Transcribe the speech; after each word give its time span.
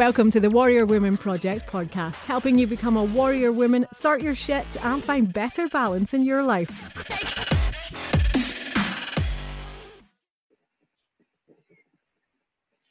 Welcome 0.00 0.30
to 0.30 0.40
the 0.40 0.48
Warrior 0.48 0.86
Women 0.86 1.18
Project 1.18 1.70
podcast, 1.70 2.24
helping 2.24 2.58
you 2.58 2.66
become 2.66 2.96
a 2.96 3.04
warrior 3.04 3.52
woman, 3.52 3.86
sort 3.92 4.22
your 4.22 4.34
shit, 4.34 4.82
and 4.82 5.04
find 5.04 5.30
better 5.30 5.68
balance 5.68 6.14
in 6.14 6.24
your 6.24 6.42
life. 6.42 6.94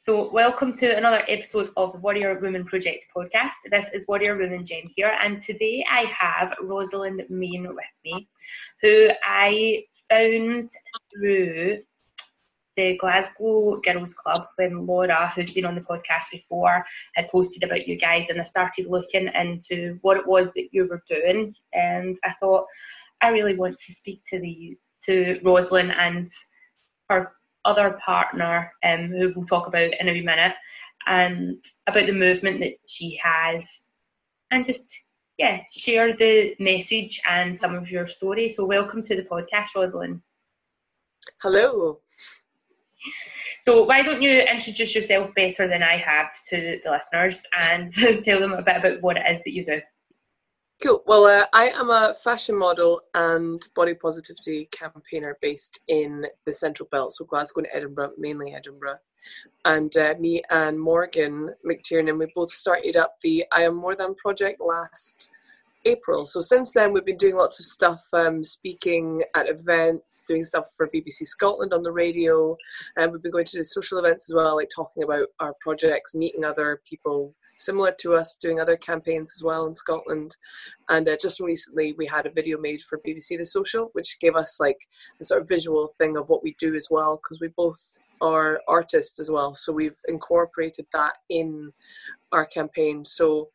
So, 0.06 0.30
welcome 0.30 0.72
to 0.76 0.96
another 0.96 1.24
episode 1.26 1.70
of 1.76 2.00
Warrior 2.00 2.38
Women 2.38 2.64
Project 2.64 3.06
podcast. 3.12 3.58
This 3.68 3.86
is 3.92 4.06
Warrior 4.06 4.38
Woman 4.38 4.64
Jen 4.64 4.88
here, 4.94 5.12
and 5.20 5.42
today 5.42 5.84
I 5.90 6.04
have 6.16 6.54
Rosalind 6.62 7.24
Main 7.28 7.66
with 7.74 7.92
me, 8.04 8.28
who 8.82 9.08
I 9.24 9.82
found 10.08 10.70
through 11.12 11.78
the 12.80 12.96
Glasgow 12.96 13.78
Girls 13.84 14.14
Club 14.14 14.46
when 14.56 14.86
Laura, 14.86 15.30
who's 15.34 15.52
been 15.52 15.66
on 15.66 15.74
the 15.74 15.82
podcast 15.82 16.30
before, 16.32 16.84
had 17.14 17.30
posted 17.30 17.62
about 17.62 17.86
you 17.86 17.96
guys, 17.96 18.26
and 18.30 18.40
I 18.40 18.44
started 18.44 18.86
looking 18.86 19.28
into 19.34 19.98
what 20.00 20.16
it 20.16 20.26
was 20.26 20.54
that 20.54 20.68
you 20.72 20.86
were 20.86 21.02
doing, 21.06 21.54
and 21.74 22.16
I 22.24 22.32
thought 22.40 22.64
I 23.20 23.28
really 23.28 23.56
want 23.56 23.78
to 23.78 23.92
speak 23.92 24.22
to 24.30 24.40
the 24.40 24.78
to 25.06 25.40
Rosalind 25.42 25.92
and 25.92 26.30
her 27.10 27.32
other 27.66 27.98
partner, 28.04 28.72
um, 28.82 29.08
who 29.08 29.32
we'll 29.36 29.46
talk 29.46 29.66
about 29.66 29.92
in 30.00 30.08
a 30.08 30.12
wee 30.12 30.22
minute, 30.22 30.54
and 31.06 31.58
about 31.86 32.06
the 32.06 32.12
movement 32.12 32.60
that 32.60 32.74
she 32.86 33.20
has, 33.22 33.84
and 34.50 34.64
just 34.64 34.86
yeah, 35.36 35.60
share 35.72 36.16
the 36.16 36.54
message 36.58 37.20
and 37.28 37.58
some 37.58 37.74
of 37.74 37.90
your 37.90 38.06
story. 38.06 38.48
So, 38.48 38.64
welcome 38.64 39.02
to 39.02 39.16
the 39.16 39.22
podcast, 39.22 39.68
Rosalind. 39.76 40.22
Hello. 41.42 42.00
So, 43.64 43.84
why 43.84 44.02
don't 44.02 44.22
you 44.22 44.40
introduce 44.40 44.94
yourself 44.94 45.30
better 45.34 45.68
than 45.68 45.82
I 45.82 45.96
have 45.96 46.30
to 46.48 46.80
the 46.84 46.90
listeners 46.90 47.44
and 47.58 47.92
tell 48.24 48.40
them 48.40 48.52
a 48.52 48.62
bit 48.62 48.76
about 48.76 49.02
what 49.02 49.16
it 49.16 49.24
is 49.28 49.38
that 49.44 49.52
you 49.52 49.64
do? 49.64 49.80
Cool. 50.82 51.02
Well, 51.06 51.26
uh, 51.26 51.44
I 51.52 51.68
am 51.68 51.90
a 51.90 52.14
fashion 52.14 52.56
model 52.56 53.02
and 53.12 53.62
body 53.76 53.92
positivity 53.92 54.66
campaigner 54.72 55.36
based 55.42 55.78
in 55.88 56.24
the 56.46 56.54
Central 56.54 56.88
Belt, 56.90 57.12
so 57.12 57.26
Glasgow 57.26 57.60
and 57.60 57.68
Edinburgh, 57.70 58.12
mainly 58.16 58.54
Edinburgh. 58.54 58.96
And 59.66 59.94
uh, 59.98 60.14
me 60.18 60.42
and 60.48 60.80
Morgan 60.80 61.50
McTiernan, 61.68 62.18
we 62.18 62.32
both 62.34 62.50
started 62.50 62.96
up 62.96 63.16
the 63.22 63.44
I 63.52 63.64
Am 63.64 63.76
More 63.76 63.94
Than 63.94 64.14
project 64.14 64.62
last 64.62 65.30
April. 65.84 66.26
So 66.26 66.40
since 66.40 66.72
then, 66.72 66.92
we've 66.92 67.04
been 67.04 67.16
doing 67.16 67.36
lots 67.36 67.58
of 67.58 67.66
stuff, 67.66 68.02
um, 68.12 68.44
speaking 68.44 69.22
at 69.34 69.48
events, 69.48 70.24
doing 70.28 70.44
stuff 70.44 70.66
for 70.76 70.88
BBC 70.88 71.26
Scotland 71.26 71.72
on 71.72 71.82
the 71.82 71.92
radio, 71.92 72.56
and 72.96 73.10
we've 73.10 73.22
been 73.22 73.32
going 73.32 73.46
to 73.46 73.64
social 73.64 73.98
events 73.98 74.30
as 74.30 74.34
well, 74.34 74.56
like 74.56 74.70
talking 74.74 75.02
about 75.02 75.28
our 75.40 75.54
projects, 75.60 76.14
meeting 76.14 76.44
other 76.44 76.82
people 76.88 77.34
similar 77.56 77.92
to 78.00 78.14
us, 78.14 78.36
doing 78.40 78.58
other 78.58 78.76
campaigns 78.76 79.32
as 79.36 79.42
well 79.42 79.66
in 79.66 79.74
Scotland. 79.74 80.34
And 80.88 81.08
uh, 81.08 81.16
just 81.20 81.40
recently, 81.40 81.94
we 81.96 82.06
had 82.06 82.26
a 82.26 82.30
video 82.30 82.58
made 82.58 82.82
for 82.82 83.00
BBC 83.06 83.38
The 83.38 83.46
Social, 83.46 83.90
which 83.92 84.18
gave 84.20 84.34
us 84.34 84.56
like 84.60 84.78
a 85.20 85.24
sort 85.24 85.42
of 85.42 85.48
visual 85.48 85.88
thing 85.98 86.16
of 86.16 86.28
what 86.28 86.42
we 86.42 86.54
do 86.58 86.74
as 86.74 86.88
well, 86.90 87.16
because 87.16 87.40
we 87.40 87.48
both 87.56 87.80
are 88.20 88.60
artists 88.68 89.18
as 89.18 89.30
well. 89.30 89.54
So 89.54 89.72
we've 89.72 89.98
incorporated 90.08 90.86
that 90.92 91.14
in 91.28 91.70
our 92.32 92.46
campaign. 92.46 93.04
So 93.04 93.48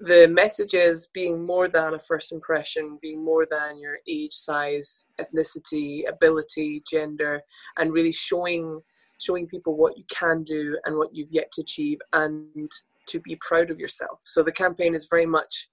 the 0.00 0.28
messages 0.28 1.08
being 1.12 1.44
more 1.44 1.68
than 1.68 1.94
a 1.94 1.98
first 1.98 2.30
impression, 2.30 2.98
being 3.02 3.24
more 3.24 3.46
than 3.50 3.80
your 3.80 3.98
age, 4.08 4.32
size, 4.32 5.06
ethnicity, 5.20 6.08
ability, 6.08 6.82
gender, 6.88 7.42
and 7.78 7.92
really 7.92 8.12
showing 8.12 8.80
showing 9.20 9.48
people 9.48 9.76
what 9.76 9.98
you 9.98 10.04
can 10.08 10.44
do 10.44 10.78
and 10.84 10.96
what 10.96 11.12
you've 11.12 11.32
yet 11.32 11.50
to 11.50 11.60
achieve 11.60 11.98
and 12.12 12.70
to 13.06 13.18
be 13.20 13.36
proud 13.40 13.68
of 13.68 13.80
yourself. 13.80 14.20
So 14.22 14.44
the 14.44 14.52
campaign 14.52 14.94
is 14.94 15.08
very 15.10 15.26
much 15.26 15.68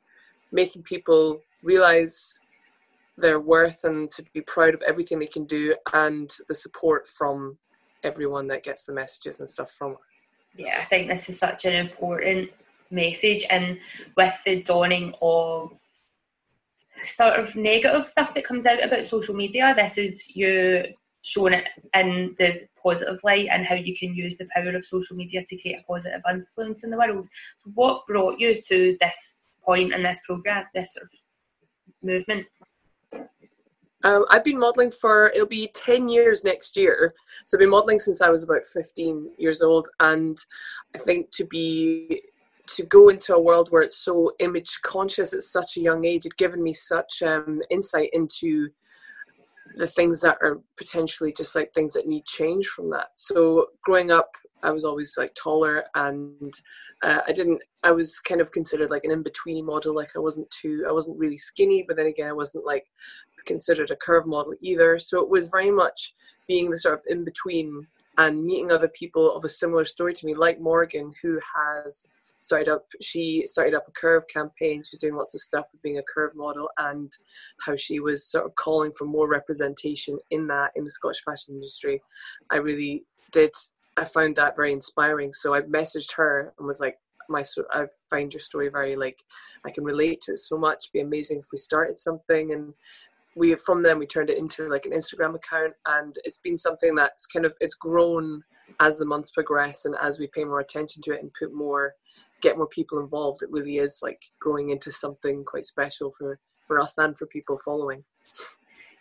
making 0.51 0.81
people 0.81 1.39
realize 1.63 2.33
their 3.17 3.39
worth 3.39 3.83
and 3.83 4.09
to 4.11 4.23
be 4.33 4.41
proud 4.41 4.73
of 4.73 4.81
everything 4.81 5.19
they 5.19 5.27
can 5.27 5.45
do 5.45 5.75
and 5.93 6.29
the 6.49 6.55
support 6.55 7.07
from 7.07 7.57
everyone 8.03 8.47
that 8.47 8.63
gets 8.63 8.85
the 8.85 8.93
messages 8.93 9.39
and 9.39 9.49
stuff 9.49 9.71
from 9.71 9.91
us. 9.91 10.25
Yeah, 10.55 10.79
I 10.79 10.85
think 10.85 11.09
this 11.09 11.29
is 11.29 11.37
such 11.37 11.65
an 11.65 11.73
important 11.73 12.49
message 12.91 13.45
and 13.49 13.77
with 14.15 14.33
the 14.45 14.61
dawning 14.63 15.13
of 15.21 15.71
sort 17.07 17.39
of 17.39 17.55
negative 17.55 18.07
stuff 18.07 18.33
that 18.33 18.45
comes 18.45 18.65
out 18.65 18.83
about 18.83 19.05
social 19.05 19.35
media. 19.35 19.73
This 19.75 19.97
is 19.97 20.35
you 20.35 20.85
showing 21.21 21.53
it 21.53 21.65
in 21.93 22.35
the 22.37 22.67
positive 22.81 23.19
light 23.23 23.47
and 23.51 23.65
how 23.65 23.75
you 23.75 23.97
can 23.97 24.13
use 24.13 24.37
the 24.37 24.47
power 24.55 24.75
of 24.75 24.85
social 24.85 25.15
media 25.15 25.43
to 25.43 25.57
create 25.57 25.79
a 25.79 25.83
positive 25.83 26.21
influence 26.29 26.83
in 26.83 26.91
the 26.91 26.97
world. 26.97 27.27
What 27.73 28.05
brought 28.07 28.39
you 28.39 28.61
to 28.61 28.97
this 29.01 29.39
point 29.63 29.93
in 29.93 30.03
this 30.03 30.21
program 30.25 30.65
this 30.73 30.93
sort 30.93 31.05
of 31.05 31.09
movement? 32.03 32.45
Um, 34.03 34.23
I've 34.29 34.43
been 34.43 34.59
modelling 34.59 34.91
for 34.91 35.29
it'll 35.29 35.47
be 35.47 35.71
ten 35.73 36.07
years 36.07 36.43
next 36.43 36.77
year. 36.77 37.15
So 37.45 37.57
I've 37.57 37.59
been 37.59 37.71
modelling 37.71 37.99
since 37.99 38.21
I 38.21 38.29
was 38.29 38.43
about 38.43 38.63
fifteen 38.71 39.31
years 39.39 39.63
old, 39.63 39.89
and 39.99 40.37
I 40.93 40.99
think 40.99 41.31
to 41.31 41.45
be 41.45 42.21
to 42.67 42.83
go 42.83 43.09
into 43.09 43.35
a 43.35 43.39
world 43.39 43.69
where 43.71 43.81
it's 43.81 43.97
so 44.03 44.31
image 44.39 44.79
conscious 44.83 45.33
at 45.33 45.43
such 45.43 45.77
a 45.77 45.81
young 45.81 46.05
age 46.05 46.23
had 46.23 46.37
given 46.37 46.61
me 46.61 46.73
such 46.73 47.21
um, 47.23 47.61
insight 47.69 48.09
into 48.13 48.67
the 49.77 49.87
things 49.87 50.21
that 50.21 50.37
are 50.41 50.61
potentially 50.77 51.33
just 51.33 51.55
like 51.55 51.73
things 51.73 51.93
that 51.93 52.07
need 52.07 52.25
change 52.25 52.67
from 52.67 52.89
that. 52.91 53.07
So 53.15 53.67
growing 53.83 54.11
up 54.11 54.29
i 54.63 54.71
was 54.71 54.85
always 54.85 55.13
like 55.17 55.35
taller 55.35 55.83
and 55.95 56.53
uh, 57.03 57.19
i 57.27 57.31
didn't 57.33 57.61
i 57.83 57.91
was 57.91 58.19
kind 58.19 58.39
of 58.39 58.53
considered 58.53 58.89
like 58.89 59.03
an 59.03 59.11
in-between 59.11 59.65
model 59.65 59.93
like 59.93 60.09
i 60.15 60.19
wasn't 60.19 60.49
too 60.49 60.85
i 60.87 60.91
wasn't 60.91 61.19
really 61.19 61.35
skinny 61.37 61.83
but 61.85 61.97
then 61.97 62.05
again 62.05 62.29
i 62.29 62.33
wasn't 62.33 62.65
like 62.65 62.85
considered 63.45 63.91
a 63.91 63.95
curve 63.97 64.25
model 64.25 64.53
either. 64.61 64.97
So 64.97 65.21
it 65.21 65.29
was 65.29 65.47
very 65.47 65.71
much 65.71 66.13
being 66.47 66.69
the 66.69 66.77
sort 66.77 66.95
of 66.95 67.01
in-between 67.07 67.87
and 68.17 68.43
meeting 68.43 68.71
other 68.71 68.87
people 68.87 69.35
of 69.35 69.43
a 69.43 69.49
similar 69.49 69.83
story 69.83 70.13
to 70.13 70.25
me 70.25 70.35
like 70.35 70.59
morgan 70.59 71.11
who 71.21 71.39
has 71.55 72.07
started 72.45 72.69
up 72.69 72.85
she 73.01 73.43
started 73.45 73.73
up 73.73 73.87
a 73.87 73.91
curve 73.91 74.23
campaign. 74.27 74.83
She 74.83 74.93
was 74.93 74.99
doing 74.99 75.15
lots 75.15 75.33
of 75.33 75.41
stuff 75.41 75.65
with 75.71 75.81
being 75.81 75.97
a 75.97 76.03
curve 76.03 76.35
model 76.35 76.69
and 76.77 77.11
how 77.65 77.75
she 77.75 77.99
was 77.99 78.25
sort 78.25 78.45
of 78.45 78.55
calling 78.55 78.91
for 78.91 79.05
more 79.05 79.27
representation 79.27 80.17
in 80.29 80.47
that 80.47 80.71
in 80.75 80.83
the 80.83 80.91
scottish 80.91 81.23
fashion 81.23 81.55
industry. 81.55 82.01
I 82.51 82.57
really 82.57 83.03
did 83.31 83.51
i 83.97 84.03
found 84.03 84.35
that 84.35 84.55
very 84.55 84.73
inspiring. 84.73 85.33
So 85.33 85.55
i 85.55 85.61
messaged 85.61 86.13
her 86.15 86.53
and 86.57 86.67
was 86.67 86.79
like 86.79 86.97
my 87.27 87.43
i 87.71 87.85
find 88.09 88.31
your 88.31 88.39
story 88.39 88.69
very 88.69 88.95
like 88.95 89.23
i 89.65 89.71
can 89.71 89.83
relate 89.83 90.21
to 90.21 90.33
it 90.33 90.39
so 90.39 90.57
much. 90.57 90.85
It'd 90.85 90.93
be 90.93 90.99
amazing 91.01 91.39
if 91.39 91.47
we 91.51 91.57
started 91.57 91.97
something. 91.97 92.53
And 92.53 92.73
we 93.35 93.55
from 93.55 93.81
then 93.81 93.97
we 93.97 94.05
turned 94.05 94.29
it 94.29 94.37
into 94.37 94.69
like 94.69 94.85
an 94.85 94.91
instagram 94.91 95.35
account. 95.35 95.73
And 95.87 96.15
it's 96.23 96.37
been 96.37 96.57
something 96.57 96.93
that's 96.93 97.25
kind 97.25 97.45
of 97.45 97.55
it's 97.59 97.75
grown 97.75 98.43
as 98.79 98.97
the 98.97 99.05
months 99.05 99.31
progress 99.31 99.85
and 99.85 99.95
as 100.01 100.19
we 100.19 100.27
pay 100.27 100.43
more 100.43 100.59
attention 100.59 101.01
to 101.03 101.13
it 101.13 101.21
and 101.21 101.31
put 101.33 101.53
more 101.53 101.93
get 102.45 102.57
more 102.57 102.67
people 102.67 102.99
involved, 102.99 103.41
it 103.41 103.51
really 103.51 103.77
is 103.77 103.99
like 104.01 104.21
growing 104.39 104.69
into 104.69 104.91
something 104.91 105.43
quite 105.43 105.65
special 105.65 106.11
for 106.11 106.39
for 106.63 106.79
us 106.79 106.97
and 106.97 107.15
for 107.17 107.27
people 107.27 107.57
following. 107.57 108.03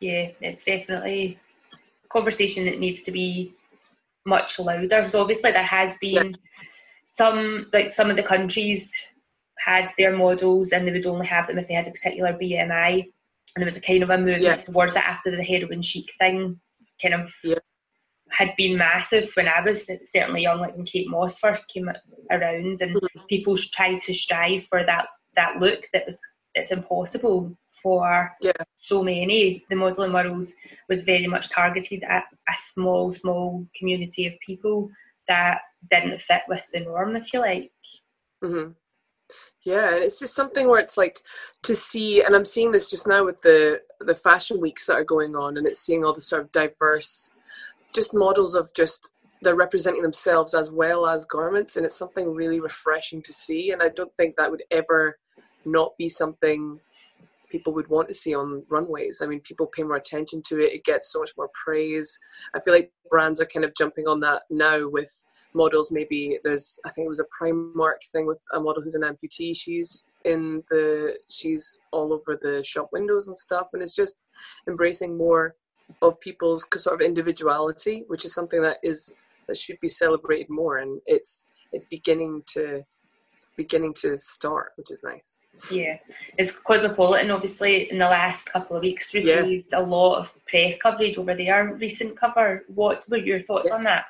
Yeah, 0.01 0.31
it's 0.41 0.65
definitely 0.65 1.39
a 1.73 2.09
conversation 2.09 2.65
that 2.67 2.79
needs 2.79 3.03
to 3.03 3.11
be 3.11 3.55
much 4.27 4.59
louder. 4.59 5.09
So 5.09 5.21
obviously 5.21 5.53
there 5.53 5.63
has 5.63 5.97
been 5.99 6.27
yeah. 6.27 6.33
some 7.11 7.67
like 7.73 7.93
some 7.93 8.11
of 8.11 8.17
the 8.17 8.23
countries 8.23 8.93
had 9.59 9.91
their 9.97 10.15
models 10.15 10.73
and 10.73 10.87
they 10.87 10.93
would 10.93 11.07
only 11.07 11.27
have 11.27 11.47
them 11.47 11.59
if 11.59 11.69
they 11.69 11.75
had 11.75 11.89
a 11.89 11.91
particular 11.91 12.33
BMI. 12.33 13.05
And 13.57 13.63
there 13.63 13.67
was 13.67 13.77
a 13.77 13.81
kind 13.81 14.03
of 14.03 14.11
a 14.11 14.19
movement 14.19 14.43
yeah. 14.43 14.57
towards 14.57 14.97
it 14.97 15.07
after 15.07 15.31
the 15.31 15.45
heroin 15.45 15.83
chic 15.83 16.11
thing 16.19 16.61
kind 17.01 17.15
of 17.15 17.33
yeah 17.43 17.59
had 18.37 18.55
been 18.57 18.77
massive 18.77 19.31
when 19.35 19.49
I 19.49 19.61
was 19.61 19.89
certainly 20.05 20.43
young, 20.43 20.61
like 20.61 20.77
when 20.77 20.87
Kate 20.87 21.09
Moss 21.09 21.39
first 21.39 21.69
came 21.69 21.89
around, 22.31 22.81
and 22.81 22.97
mm-hmm. 22.97 23.21
people 23.29 23.57
tried 23.57 24.01
to 24.03 24.15
strive 24.15 24.65
for 24.65 24.85
that 24.85 25.07
that 25.37 25.61
look 25.61 25.89
that 25.93 26.07
was 26.07 26.19
it's 26.55 26.71
impossible 26.71 27.57
for 27.83 28.33
yeah. 28.41 28.53
so 28.77 29.03
many. 29.03 29.65
The 29.69 29.77
modelling 29.77 30.13
world 30.13 30.49
was 30.89 31.03
very 31.03 31.27
much 31.27 31.51
targeted 31.51 32.03
at 32.05 32.25
a 32.49 32.55
small, 32.73 33.13
small 33.13 33.67
community 33.77 34.27
of 34.27 34.35
people 34.45 34.91
that 35.29 35.59
didn't 35.91 36.21
fit 36.21 36.43
with 36.49 36.63
the 36.73 36.81
norm, 36.81 37.17
if 37.17 37.33
you 37.33 37.41
like. 37.41 37.71
Mm-hmm. 38.43 38.71
Yeah, 39.65 39.95
and 39.95 40.03
it's 40.03 40.19
just 40.19 40.35
something 40.35 40.69
where 40.69 40.81
it's 40.81 40.97
like 40.97 41.21
to 41.63 41.75
see, 41.75 42.23
and 42.23 42.35
I'm 42.35 42.45
seeing 42.45 42.71
this 42.71 42.91
just 42.91 43.07
now 43.07 43.25
with 43.25 43.41
the 43.43 43.81
the 44.01 44.15
fashion 44.15 44.61
weeks 44.61 44.87
that 44.87 44.95
are 44.95 45.05
going 45.05 45.35
on, 45.37 45.57
and 45.57 45.67
it's 45.67 45.81
seeing 45.81 46.05
all 46.05 46.13
the 46.13 46.21
sort 46.21 46.43
of 46.43 46.53
diverse 46.53 47.31
just 47.95 48.15
models 48.15 48.55
of 48.55 48.73
just 48.75 49.11
they're 49.43 49.55
representing 49.55 50.03
themselves 50.03 50.55
as 50.55 50.71
well 50.71 51.07
as 51.07 51.25
garments 51.27 51.77
and 51.77 51.85
it's 51.85 51.99
something 51.99 52.35
really 52.35 52.61
refreshing 52.61 53.21
to 53.23 53.33
see 53.33 53.73
and 53.73 53.83
i 53.83 53.89
don't 53.91 54.15
think 54.17 54.37
that 54.37 54.51
would 54.51 54.63
ever 54.71 55.19
not 55.65 55.93
be 55.99 56.09
something 56.09 56.81
people 57.55 57.73
would 57.73 57.89
want 57.89 58.09
to 58.09 58.15
see 58.15 58.35
on 58.35 58.65
runways. 58.69 59.21
I 59.23 59.27
mean 59.27 59.39
people 59.39 59.69
pay 59.69 59.85
more 59.85 59.95
attention 59.95 60.43
to 60.49 60.59
it 60.59 60.73
it 60.73 60.85
gets 60.85 61.13
so 61.13 61.21
much 61.21 61.31
more 61.37 61.49
praise. 61.65 62.19
I 62.53 62.59
feel 62.59 62.75
like 62.75 62.91
brands 63.11 63.41
are 63.41 63.47
kind 63.47 63.65
of 63.65 63.77
jumping 63.77 64.09
on 64.09 64.19
that 64.21 64.43
now 64.51 64.89
with 64.89 65.13
models. 65.55 65.93
Maybe 65.93 66.39
there's 66.43 66.81
i 66.85 66.91
think 66.91 67.05
it 67.05 67.09
was 67.17 67.21
a 67.21 67.33
primark 67.41 68.01
thing 68.11 68.27
with 68.27 68.43
a 68.55 68.61
model 68.61 68.83
who's 68.83 68.97
an 68.97 69.03
amputee. 69.03 69.57
She's 69.57 70.05
in 70.25 70.65
the 70.69 71.17
she's 71.31 71.79
all 71.93 72.13
over 72.13 72.37
the 72.43 72.65
shop 72.65 72.89
windows 72.93 73.29
and 73.29 73.39
stuff 73.39 73.69
and 73.73 73.83
it's 73.83 73.95
just 73.95 74.17
embracing 74.69 75.17
more 75.17 75.55
of 76.03 76.19
people's 76.21 76.67
sort 76.77 76.95
of 76.95 77.01
individuality 77.01 78.05
which 78.09 78.25
is 78.25 78.35
something 78.35 78.63
that 78.63 78.79
is 78.83 79.17
that 79.47 79.57
should 79.57 79.79
be 79.81 79.89
celebrated 79.89 80.49
more 80.49 80.79
and 80.79 81.01
it's 81.07 81.45
it's 81.73 81.85
beginning 81.85 82.43
to 82.47 82.83
it's 83.35 83.47
beginning 83.57 83.93
to 83.95 84.17
start 84.19 84.73
which 84.77 84.91
is 84.91 85.03
nice 85.03 85.35
yeah, 85.71 85.99
it's 86.37 86.53
Cosmopolitan 86.53 87.31
obviously 87.31 87.91
in 87.91 87.99
the 87.99 88.07
last 88.07 88.47
couple 88.47 88.77
of 88.77 88.83
weeks 88.83 89.15
received 89.15 89.67
yeah. 89.71 89.79
a 89.79 89.83
lot 89.83 90.19
of 90.19 90.35
press 90.47 90.77
coverage 90.79 91.17
over 91.17 91.35
their 91.35 91.75
recent 91.75 92.19
cover. 92.19 92.65
What 92.69 93.09
were 93.09 93.19
your 93.19 93.43
thoughts 93.43 93.69
yes. 93.71 93.79
on 93.79 93.85
that? 93.85 94.07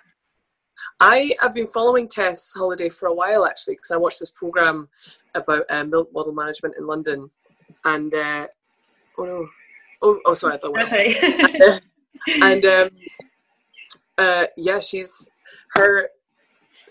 I 1.00 1.34
have 1.40 1.54
been 1.54 1.66
following 1.66 2.08
Tess 2.08 2.52
Holliday 2.54 2.88
for 2.88 3.06
a 3.06 3.14
while 3.14 3.46
actually 3.46 3.74
because 3.74 3.90
I 3.90 3.96
watched 3.96 4.20
this 4.20 4.30
program 4.30 4.88
about 5.34 5.64
uh, 5.70 5.84
milk 5.84 6.10
model 6.12 6.32
management 6.32 6.74
in 6.78 6.86
London, 6.86 7.30
and 7.84 8.12
uh, 8.12 8.46
oh 9.18 9.24
no, 9.24 9.48
oh, 10.02 10.18
oh 10.24 10.34
sorry, 10.34 10.54
I 10.54 10.58
thought. 10.58 10.76
Oh, 10.78 10.86
sorry. 10.86 11.80
and 12.42 12.64
um, 12.64 12.90
uh, 14.18 14.46
yeah, 14.56 14.80
she's 14.80 15.30
her 15.74 16.08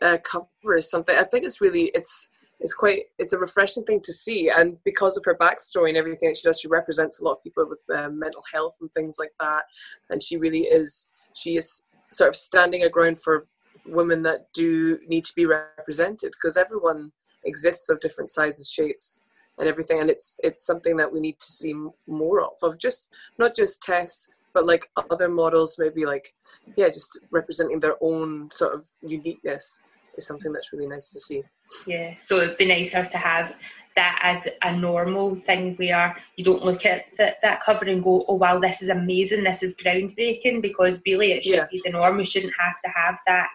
uh, 0.01 0.17
cover 0.23 0.75
is 0.77 0.89
something. 0.89 1.15
I 1.15 1.23
think 1.23 1.45
it's 1.45 1.61
really 1.61 1.91
it's 1.93 2.29
it's 2.63 2.73
quite 2.73 3.03
it's 3.19 3.33
a 3.33 3.37
refreshing 3.37 3.83
thing 3.83 3.99
to 4.01 4.13
see 4.13 4.49
and 4.49 4.77
because 4.83 5.17
of 5.17 5.25
her 5.25 5.35
backstory 5.35 5.89
and 5.89 5.97
everything 5.97 6.29
that 6.29 6.37
she 6.37 6.47
does 6.47 6.59
she 6.59 6.67
represents 6.67 7.19
a 7.19 7.23
lot 7.23 7.33
of 7.33 7.43
people 7.43 7.67
with 7.67 7.79
um, 7.95 8.17
mental 8.17 8.43
health 8.51 8.77
and 8.79 8.91
things 8.93 9.17
like 9.19 9.33
that 9.39 9.63
and 10.09 10.23
she 10.23 10.37
really 10.37 10.61
is 10.61 11.07
she 11.33 11.57
is 11.57 11.83
sort 12.09 12.29
of 12.29 12.35
standing 12.35 12.83
a 12.83 12.89
ground 12.89 13.19
for 13.19 13.47
women 13.85 14.21
that 14.23 14.47
do 14.53 14.97
need 15.07 15.25
to 15.25 15.35
be 15.35 15.45
represented 15.45 16.31
because 16.31 16.55
everyone 16.55 17.11
exists 17.43 17.89
of 17.89 17.99
different 17.99 18.29
sizes 18.29 18.69
shapes 18.69 19.19
and 19.59 19.67
everything 19.67 19.99
and 19.99 20.09
it's 20.09 20.35
it's 20.39 20.65
something 20.65 20.95
that 20.97 21.11
we 21.11 21.19
need 21.19 21.39
to 21.39 21.51
see 21.51 21.73
more 22.07 22.41
of 22.41 22.53
of 22.61 22.79
just 22.79 23.09
not 23.37 23.55
just 23.55 23.81
tests 23.81 24.29
but 24.53 24.65
like 24.65 24.89
other 25.11 25.29
models 25.29 25.75
maybe 25.77 26.05
like 26.05 26.33
yeah 26.75 26.89
just 26.89 27.19
representing 27.31 27.79
their 27.79 27.95
own 28.01 28.49
sort 28.51 28.73
of 28.73 28.85
uniqueness 29.01 29.83
is 30.17 30.25
something 30.25 30.51
that's 30.51 30.73
really 30.73 30.87
nice 30.87 31.09
to 31.09 31.19
see 31.19 31.43
yeah, 31.85 32.15
so 32.21 32.39
it'd 32.39 32.57
be 32.57 32.65
nicer 32.65 33.05
to 33.05 33.17
have 33.17 33.55
that 33.95 34.19
as 34.23 34.47
a 34.63 34.75
normal 34.75 35.35
thing 35.45 35.75
where 35.75 36.17
you 36.35 36.43
don't 36.43 36.65
look 36.65 36.85
at 36.85 37.05
that, 37.17 37.35
that 37.41 37.63
cover 37.63 37.85
and 37.85 38.03
go, 38.03 38.25
oh 38.27 38.35
wow, 38.35 38.59
this 38.59 38.81
is 38.81 38.89
amazing, 38.89 39.43
this 39.43 39.61
is 39.61 39.75
groundbreaking, 39.75 40.61
because 40.61 40.99
really 41.05 41.31
it 41.31 41.43
should 41.43 41.55
yeah. 41.55 41.67
be 41.71 41.81
the 41.83 41.91
norm. 41.91 42.17
We 42.17 42.25
shouldn't 42.25 42.53
have 42.57 42.75
to 42.83 42.91
have 42.95 43.19
that 43.27 43.49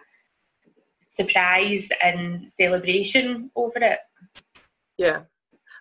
surprise 1.11 1.89
and 2.01 2.51
celebration 2.51 3.51
over 3.55 3.79
it. 3.79 3.99
Yeah, 4.97 5.21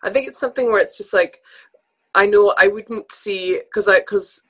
I 0.02 0.10
think 0.10 0.28
it's 0.28 0.40
something 0.40 0.66
where 0.66 0.80
it's 0.80 0.96
just 0.96 1.12
like, 1.12 1.40
I 2.14 2.26
know 2.26 2.54
I 2.58 2.68
wouldn't 2.68 3.12
see 3.12 3.60
because 3.64 3.88
I 3.88 4.00
because 4.00 4.42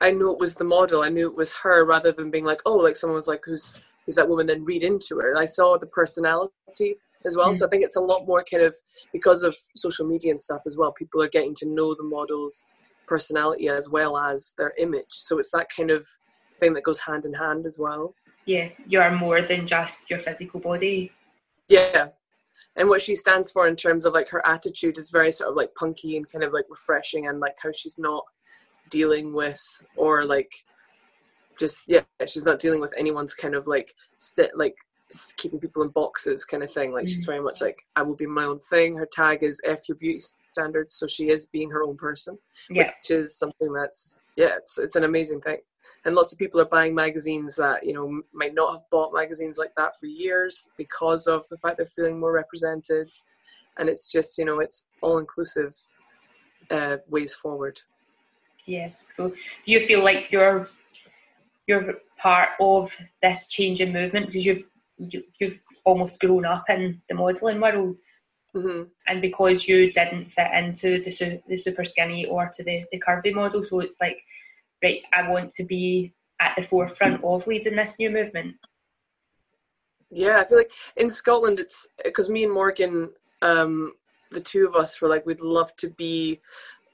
I 0.00 0.10
know 0.10 0.32
it 0.32 0.38
was 0.38 0.54
the 0.54 0.64
model. 0.64 1.02
I 1.02 1.08
knew 1.08 1.28
it 1.28 1.36
was 1.36 1.54
her 1.56 1.84
rather 1.84 2.12
than 2.12 2.30
being 2.30 2.44
like, 2.44 2.60
oh, 2.66 2.76
like 2.76 2.96
someone's 2.96 3.28
like 3.28 3.42
who's 3.44 3.78
who's 4.06 4.14
that 4.14 4.28
woman, 4.28 4.46
then 4.46 4.64
read 4.64 4.82
into 4.82 5.18
her. 5.18 5.36
I 5.36 5.44
saw 5.44 5.76
the 5.76 5.86
personality 5.86 6.96
as 7.26 7.36
well. 7.36 7.50
Mm. 7.50 7.56
So 7.56 7.66
I 7.66 7.68
think 7.68 7.84
it's 7.84 7.96
a 7.96 8.00
lot 8.00 8.26
more 8.26 8.44
kind 8.50 8.62
of 8.62 8.74
because 9.12 9.42
of 9.42 9.56
social 9.76 10.06
media 10.06 10.30
and 10.30 10.40
stuff 10.40 10.62
as 10.66 10.76
well. 10.76 10.92
People 10.92 11.22
are 11.22 11.28
getting 11.28 11.54
to 11.56 11.66
know 11.66 11.94
the 11.94 12.04
model's 12.04 12.64
personality 13.06 13.68
as 13.68 13.88
well 13.88 14.16
as 14.16 14.54
their 14.56 14.72
image. 14.78 15.06
So 15.10 15.38
it's 15.38 15.50
that 15.52 15.68
kind 15.74 15.90
of 15.90 16.06
thing 16.54 16.74
that 16.74 16.84
goes 16.84 17.00
hand 17.00 17.24
in 17.24 17.34
hand 17.34 17.66
as 17.66 17.78
well. 17.78 18.14
Yeah, 18.44 18.68
you 18.86 19.00
are 19.00 19.14
more 19.14 19.42
than 19.42 19.66
just 19.66 20.08
your 20.08 20.20
physical 20.20 20.60
body. 20.60 21.12
Yeah. 21.68 22.08
And 22.78 22.88
what 22.88 23.02
she 23.02 23.16
stands 23.16 23.50
for 23.50 23.66
in 23.66 23.76
terms 23.76 24.06
of 24.06 24.14
like 24.14 24.28
her 24.30 24.44
attitude 24.46 24.98
is 24.98 25.10
very 25.10 25.32
sort 25.32 25.50
of 25.50 25.56
like 25.56 25.74
punky 25.74 26.16
and 26.16 26.30
kind 26.30 26.44
of 26.44 26.52
like 26.52 26.66
refreshing 26.70 27.26
and 27.26 27.40
like 27.40 27.56
how 27.62 27.72
she's 27.72 27.98
not 27.98 28.24
dealing 28.88 29.34
with 29.34 29.60
or 29.96 30.24
like 30.24 30.50
just 31.58 31.84
yeah 31.88 32.00
she's 32.26 32.44
not 32.44 32.60
dealing 32.60 32.80
with 32.80 32.94
anyone's 32.96 33.34
kind 33.34 33.54
of 33.54 33.66
like 33.66 33.94
st- 34.16 34.56
like 34.56 34.76
keeping 35.36 35.58
people 35.58 35.82
in 35.82 35.88
boxes 35.88 36.44
kind 36.44 36.62
of 36.62 36.72
thing. 36.72 36.92
Like 36.92 37.06
mm. 37.06 37.08
she's 37.08 37.24
very 37.24 37.40
much 37.40 37.60
like 37.60 37.84
I 37.96 38.02
will 38.02 38.14
be 38.14 38.26
my 38.26 38.44
own 38.44 38.58
thing. 38.58 38.96
Her 38.96 39.08
tag 39.10 39.42
is 39.42 39.60
F 39.64 39.88
your 39.88 39.96
beauty 39.96 40.20
standards, 40.52 40.92
so 40.92 41.06
she 41.06 41.30
is 41.30 41.46
being 41.46 41.70
her 41.70 41.82
own 41.82 41.96
person. 41.96 42.38
Yeah. 42.70 42.92
Which 43.00 43.10
is 43.10 43.36
something 43.36 43.72
that's 43.72 44.20
yeah, 44.36 44.56
it's 44.56 44.78
it's 44.78 44.96
an 44.96 45.04
amazing 45.04 45.40
thing. 45.40 45.58
And 46.04 46.14
lots 46.14 46.32
of 46.32 46.38
people 46.38 46.60
are 46.60 46.66
buying 46.66 46.94
magazines 46.94 47.56
that 47.56 47.84
you 47.84 47.92
know 47.92 48.22
might 48.32 48.54
not 48.54 48.72
have 48.72 48.90
bought 48.90 49.12
magazines 49.12 49.58
like 49.58 49.74
that 49.76 49.98
for 49.98 50.06
years 50.06 50.68
because 50.76 51.26
of 51.26 51.46
the 51.48 51.56
fact 51.56 51.76
they're 51.76 51.86
feeling 51.86 52.18
more 52.18 52.32
represented. 52.32 53.10
And 53.78 53.88
it's 53.88 54.10
just 54.10 54.38
you 54.38 54.44
know 54.44 54.60
it's 54.60 54.84
all 55.02 55.18
inclusive 55.18 55.74
uh, 56.70 56.98
ways 57.08 57.34
forward. 57.34 57.80
Yeah. 58.66 58.90
So 59.14 59.30
do 59.30 59.36
you 59.66 59.86
feel 59.86 60.04
like 60.04 60.30
you're 60.30 60.68
you're 61.66 61.94
part 62.16 62.50
of 62.60 62.92
this 63.22 63.46
change 63.48 63.80
in 63.80 63.92
movement 63.92 64.26
because 64.26 64.44
you've 64.44 64.64
you, 64.98 65.22
have 65.40 65.58
almost 65.84 66.18
grown 66.18 66.44
up 66.44 66.64
in 66.68 67.00
the 67.08 67.14
modelling 67.14 67.60
world. 67.60 67.96
Mm-hmm. 68.54 68.82
And 69.06 69.22
because 69.22 69.68
you 69.68 69.92
didn't 69.92 70.32
fit 70.32 70.48
into 70.54 71.02
the, 71.02 71.40
the 71.48 71.56
super 71.56 71.84
skinny 71.84 72.26
or 72.26 72.50
to 72.56 72.64
the, 72.64 72.84
the 72.90 73.00
curvy 73.00 73.32
model, 73.32 73.62
so 73.62 73.80
it's 73.80 73.96
like, 74.00 74.18
right, 74.82 75.02
I 75.12 75.28
want 75.28 75.52
to 75.54 75.64
be 75.64 76.12
at 76.40 76.54
the 76.56 76.62
forefront 76.62 77.22
of 77.24 77.46
leading 77.46 77.76
this 77.76 77.98
new 77.98 78.10
movement. 78.10 78.56
Yeah, 80.10 80.40
I 80.40 80.44
feel 80.44 80.58
like 80.58 80.72
in 80.96 81.10
Scotland, 81.10 81.60
it's 81.60 81.86
because 82.04 82.30
me 82.30 82.44
and 82.44 82.52
Morgan, 82.52 83.10
um, 83.42 83.92
the 84.30 84.40
two 84.40 84.66
of 84.66 84.74
us 84.74 85.00
were 85.00 85.08
like, 85.08 85.26
we'd 85.26 85.40
love 85.40 85.74
to 85.76 85.90
be 85.90 86.40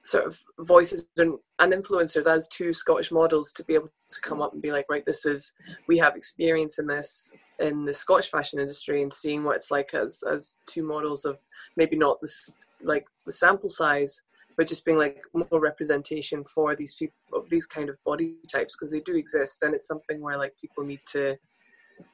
sort 0.04 0.26
of 0.26 0.42
voices 0.60 1.06
and, 1.16 1.38
and 1.58 1.72
influencers 1.72 2.31
as 2.31 2.46
two 2.48 2.72
Scottish 2.72 3.10
models 3.10 3.52
to 3.52 3.64
be 3.64 3.75
able 3.75 3.88
to 4.10 4.20
come 4.20 4.42
up 4.42 4.52
and 4.52 4.60
be 4.60 4.70
like, 4.70 4.86
right, 4.90 5.04
this 5.06 5.25
is 5.25 5.52
we 5.88 5.96
have 5.98 6.16
experience 6.16 6.78
in 6.78 6.86
this 6.86 7.32
in 7.58 7.84
the 7.84 7.94
Scottish 7.94 8.31
fashion 8.31 8.58
industry 8.58 9.02
and 9.02 9.12
seeing 9.12 9.44
what 9.44 9.56
it's 9.56 9.70
like 9.70 9.94
as 9.94 10.22
as 10.31 10.58
two 10.66 10.82
models 10.82 11.25
of 11.25 11.38
maybe 11.76 11.96
not 11.96 12.20
this 12.20 12.52
like 12.82 13.06
the 13.25 13.32
sample 13.32 13.70
size, 13.70 14.20
but 14.56 14.67
just 14.67 14.85
being 14.85 14.99
like 14.99 15.23
more 15.33 15.61
representation 15.61 16.45
for 16.45 16.75
these 16.77 16.95
people 16.95 17.17
of 17.33 17.49
these 17.49 17.67
kind 17.67 17.89
of 17.89 17.99
body 18.05 18.35
types 18.51 18.77
because 18.77 18.91
they 18.91 19.01
do 19.01 19.17
exist 19.17 19.62
and 19.62 19.75
it's 19.75 19.89
something 19.89 20.20
where 20.20 20.39
like 20.39 20.55
people 20.61 20.84
need 20.84 21.01
to, 21.06 21.37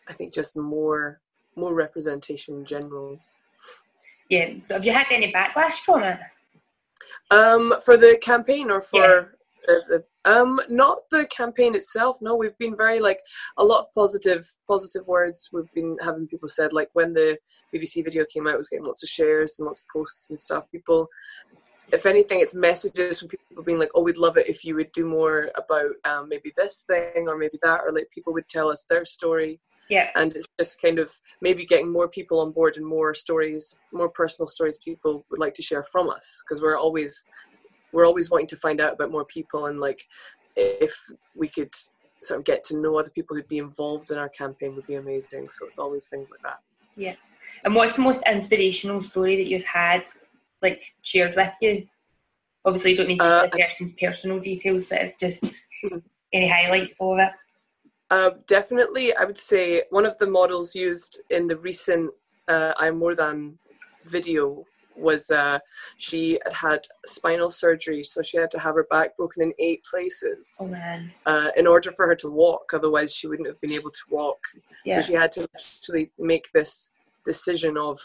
I 0.09 0.13
think, 0.13 0.33
just 0.33 0.57
more 0.57 1.21
more 1.57 1.75
representation 1.75 2.55
in 2.57 2.65
general. 2.65 3.19
Yeah. 4.29 4.51
So 4.65 4.75
have 4.75 4.85
you 4.85 4.93
had 4.93 5.07
any 5.11 5.33
backlash 5.33 5.81
from 5.85 6.05
it? 6.05 6.19
Um, 7.31 7.75
for 7.85 7.97
the 7.97 8.19
campaign 8.23 8.71
or 8.71 8.81
for 8.81 9.37
yeah. 9.69 9.75
the, 9.89 10.05
um, 10.25 10.61
not 10.69 10.99
the 11.11 11.27
campaign 11.27 11.75
itself. 11.75 12.19
No, 12.21 12.37
we've 12.37 12.57
been 12.59 12.77
very 12.77 13.01
like 13.01 13.21
a 13.57 13.65
lot 13.65 13.81
of 13.81 13.95
positive 13.95 14.49
positive 14.69 15.07
words. 15.07 15.49
We've 15.53 15.73
been 15.75 15.97
having 16.03 16.27
people 16.27 16.49
said 16.49 16.73
like 16.73 16.89
when 16.93 17.13
the 17.13 17.39
BBC 17.75 18.05
video 18.05 18.25
came 18.33 18.47
out, 18.47 18.55
it 18.55 18.59
was 18.59 18.69
getting 18.69 18.87
lots 18.87 19.03
of 19.03 19.09
shares 19.09 19.57
and 19.59 19.67
lots 19.67 19.81
of 19.81 19.87
posts 19.93 20.31
and 20.31 20.39
stuff. 20.39 20.71
People, 20.71 21.09
if 21.93 22.07
anything, 22.07 22.41
it's 22.41 22.55
messages 22.55 23.21
from 23.21 23.29
people 23.29 23.63
being 23.63 23.79
like, 23.79 23.91
"Oh, 23.95 24.03
we'd 24.03 24.17
love 24.17 24.37
it 24.37 24.49
if 24.49 24.65
you 24.65 24.75
would 24.77 24.93
do 24.93 25.07
more 25.07 25.51
about 25.57 25.93
um, 26.05 26.29
maybe 26.29 26.53
this 26.57 26.85
thing 26.87 27.29
or 27.29 27.37
maybe 27.37 27.59
that," 27.63 27.81
or 27.81 27.93
like 27.93 28.11
people 28.11 28.33
would 28.33 28.49
tell 28.49 28.71
us 28.71 28.87
their 28.89 29.05
story. 29.05 29.61
Yeah. 29.89 30.11
And 30.15 30.35
it's 30.37 30.47
just 30.59 30.81
kind 30.81 31.01
of 31.01 31.11
maybe 31.41 31.67
getting 31.67 31.93
more 31.93 32.09
people 32.09 32.41
on 32.41 32.53
board 32.53 32.77
and 32.77 32.87
more 32.87 33.13
stories, 33.13 33.79
more 33.93 34.09
personal 34.09 34.47
stories 34.47 34.79
people 34.79 35.27
would 35.31 35.41
like 35.41 35.55
to 35.55 35.63
share 35.63 35.83
from 35.83 36.09
us 36.09 36.43
because 36.45 36.63
we're 36.63 36.79
always 36.79 37.25
we're 37.93 38.07
always 38.07 38.31
wanting 38.31 38.47
to 38.47 38.57
find 38.57 38.81
out 38.81 38.93
about 38.93 39.11
more 39.11 39.25
people 39.25 39.67
and 39.67 39.81
like 39.81 40.07
if 40.55 40.97
we 41.35 41.49
could 41.49 41.75
sort 42.23 42.39
of 42.39 42.45
get 42.45 42.63
to 42.65 42.77
know 42.77 42.99
other 42.99 43.11
people 43.11 43.35
who'd 43.35 43.49
be 43.49 43.59
involved 43.59 44.13
in 44.13 44.19
our 44.19 44.29
campaign 44.29 44.77
would 44.77 44.87
be 44.87 44.95
amazing. 44.95 45.49
So 45.51 45.67
it's 45.67 45.79
always 45.79 46.07
things 46.07 46.31
like 46.31 46.43
that. 46.43 46.61
Yeah. 46.97 47.15
And 47.65 47.75
what's 47.75 47.97
the 47.97 48.03
most 48.03 48.23
inspirational 48.27 49.03
story 49.03 49.37
that 49.37 49.47
you've 49.47 49.65
had 49.65 50.05
like 50.63 50.85
shared 51.03 51.35
with 51.37 51.55
you? 51.61 51.87
Obviously 52.65 52.93
you 52.93 52.97
don't 52.99 53.09
need 53.09 53.19
to 53.19 53.25
uh, 53.25 53.43
the 53.45 53.59
person's 53.59 53.93
personal 54.01 54.39
details, 54.39 54.87
but 54.87 55.19
just 55.19 55.45
hmm. 55.83 55.99
any 56.33 56.49
highlights 56.49 56.97
of 57.01 57.19
it. 57.19 57.33
Uh, 58.11 58.31
definitely, 58.49 59.15
I 59.15 59.25
would 59.25 59.39
say 59.39 59.85
one 59.91 60.05
of 60.05 60.19
the 60.19 60.27
models 60.27 60.75
used 60.75 61.21
in 61.31 61.47
the 61.47 61.57
recent 61.57 62.11
uh, 62.49 62.73
I'm 62.77 62.99
More 62.99 63.15
Than 63.15 63.57
video 64.05 64.67
was 64.97 65.31
uh, 65.31 65.59
she 65.97 66.39
had 66.45 66.53
had 66.53 66.81
spinal 67.07 67.51
surgery, 67.51 68.03
so 68.03 68.23
she 68.23 68.37
had 68.37 68.51
to 68.51 68.59
have 68.59 68.75
her 68.75 68.87
back 68.91 69.17
broken 69.17 69.43
in 69.43 69.53
eight 69.59 69.85
places 69.85 70.51
oh, 70.61 70.69
man. 70.69 71.13
Uh, 71.25 71.51
in 71.57 71.67
order 71.67 71.91
for 71.93 72.07
her 72.07 72.17
to 72.17 72.29
walk. 72.29 72.73
Otherwise, 72.75 73.15
she 73.15 73.27
wouldn't 73.27 73.49
have 73.49 73.61
been 73.61 73.73
able 73.73 73.91
to 73.91 74.03
walk. 74.11 74.39
Yeah. 74.85 74.97
So 75.01 75.07
she 75.07 75.15
had 75.15 75.33
to 75.33 75.49
actually 75.55 76.11
make 76.19 76.51
this 76.53 76.91
decision 77.25 77.77
of 77.77 77.99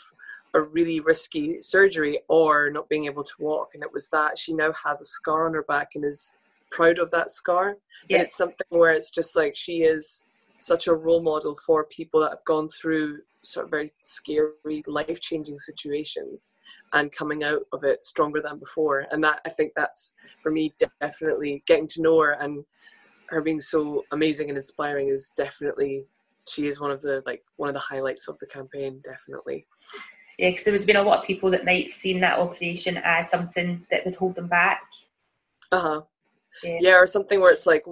a 0.56 0.64
really 0.74 1.02
risky 1.02 1.62
surgery 1.62 2.20
or 2.30 2.70
not 2.72 2.88
being 2.90 3.06
able 3.06 3.24
to 3.24 3.34
walk. 3.40 3.72
And 3.74 3.84
it 3.84 3.92
was 3.92 4.08
that 4.10 4.38
she 4.38 4.54
now 4.54 4.74
has 4.84 5.02
a 5.02 5.06
scar 5.06 5.46
on 5.46 5.54
her 5.54 5.64
back 5.64 5.90
and 5.96 6.06
is 6.06 6.32
proud 6.72 6.98
of 6.98 7.12
that 7.12 7.30
scar. 7.30 7.76
Yeah. 8.10 8.18
And 8.18 8.24
it's 8.26 8.38
something 8.38 8.66
where 8.70 8.94
it's 8.94 9.12
just 9.12 9.36
like 9.36 9.56
she 9.56 9.84
is 9.84 10.24
such 10.58 10.88
a 10.88 10.94
role 10.94 11.22
model 11.22 11.56
for 11.66 11.84
people 11.84 12.22
that 12.22 12.30
have 12.30 12.46
gone 12.46 12.70
through 12.70 13.20
sort 13.44 13.66
of 13.66 13.70
very 13.70 13.92
scary, 14.00 14.82
life 14.88 15.20
changing 15.20 15.58
situations 15.58 16.52
and 16.94 17.12
coming 17.12 17.44
out 17.44 17.62
of 17.74 17.84
it 17.84 18.06
stronger 18.06 18.42
than 18.42 18.58
before. 18.58 19.06
And 19.12 19.24
that 19.26 19.42
I 19.46 19.50
think 19.50 19.74
that's 19.76 20.14
for 20.42 20.52
me 20.52 20.74
definitely 21.02 21.64
getting 21.68 21.88
to 21.90 22.02
know 22.02 22.20
her 22.22 22.32
and 22.32 22.64
her 23.28 23.42
being 23.42 23.60
so 23.60 24.04
amazing 24.12 24.50
and 24.50 24.58
inspiring 24.58 25.10
is 25.10 25.32
definitely 25.36 26.06
she 26.48 26.68
is 26.68 26.80
one 26.80 26.92
of 26.92 27.02
the 27.02 27.24
like 27.26 27.44
one 27.58 27.70
of 27.70 27.74
the 27.74 27.80
highlights 27.80 28.28
of 28.28 28.38
the 28.40 28.46
campaign 28.46 29.02
definitely 29.04 29.66
yeah 30.38 30.50
because 30.50 30.64
there 30.64 30.74
has 30.74 30.86
been 30.86 30.96
a 30.96 31.04
lot 31.04 31.20
of 31.20 31.26
people 31.26 31.50
that 31.52 31.66
might 31.66 31.86
have 31.86 31.94
seen 31.94 32.20
that 32.22 32.40
operation 32.40 32.98
as 33.04 33.30
something 33.30 33.86
that 33.92 34.06
would 34.06 34.16
hold 34.16 34.36
them 34.36 34.48
back. 34.48 34.82
Uh-huh. 35.72 36.02
Yeah. 36.64 36.78
yeah 36.82 36.94
or 36.94 37.06
something 37.06 37.42
where 37.42 37.52
it's 37.52 37.66
like 37.66 37.84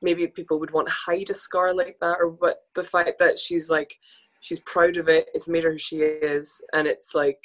maybe 0.00 0.26
people 0.26 0.58
would 0.60 0.70
want 0.70 0.88
to 0.88 0.94
hide 0.94 1.30
a 1.30 1.34
scar 1.34 1.72
like 1.72 1.96
that 2.00 2.18
or 2.20 2.30
but 2.30 2.64
the 2.74 2.84
fact 2.84 3.18
that 3.18 3.38
she's 3.38 3.70
like 3.70 3.98
she's 4.40 4.60
proud 4.60 4.96
of 4.96 5.08
it 5.08 5.28
it's 5.32 5.48
made 5.48 5.64
her 5.64 5.72
who 5.72 5.78
she 5.78 5.96
is 5.96 6.60
and 6.74 6.86
it's 6.86 7.14
like 7.14 7.42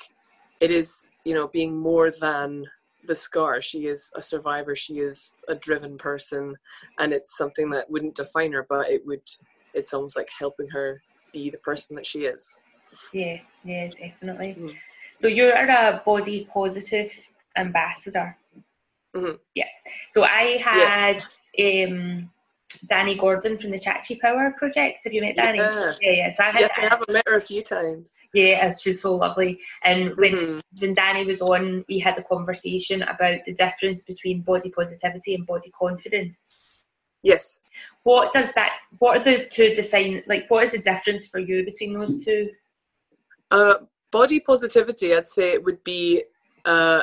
it 0.59 0.69
is 0.71 1.09
you 1.23 1.33
know 1.33 1.47
being 1.47 1.75
more 1.75 2.11
than 2.11 2.65
the 3.07 3.15
scar. 3.15 3.61
She 3.61 3.87
is 3.87 4.11
a 4.15 4.21
survivor 4.21 4.75
she 4.75 4.95
is 4.95 5.35
a 5.47 5.55
driven 5.55 5.97
person 5.97 6.55
and 6.99 7.13
it's 7.13 7.37
something 7.37 7.69
that 7.69 7.89
wouldn't 7.89 8.15
define 8.15 8.51
her 8.51 8.65
but 8.67 8.89
it 8.89 9.05
would 9.05 9.21
it's 9.73 9.93
almost 9.93 10.17
like 10.17 10.27
helping 10.37 10.67
her 10.69 11.01
be 11.31 11.49
the 11.49 11.59
person 11.59 11.95
that 11.95 12.05
she 12.05 12.25
is 12.25 12.59
yeah 13.13 13.37
yeah 13.63 13.87
definitely 13.87 14.55
mm. 14.59 14.75
so 15.21 15.27
you're 15.27 15.51
a 15.51 16.01
body 16.05 16.47
positive 16.53 17.11
ambassador 17.57 18.37
mm-hmm. 19.15 19.35
yeah 19.55 19.65
so 20.11 20.23
i 20.23 20.57
had 20.63 21.23
yeah. 21.55 21.85
um 21.85 22.29
Danni 22.85 23.17
Gordon 23.17 23.57
from 23.57 23.71
the 23.71 23.79
Chachi 23.79 24.19
Power 24.19 24.53
Project. 24.57 25.03
Have 25.03 25.13
you 25.13 25.21
met 25.21 25.37
Danni? 25.37 25.57
Yeah, 25.57 25.93
yeah. 26.01 26.11
yeah. 26.11 26.31
So 26.31 26.43
I 26.43 26.51
had. 26.51 26.59
Yes, 26.61 26.71
I 26.77 26.81
have 26.81 27.03
met 27.09 27.23
her 27.25 27.35
a 27.35 27.41
few 27.41 27.63
times. 27.63 28.13
Yeah, 28.33 28.73
she's 28.79 29.01
so 29.01 29.15
lovely. 29.15 29.59
And 29.83 30.15
when 30.17 30.33
mm-hmm. 30.33 30.59
when 30.79 30.95
Danni 30.95 31.25
was 31.25 31.41
on, 31.41 31.85
we 31.87 31.99
had 31.99 32.17
a 32.17 32.23
conversation 32.23 33.03
about 33.03 33.39
the 33.45 33.53
difference 33.53 34.03
between 34.03 34.41
body 34.41 34.69
positivity 34.69 35.33
and 35.35 35.45
body 35.45 35.71
confidence. 35.77 36.79
Yes. 37.23 37.59
What 38.03 38.33
does 38.33 38.49
that? 38.55 38.73
What 38.99 39.17
are 39.17 39.23
the 39.23 39.47
two 39.49 39.73
define? 39.73 40.23
Like, 40.27 40.49
what 40.49 40.65
is 40.65 40.71
the 40.71 40.79
difference 40.79 41.27
for 41.27 41.39
you 41.39 41.63
between 41.63 41.93
those 41.93 42.23
two? 42.23 42.49
Uh, 43.51 43.75
body 44.11 44.39
positivity, 44.39 45.15
I'd 45.15 45.27
say 45.27 45.53
it 45.53 45.63
would 45.63 45.83
be. 45.83 46.23
Uh, 46.65 47.01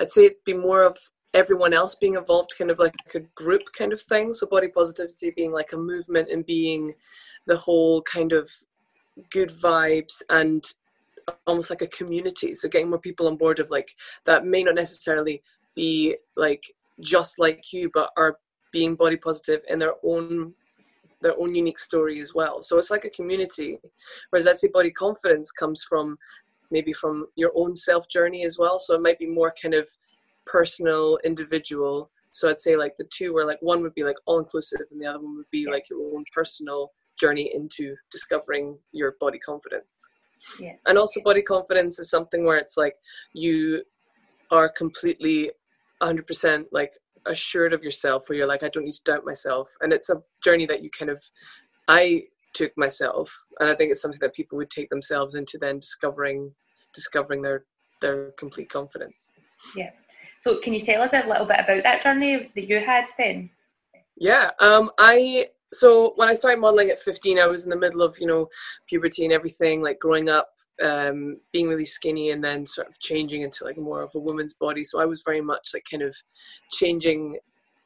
I'd 0.00 0.10
say 0.10 0.26
it'd 0.26 0.44
be 0.44 0.54
more 0.54 0.82
of 0.82 0.98
everyone 1.34 1.72
else 1.72 1.94
being 1.94 2.14
involved 2.14 2.54
kind 2.56 2.70
of 2.70 2.78
like 2.78 2.94
a 3.14 3.20
group 3.36 3.62
kind 3.72 3.92
of 3.92 4.00
thing 4.00 4.34
so 4.34 4.46
body 4.46 4.68
positivity 4.68 5.32
being 5.36 5.52
like 5.52 5.72
a 5.72 5.76
movement 5.76 6.28
and 6.28 6.44
being 6.44 6.92
the 7.46 7.56
whole 7.56 8.02
kind 8.02 8.32
of 8.32 8.50
good 9.30 9.48
vibes 9.48 10.22
and 10.30 10.64
almost 11.46 11.70
like 11.70 11.82
a 11.82 11.86
community 11.86 12.54
so 12.54 12.68
getting 12.68 12.90
more 12.90 12.98
people 12.98 13.28
on 13.28 13.36
board 13.36 13.60
of 13.60 13.70
like 13.70 13.94
that 14.26 14.44
may 14.44 14.64
not 14.64 14.74
necessarily 14.74 15.40
be 15.76 16.16
like 16.36 16.64
just 17.00 17.38
like 17.38 17.72
you 17.72 17.90
but 17.94 18.10
are 18.16 18.38
being 18.72 18.96
body 18.96 19.16
positive 19.16 19.60
in 19.68 19.78
their 19.78 19.94
own 20.02 20.52
their 21.22 21.38
own 21.38 21.54
unique 21.54 21.78
story 21.78 22.20
as 22.20 22.34
well 22.34 22.62
so 22.62 22.78
it's 22.78 22.90
like 22.90 23.04
a 23.04 23.10
community 23.10 23.78
whereas 24.30 24.46
i'd 24.46 24.58
say 24.58 24.68
body 24.68 24.90
confidence 24.90 25.50
comes 25.50 25.82
from 25.82 26.16
maybe 26.70 26.92
from 26.92 27.26
your 27.36 27.50
own 27.54 27.74
self 27.74 28.08
journey 28.08 28.44
as 28.44 28.58
well 28.58 28.78
so 28.78 28.94
it 28.94 29.02
might 29.02 29.18
be 29.18 29.26
more 29.26 29.52
kind 29.60 29.74
of 29.74 29.86
personal, 30.50 31.18
individual. 31.24 32.10
So 32.32 32.48
I'd 32.48 32.60
say 32.60 32.76
like 32.76 32.96
the 32.98 33.08
two 33.10 33.32
were 33.32 33.44
like 33.44 33.58
one 33.60 33.82
would 33.82 33.94
be 33.94 34.04
like 34.04 34.16
all 34.26 34.38
inclusive 34.38 34.80
and 34.90 35.00
the 35.00 35.06
other 35.06 35.20
one 35.20 35.36
would 35.36 35.50
be 35.50 35.66
like 35.70 35.88
your 35.90 36.00
own 36.14 36.24
personal 36.34 36.92
journey 37.18 37.50
into 37.54 37.94
discovering 38.10 38.78
your 38.92 39.14
body 39.20 39.38
confidence. 39.38 39.84
Yeah. 40.58 40.74
And 40.86 40.96
also 40.96 41.20
body 41.22 41.42
confidence 41.42 41.98
is 41.98 42.10
something 42.10 42.44
where 42.44 42.56
it's 42.56 42.76
like 42.76 42.94
you 43.34 43.82
are 44.50 44.68
completely 44.68 45.50
100% 46.02 46.64
like 46.72 46.92
assured 47.26 47.72
of 47.72 47.82
yourself 47.82 48.28
where 48.28 48.38
you're 48.38 48.46
like 48.46 48.62
I 48.62 48.68
don't 48.68 48.84
need 48.84 48.94
to 48.94 49.12
doubt 49.12 49.24
myself 49.24 49.70
and 49.80 49.92
it's 49.92 50.08
a 50.10 50.22
journey 50.42 50.66
that 50.66 50.82
you 50.82 50.90
kind 50.90 51.10
of 51.10 51.22
I 51.88 52.24
took 52.54 52.76
myself 52.76 53.36
and 53.58 53.68
I 53.68 53.74
think 53.74 53.90
it's 53.90 54.02
something 54.02 54.20
that 54.20 54.34
people 54.34 54.58
would 54.58 54.70
take 54.70 54.90
themselves 54.90 55.34
into 55.34 55.58
then 55.58 55.78
discovering 55.78 56.52
discovering 56.94 57.42
their 57.42 57.64
their 58.00 58.30
complete 58.32 58.70
confidence. 58.70 59.32
Yeah. 59.76 59.90
So 60.42 60.58
can 60.60 60.72
you 60.72 60.80
tell 60.80 61.02
us 61.02 61.10
a 61.12 61.26
little 61.28 61.46
bit 61.46 61.60
about 61.60 61.82
that 61.82 62.02
journey 62.02 62.50
that 62.54 62.66
you 62.66 62.80
had 62.80 63.06
then? 63.18 63.50
Yeah, 64.16 64.50
um, 64.58 64.90
I 64.98 65.48
so 65.72 66.12
when 66.16 66.28
I 66.28 66.34
started 66.34 66.60
modeling 66.60 66.90
at 66.90 66.98
15, 66.98 67.38
I 67.38 67.46
was 67.46 67.64
in 67.64 67.70
the 67.70 67.76
middle 67.76 68.02
of 68.02 68.16
you 68.18 68.26
know 68.26 68.48
puberty 68.88 69.24
and 69.24 69.32
everything, 69.32 69.82
like 69.82 69.98
growing 69.98 70.28
up, 70.28 70.50
um, 70.82 71.38
being 71.52 71.68
really 71.68 71.86
skinny, 71.86 72.30
and 72.30 72.42
then 72.42 72.66
sort 72.66 72.88
of 72.88 72.98
changing 73.00 73.42
into 73.42 73.64
like 73.64 73.78
more 73.78 74.02
of 74.02 74.10
a 74.14 74.20
woman's 74.20 74.54
body. 74.54 74.84
So 74.84 75.00
I 75.00 75.06
was 75.06 75.22
very 75.24 75.40
much 75.40 75.70
like 75.74 75.84
kind 75.90 76.02
of 76.02 76.14
changing 76.70 77.38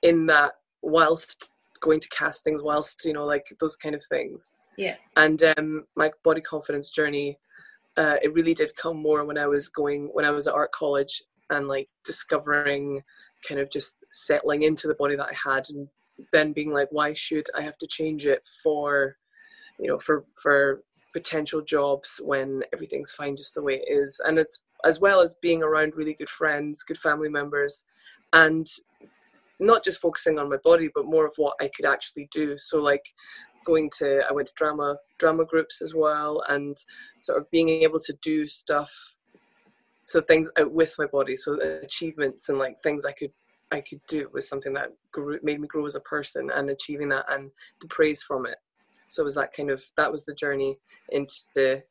in 0.03 0.27
that 0.27 0.53
whilst 0.83 1.51
going 1.81 2.01
to 2.01 2.09
castings, 2.09 2.63
whilst 2.63 3.05
you 3.05 3.13
know 3.13 3.25
like 3.25 3.47
those 3.61 3.77
kind 3.77 3.95
of 3.95 4.03
things. 4.05 4.53
Yeah. 4.77 4.97
And 5.17 5.43
um, 5.57 5.85
my 5.97 6.11
body 6.25 6.41
confidence 6.41 6.91
journey, 6.91 7.39
uh, 7.97 8.17
it 8.23 8.35
really 8.35 8.55
did 8.55 8.75
come 8.77 8.97
more 8.97 9.25
when 9.25 9.39
I 9.39 9.47
was 9.47 9.69
going 9.69 10.11
when 10.13 10.25
I 10.25 10.31
was 10.31 10.47
at 10.47 10.55
art 10.55 10.73
college 10.73 11.23
and 11.51 11.69
like 11.69 11.89
discovering 12.05 13.03
kind 13.47 13.61
of 13.61 13.71
just 13.71 13.97
settling 14.11 14.63
into 14.63 14.89
the 14.89 14.95
body 14.95 15.17
that 15.17 15.27
I 15.27 15.51
had 15.51 15.67
and 15.69 15.89
then 16.33 16.53
being 16.53 16.73
like 16.73 16.89
why 16.91 17.13
should 17.13 17.47
I 17.57 17.63
have 17.63 17.77
to 17.79 17.87
change 17.87 18.27
it 18.27 18.43
for 18.63 19.17
you 19.79 19.89
know 19.89 19.99
for 19.99 20.25
for 20.41 20.83
potential 21.15 21.63
jobs 21.63 22.21
when 22.23 22.63
everything's 22.73 23.13
fine 23.13 23.37
just 23.37 23.55
the 23.55 23.63
way 23.63 23.75
it 23.75 23.91
is. 23.91 24.21
And 24.27 24.39
it's 24.39 24.61
as 24.85 25.01
well 25.01 25.21
as 25.23 25.35
being 25.41 25.63
around 25.63 25.97
really 25.97 26.15
good 26.15 26.29
friends 26.29 26.83
good 26.83 26.99
family 26.99 27.31
members 27.31 27.85
and 28.35 28.67
not 29.61 29.83
just 29.83 30.01
focusing 30.01 30.39
on 30.39 30.51
my 30.51 30.59
body 30.63 30.91
but 30.95 31.07
more 31.07 31.27
of 31.27 31.33
what 31.37 31.55
I 31.61 31.71
could 31.75 31.87
actually 31.87 32.29
do. 32.33 32.59
So 32.59 32.79
like 32.79 33.05
going 33.65 33.91
to 33.99 34.23
I 34.29 34.33
went 34.33 34.49
to 34.49 34.55
drama 34.57 34.97
drama 35.19 35.45
groups 35.45 35.81
as 35.81 35.95
well 35.95 36.43
and 36.49 36.77
sort 37.21 37.39
of 37.41 37.51
being 37.51 37.69
able 37.69 38.01
to 38.01 38.15
do 38.23 38.47
stuff 38.47 38.93
so 40.05 40.21
things 40.21 40.51
out 40.59 40.71
with 40.71 40.95
my 40.99 41.07
body 41.07 41.37
so 41.37 41.59
achievements 41.83 42.49
and 42.49 42.59
like 42.59 42.81
things 42.83 43.05
i 43.05 43.13
could 43.13 43.33
i 43.73 43.81
could 43.81 44.01
do 44.07 44.29
was 44.33 44.49
something 44.49 44.73
that 44.73 44.91
grew, 45.13 45.39
made 45.43 45.61
me 45.61 45.69
grow 45.69 45.87
as 45.87 45.95
a 45.95 46.01
person 46.01 46.51
and 46.55 46.71
achieving 46.71 47.09
that 47.09 47.25
and 47.31 47.51
the 47.81 47.87
praise 47.89 48.23
from 48.23 48.47
it 48.47 48.59
so 49.15 49.23
it 49.23 49.25
was 49.25 49.35
that 49.35 49.53
kind 49.53 49.71
of 49.71 49.83
that 49.97 50.11
was 50.11 50.25
the 50.25 50.35
journey 50.35 50.77
into 51.11 51.35
the, 51.55 51.83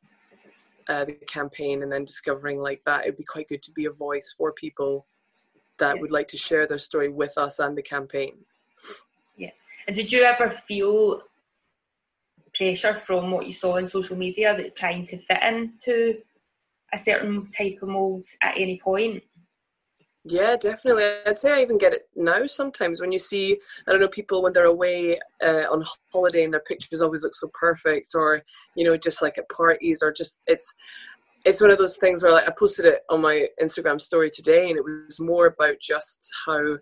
uh, 0.88 1.04
the 1.04 1.14
campaign 1.26 1.82
and 1.82 1.90
then 1.90 2.04
discovering 2.04 2.58
like 2.58 2.82
that 2.86 3.04
it'd 3.04 3.16
be 3.16 3.24
quite 3.24 3.48
good 3.48 3.62
to 3.62 3.72
be 3.72 3.86
a 3.86 3.90
voice 3.90 4.34
for 4.36 4.52
people 4.52 5.06
that 5.78 5.96
yeah. 5.96 6.00
would 6.00 6.12
like 6.12 6.28
to 6.28 6.36
share 6.36 6.66
their 6.66 6.78
story 6.78 7.08
with 7.08 7.36
us 7.38 7.58
and 7.58 7.76
the 7.76 7.82
campaign 7.82 8.34
yeah 9.36 9.50
and 9.86 9.96
did 9.96 10.12
you 10.12 10.22
ever 10.22 10.54
feel 10.68 11.22
pressure 12.54 13.00
from 13.04 13.30
what 13.30 13.46
you 13.46 13.52
saw 13.52 13.76
on 13.76 13.88
social 13.88 14.16
media 14.16 14.56
that 14.56 14.76
trying 14.76 15.06
to 15.06 15.18
fit 15.18 15.42
into 15.42 16.16
a 16.94 16.98
certain 16.98 17.50
type 17.50 17.78
of 17.82 17.88
mold 17.88 18.24
at 18.42 18.54
any 18.56 18.78
point. 18.82 19.22
Yeah, 20.26 20.56
definitely. 20.56 21.04
I'd 21.26 21.36
say 21.38 21.52
I 21.52 21.60
even 21.60 21.76
get 21.76 21.92
it 21.92 22.08
now 22.16 22.46
sometimes 22.46 22.98
when 23.00 23.12
you 23.12 23.18
see, 23.18 23.58
I 23.86 23.90
don't 23.90 24.00
know, 24.00 24.08
people 24.08 24.42
when 24.42 24.54
they're 24.54 24.64
away 24.64 25.20
uh, 25.44 25.64
on 25.70 25.84
holiday 26.12 26.44
and 26.44 26.52
their 26.52 26.60
pictures 26.60 27.02
always 27.02 27.22
look 27.22 27.34
so 27.34 27.50
perfect, 27.52 28.12
or, 28.14 28.42
you 28.74 28.84
know, 28.84 28.96
just 28.96 29.20
like 29.20 29.36
at 29.36 29.48
parties, 29.50 30.02
or 30.02 30.12
just, 30.12 30.38
it's, 30.46 30.74
it's 31.44 31.60
one 31.60 31.70
of 31.70 31.76
those 31.76 31.98
things 31.98 32.22
where 32.22 32.32
like 32.32 32.48
I 32.48 32.52
posted 32.58 32.86
it 32.86 33.00
on 33.10 33.20
my 33.20 33.46
Instagram 33.62 34.00
story 34.00 34.30
today 34.30 34.70
and 34.70 34.78
it 34.78 34.84
was 34.84 35.20
more 35.20 35.46
about 35.46 35.76
just 35.78 36.26
how 36.46 36.78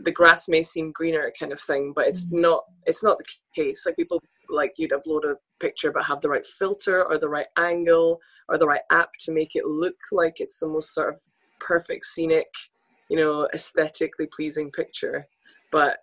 the 0.00 0.10
grass 0.10 0.48
may 0.48 0.64
seem 0.64 0.90
greener 0.90 1.32
kind 1.38 1.52
of 1.52 1.60
thing, 1.60 1.92
but 1.94 2.08
it's 2.08 2.24
mm-hmm. 2.24 2.40
not, 2.40 2.64
it's 2.84 3.04
not 3.04 3.18
the 3.18 3.24
case. 3.54 3.86
Like 3.86 3.94
people 3.94 4.20
like 4.50 4.72
you'd 4.76 4.90
upload 4.90 5.24
a 5.24 5.36
picture 5.60 5.92
but 5.92 6.04
have 6.04 6.20
the 6.20 6.28
right 6.28 6.44
filter 6.44 7.04
or 7.04 7.16
the 7.16 7.28
right 7.28 7.46
angle 7.56 8.18
or 8.48 8.58
the 8.58 8.66
right 8.66 8.82
app 8.90 9.10
to 9.20 9.32
make 9.32 9.54
it 9.54 9.64
look 9.64 9.96
like 10.12 10.34
it's 10.40 10.58
the 10.58 10.66
most 10.66 10.92
sort 10.92 11.10
of 11.10 11.20
perfect 11.66 12.04
scenic 12.04 12.46
you 13.08 13.16
know 13.16 13.48
aesthetically 13.54 14.26
pleasing 14.26 14.70
picture. 14.70 15.26
But 15.70 15.98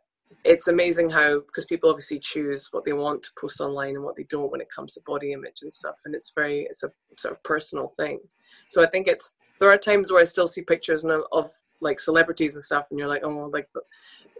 it's 0.46 0.68
amazing 0.68 1.10
how 1.10 1.41
because 1.41 1.65
people 1.65 1.89
obviously 1.89 2.20
choose 2.20 2.70
what 2.72 2.86
they 2.86 2.94
want 2.94 3.22
to 3.24 3.30
post 3.39 3.60
online 3.60 3.96
and 3.96 4.03
what 4.03 4.15
they 4.15 4.24
don't 4.24 4.51
when 4.51 4.62
it 4.62 4.72
comes 4.74 4.94
to 4.94 5.01
body 5.06 5.34
image 5.34 5.62
and 5.62 5.74
stuff 5.74 5.96
and 6.06 6.15
it's 6.15 6.32
very 6.34 6.62
it's 6.70 6.84
a 6.84 6.91
sort 7.18 7.34
of 7.34 7.44
personal 7.44 7.94
thing. 7.98 8.20
So 8.70 8.82
i 8.82 8.88
think 8.88 9.08
it's 9.08 9.32
there 9.60 9.70
are 9.70 9.77
times 9.77 10.12
where 10.12 10.22
i 10.22 10.25
still 10.25 10.48
see 10.48 10.62
pictures 10.62 11.03
of, 11.03 11.24
of 11.32 11.51
like 11.82 12.00
celebrities 12.00 12.56
and 12.56 12.63
stuff 12.63 12.86
and 12.89 12.98
you're 12.98 13.10
like 13.10 13.24
oh 13.25 13.50
like 13.51 13.68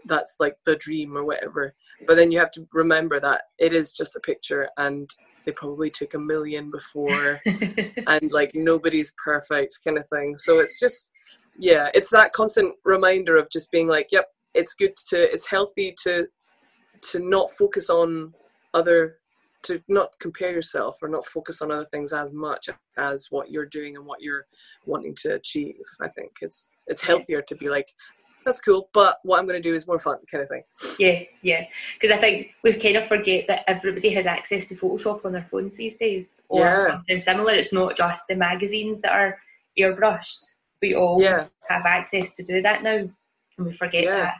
that's 0.06 0.36
like 0.40 0.56
the 0.64 0.76
dream 0.76 1.16
or 1.16 1.24
whatever. 1.24 1.74
But 2.06 2.16
then 2.16 2.32
you 2.32 2.38
have 2.38 2.50
to 2.52 2.66
remember 2.72 3.20
that 3.20 3.42
it 3.58 3.72
is 3.72 3.92
just 3.92 4.16
a 4.16 4.20
picture 4.20 4.68
and 4.76 5.08
they 5.44 5.52
probably 5.52 5.90
took 5.90 6.14
a 6.14 6.18
million 6.18 6.70
before 6.70 7.40
and 7.46 8.32
like 8.32 8.50
nobody's 8.54 9.12
perfect 9.22 9.78
kind 9.84 9.98
of 9.98 10.08
thing. 10.08 10.36
So 10.38 10.58
it's 10.58 10.80
just 10.80 11.11
yeah 11.58 11.88
it's 11.94 12.10
that 12.10 12.32
constant 12.32 12.74
reminder 12.84 13.36
of 13.36 13.50
just 13.50 13.70
being 13.70 13.86
like 13.88 14.08
yep 14.10 14.26
it's 14.54 14.74
good 14.74 14.94
to 14.96 15.16
it's 15.32 15.46
healthy 15.46 15.94
to 16.02 16.26
to 17.02 17.18
not 17.18 17.50
focus 17.50 17.90
on 17.90 18.32
other 18.74 19.16
to 19.62 19.80
not 19.88 20.12
compare 20.20 20.50
yourself 20.50 20.98
or 21.02 21.08
not 21.08 21.24
focus 21.24 21.62
on 21.62 21.70
other 21.70 21.84
things 21.84 22.12
as 22.12 22.32
much 22.32 22.68
as 22.98 23.26
what 23.30 23.50
you're 23.50 23.66
doing 23.66 23.96
and 23.96 24.04
what 24.04 24.20
you're 24.20 24.44
wanting 24.86 25.14
to 25.22 25.34
achieve. 25.34 25.76
I 26.00 26.08
think 26.08 26.32
it's 26.40 26.68
it's 26.88 27.00
healthier 27.00 27.42
to 27.42 27.54
be 27.54 27.68
like, 27.68 27.86
that's 28.44 28.60
cool, 28.60 28.88
but 28.92 29.18
what 29.22 29.38
I'm 29.38 29.46
going 29.46 29.60
to 29.62 29.68
do 29.68 29.74
is 29.74 29.86
more 29.86 30.00
fun, 30.00 30.16
kind 30.30 30.42
of 30.42 30.48
thing. 30.48 30.64
Yeah, 30.98 31.20
yeah. 31.42 31.64
Because 32.00 32.16
I 32.16 32.20
think 32.20 32.48
we 32.64 32.72
kind 32.74 32.96
of 32.96 33.06
forget 33.06 33.46
that 33.46 33.62
everybody 33.68 34.10
has 34.10 34.26
access 34.26 34.66
to 34.66 34.74
Photoshop 34.74 35.24
on 35.24 35.32
their 35.32 35.44
phones 35.44 35.76
these 35.76 35.96
days, 35.96 36.40
or 36.48 36.60
Yeah. 36.60 36.88
something 36.88 37.22
similar. 37.22 37.52
It's 37.54 37.72
not 37.72 37.96
just 37.96 38.22
the 38.28 38.34
magazines 38.34 39.00
that 39.02 39.12
are 39.12 39.38
airbrushed. 39.78 40.42
We 40.82 40.96
all 40.96 41.20
Yeah. 41.20 41.46
have 41.68 41.86
access 41.86 42.34
to 42.36 42.42
do 42.42 42.60
that 42.62 42.82
now, 42.82 42.96
and 42.96 43.66
we 43.66 43.72
forget 43.72 44.04
Yeah. 44.04 44.24
that. 44.24 44.34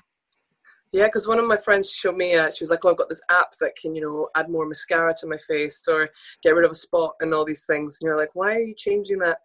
Yeah, 0.90 1.06
because 1.06 1.26
one 1.26 1.38
of 1.38 1.46
my 1.46 1.56
friends 1.56 1.90
showed 1.90 2.16
me, 2.16 2.34
uh, 2.34 2.50
she 2.50 2.62
was 2.62 2.70
like, 2.70 2.84
"Oh, 2.84 2.90
I've 2.90 2.98
got 2.98 3.08
this 3.08 3.22
app 3.30 3.56
that 3.60 3.76
can, 3.76 3.94
you 3.94 4.02
know, 4.02 4.28
add 4.34 4.50
more 4.50 4.66
mascara 4.66 5.14
to 5.20 5.26
my 5.26 5.38
face 5.38 5.80
or 5.88 6.10
get 6.42 6.54
rid 6.54 6.66
of 6.66 6.70
a 6.70 6.74
spot 6.74 7.14
and 7.20 7.32
all 7.32 7.46
these 7.46 7.64
things." 7.64 7.96
And 7.98 8.06
you're 8.06 8.16
like, 8.16 8.34
"Why 8.34 8.56
are 8.56 8.60
you 8.60 8.74
changing 8.74 9.18
that? 9.20 9.38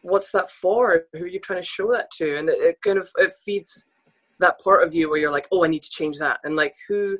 What's 0.00 0.30
that 0.30 0.50
for? 0.50 1.06
Who 1.12 1.24
are 1.24 1.26
you 1.26 1.40
trying 1.40 1.60
to 1.60 1.66
show 1.68 1.90
that 1.92 2.10
to?" 2.12 2.38
And 2.38 2.48
it, 2.48 2.58
it 2.58 2.80
kind 2.82 2.96
of 2.98 3.10
it 3.18 3.34
feeds 3.34 3.84
that 4.38 4.58
part 4.60 4.82
of 4.82 4.94
you 4.94 5.10
where 5.10 5.18
you're 5.18 5.30
like, 5.30 5.48
"Oh, 5.52 5.64
I 5.64 5.68
need 5.68 5.82
to 5.82 5.90
change 5.90 6.18
that," 6.20 6.40
and 6.44 6.56
like, 6.56 6.74
who, 6.88 7.18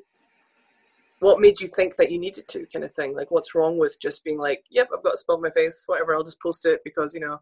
what 1.19 1.41
made 1.41 1.61
you 1.61 1.69
think 1.69 1.97
that 1.97 2.11
you 2.11 2.19
needed 2.19 2.49
to, 2.49 2.67
kind 2.73 2.85
of 2.87 2.95
thing? 2.95 3.15
Like, 3.15 3.31
what's 3.31 3.55
wrong 3.55 3.77
with 3.77 4.01
just 4.01 4.25
being 4.25 4.39
like, 4.39 4.65
"Yep, 4.71 4.89
I've 4.95 5.03
got 5.05 5.15
a 5.15 5.17
spot 5.19 5.37
on 5.37 5.43
my 5.43 5.51
face, 5.51 5.83
whatever, 5.87 6.15
I'll 6.15 6.25
just 6.25 6.41
post 6.41 6.65
it 6.65 6.81
because 6.85 7.15
you 7.15 7.21
know, 7.21 7.39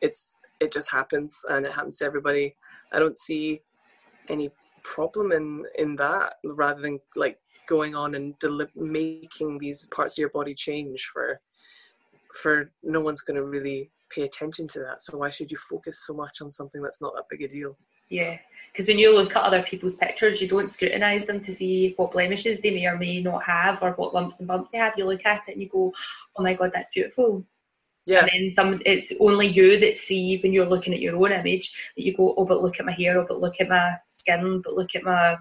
it's 0.00 0.34
it 0.64 0.72
just 0.72 0.90
happens 0.90 1.40
and 1.48 1.66
it 1.66 1.72
happens 1.72 1.98
to 1.98 2.04
everybody." 2.04 2.56
I 2.92 2.98
don't 2.98 3.16
see 3.16 3.62
any 4.28 4.50
problem 4.82 5.32
in 5.32 5.64
in 5.78 5.96
that 5.96 6.34
rather 6.44 6.82
than 6.82 7.00
like 7.16 7.38
going 7.66 7.94
on 7.94 8.14
and 8.14 8.38
deli- 8.38 8.66
making 8.76 9.58
these 9.58 9.86
parts 9.86 10.14
of 10.14 10.18
your 10.18 10.28
body 10.30 10.54
change 10.54 11.10
for 11.12 11.40
for 12.42 12.70
no 12.82 13.00
one's 13.00 13.22
going 13.22 13.36
to 13.36 13.44
really 13.44 13.90
pay 14.10 14.22
attention 14.22 14.68
to 14.68 14.78
that 14.80 15.00
so 15.00 15.16
why 15.16 15.30
should 15.30 15.50
you 15.50 15.56
focus 15.56 16.04
so 16.06 16.12
much 16.12 16.40
on 16.42 16.50
something 16.50 16.82
that's 16.82 17.00
not 17.00 17.14
that 17.14 17.24
big 17.30 17.42
a 17.42 17.48
deal 17.48 17.76
Yeah, 18.10 18.36
because 18.70 18.86
when 18.86 18.98
you 18.98 19.14
look 19.14 19.34
at 19.34 19.42
other 19.42 19.62
people's 19.62 19.94
pictures, 19.94 20.40
you 20.40 20.48
don't 20.48 20.70
scrutinise 20.70 21.26
them 21.26 21.40
to 21.40 21.52
see 21.54 21.94
what 21.96 22.12
blemishes 22.12 22.60
they 22.60 22.70
may 22.70 22.86
or 22.86 22.98
may 22.98 23.22
not 23.22 23.42
have 23.44 23.82
or 23.82 23.92
what 23.92 24.12
lumps 24.12 24.40
and 24.40 24.48
bumps 24.48 24.70
they 24.70 24.78
have. 24.78 24.94
You 24.96 25.06
look 25.06 25.24
at 25.24 25.48
it 25.48 25.52
and 25.52 25.62
you 25.62 25.68
go, 25.68 25.92
"Oh 26.36 26.42
my 26.42 26.54
god, 26.54 26.72
that's 26.74 26.90
beautiful." 26.90 27.44
Yeah 28.06 28.20
And 28.20 28.30
then 28.32 28.52
some, 28.54 28.82
it's 28.84 29.12
only 29.20 29.46
you 29.46 29.78
that 29.80 29.98
see 29.98 30.38
when 30.42 30.52
you're 30.52 30.66
looking 30.74 30.92
at 30.94 31.00
your 31.00 31.16
own 31.16 31.32
image 31.32 31.72
that 31.96 32.04
you 32.04 32.14
go, 32.16 32.34
"Oh, 32.36 32.44
but 32.44 32.62
look 32.62 32.78
at 32.80 32.86
my 32.86 32.92
hair. 32.92 33.18
Oh, 33.18 33.26
but 33.28 33.40
look 33.40 33.54
at 33.60 33.68
my 33.68 33.96
skin. 34.10 34.60
But 34.64 34.74
look 34.74 34.94
at 34.94 35.02
my 35.04 35.36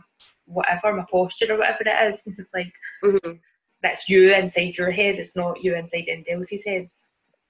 whatever, 0.45 0.93
my 0.93 1.05
posture 1.11 1.53
or 1.53 1.57
whatever 1.57 1.83
it 1.85 2.13
is." 2.13 2.23
It's 2.39 2.53
like 2.53 2.73
Mhm. 3.03 3.39
that's 3.81 4.07
you 4.09 4.33
inside 4.33 4.77
your 4.77 4.91
head. 4.91 5.15
It's 5.19 5.35
not 5.35 5.61
you 5.63 5.75
inside 5.75 6.05
anybody 6.07 6.31
else's 6.31 6.63
heads. 6.65 7.07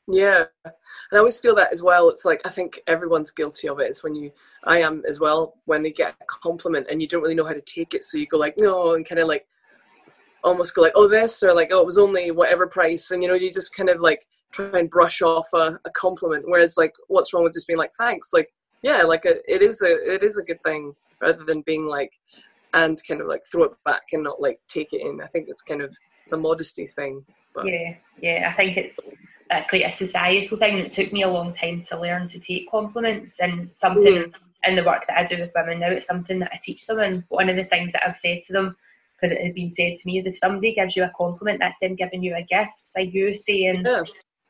yeah 0.08 0.44
and 0.66 1.14
i 1.14 1.18
always 1.18 1.38
feel 1.44 1.56
that 1.56 1.72
as 1.72 1.82
well 1.82 2.10
it's 2.10 2.26
like 2.26 2.42
i 2.44 2.50
think 2.50 2.82
everyone's 2.88 3.32
guilty 3.32 3.70
of 3.70 3.80
it 3.80 3.90
it's 3.92 4.04
when 4.04 4.14
you 4.14 4.30
i 4.66 4.78
am 4.88 5.02
as 5.08 5.18
well 5.26 5.42
when 5.70 5.82
they 5.82 5.92
get 5.92 6.14
a 6.20 6.26
compliment 6.26 6.86
and 6.90 7.02
you 7.02 7.08
don't 7.08 7.22
really 7.22 7.40
know 7.40 7.46
how 7.52 7.54
to 7.54 7.62
take 7.78 7.94
it 7.94 8.04
so 8.04 8.18
you 8.18 8.28
go 8.28 8.38
like 8.38 8.56
no 8.58 8.96
and 8.96 9.08
kind 9.08 9.22
of 9.22 9.30
like 9.30 9.46
almost 10.44 10.76
go 10.76 10.82
like 10.82 10.92
oh 10.96 11.08
this 11.08 11.42
or 11.42 11.54
like 11.54 11.70
oh 11.72 11.80
it 11.80 11.86
was 11.86 11.98
only 11.98 12.32
whatever 12.32 12.68
price 12.68 13.12
and 13.12 13.24
you 13.24 13.30
know 13.30 13.36
you 13.44 13.52
just 13.52 13.74
kind 13.74 13.90
of 13.90 14.02
like 14.02 14.28
try 14.54 14.80
and 14.80 14.90
brush 14.90 15.22
off 15.22 15.48
a, 15.54 15.80
a 15.86 15.90
compliment 15.92 16.44
whereas 16.48 16.78
like 16.78 16.94
what's 17.08 17.34
wrong 17.34 17.44
with 17.44 17.54
just 17.54 17.68
being 17.68 17.80
like 17.80 17.94
thanks 17.98 18.30
like 18.34 18.50
yeah 18.82 19.02
like 19.04 19.26
a, 19.26 19.36
it 19.52 19.62
is 19.62 19.82
a 19.82 20.14
it 20.14 20.24
is 20.24 20.38
a 20.38 20.44
good 20.44 20.62
thing 20.64 20.94
rather 21.22 21.44
than 21.44 21.62
being 21.62 21.86
like 21.88 22.12
and 22.74 23.00
kind 23.08 23.22
of 23.22 23.28
like 23.28 23.42
throw 23.52 23.64
it 23.64 23.72
back 23.86 24.04
and 24.14 24.24
not 24.24 24.42
like 24.42 24.60
take 24.68 24.94
it 24.94 25.02
in 25.02 25.22
i 25.22 25.28
think 25.28 25.48
it's 25.50 25.62
kind 25.62 25.82
of 25.82 25.92
it's 26.24 26.34
a 26.34 26.38
modesty 26.38 26.88
thing 26.88 27.24
but 27.54 27.66
Yeah, 27.66 27.96
yeah. 28.20 28.50
I 28.50 28.54
think 28.64 28.78
it's 28.78 29.00
that's 29.50 29.70
quite 29.70 29.86
a 29.86 29.92
societal 29.92 30.58
thing. 30.58 30.78
and 30.80 30.88
It 30.88 30.94
took 30.94 31.14
me 31.14 31.22
a 31.24 31.30
long 31.30 31.54
time 31.54 31.84
to 31.90 32.00
learn 32.00 32.28
to 32.30 32.40
take 32.40 32.70
compliments 32.72 33.40
and 33.40 33.70
something 33.72 34.16
Mhm. 34.16 34.34
in 34.66 34.76
the 34.76 34.84
work 34.84 35.06
that 35.08 35.18
I 35.20 35.26
do 35.26 35.40
with 35.40 35.52
women 35.56 35.80
now. 35.80 35.92
It's 35.92 36.08
something 36.08 36.40
that 36.40 36.52
I 36.52 36.60
teach 36.64 36.88
them, 36.88 37.00
and 37.00 37.24
one 37.30 37.50
of 37.50 37.56
the 37.56 37.66
things 37.66 37.92
that 37.94 38.08
I've 38.08 38.18
said 38.18 38.42
to 38.48 38.54
them 38.54 38.76
because 39.14 39.38
it 39.38 39.46
has 39.46 39.54
been 39.54 39.72
said 39.72 39.96
to 39.98 40.06
me 40.08 40.18
is 40.18 40.26
if 40.26 40.38
somebody 40.38 40.74
gives 40.74 40.96
you 40.96 41.04
a 41.04 41.12
compliment, 41.16 41.60
that's 41.60 41.78
them 41.80 41.96
giving 41.96 42.24
you 42.24 42.36
a 42.36 42.42
gift 42.42 42.84
by 42.96 43.02
you 43.02 43.36
saying 43.36 43.84
yeah 43.86 44.04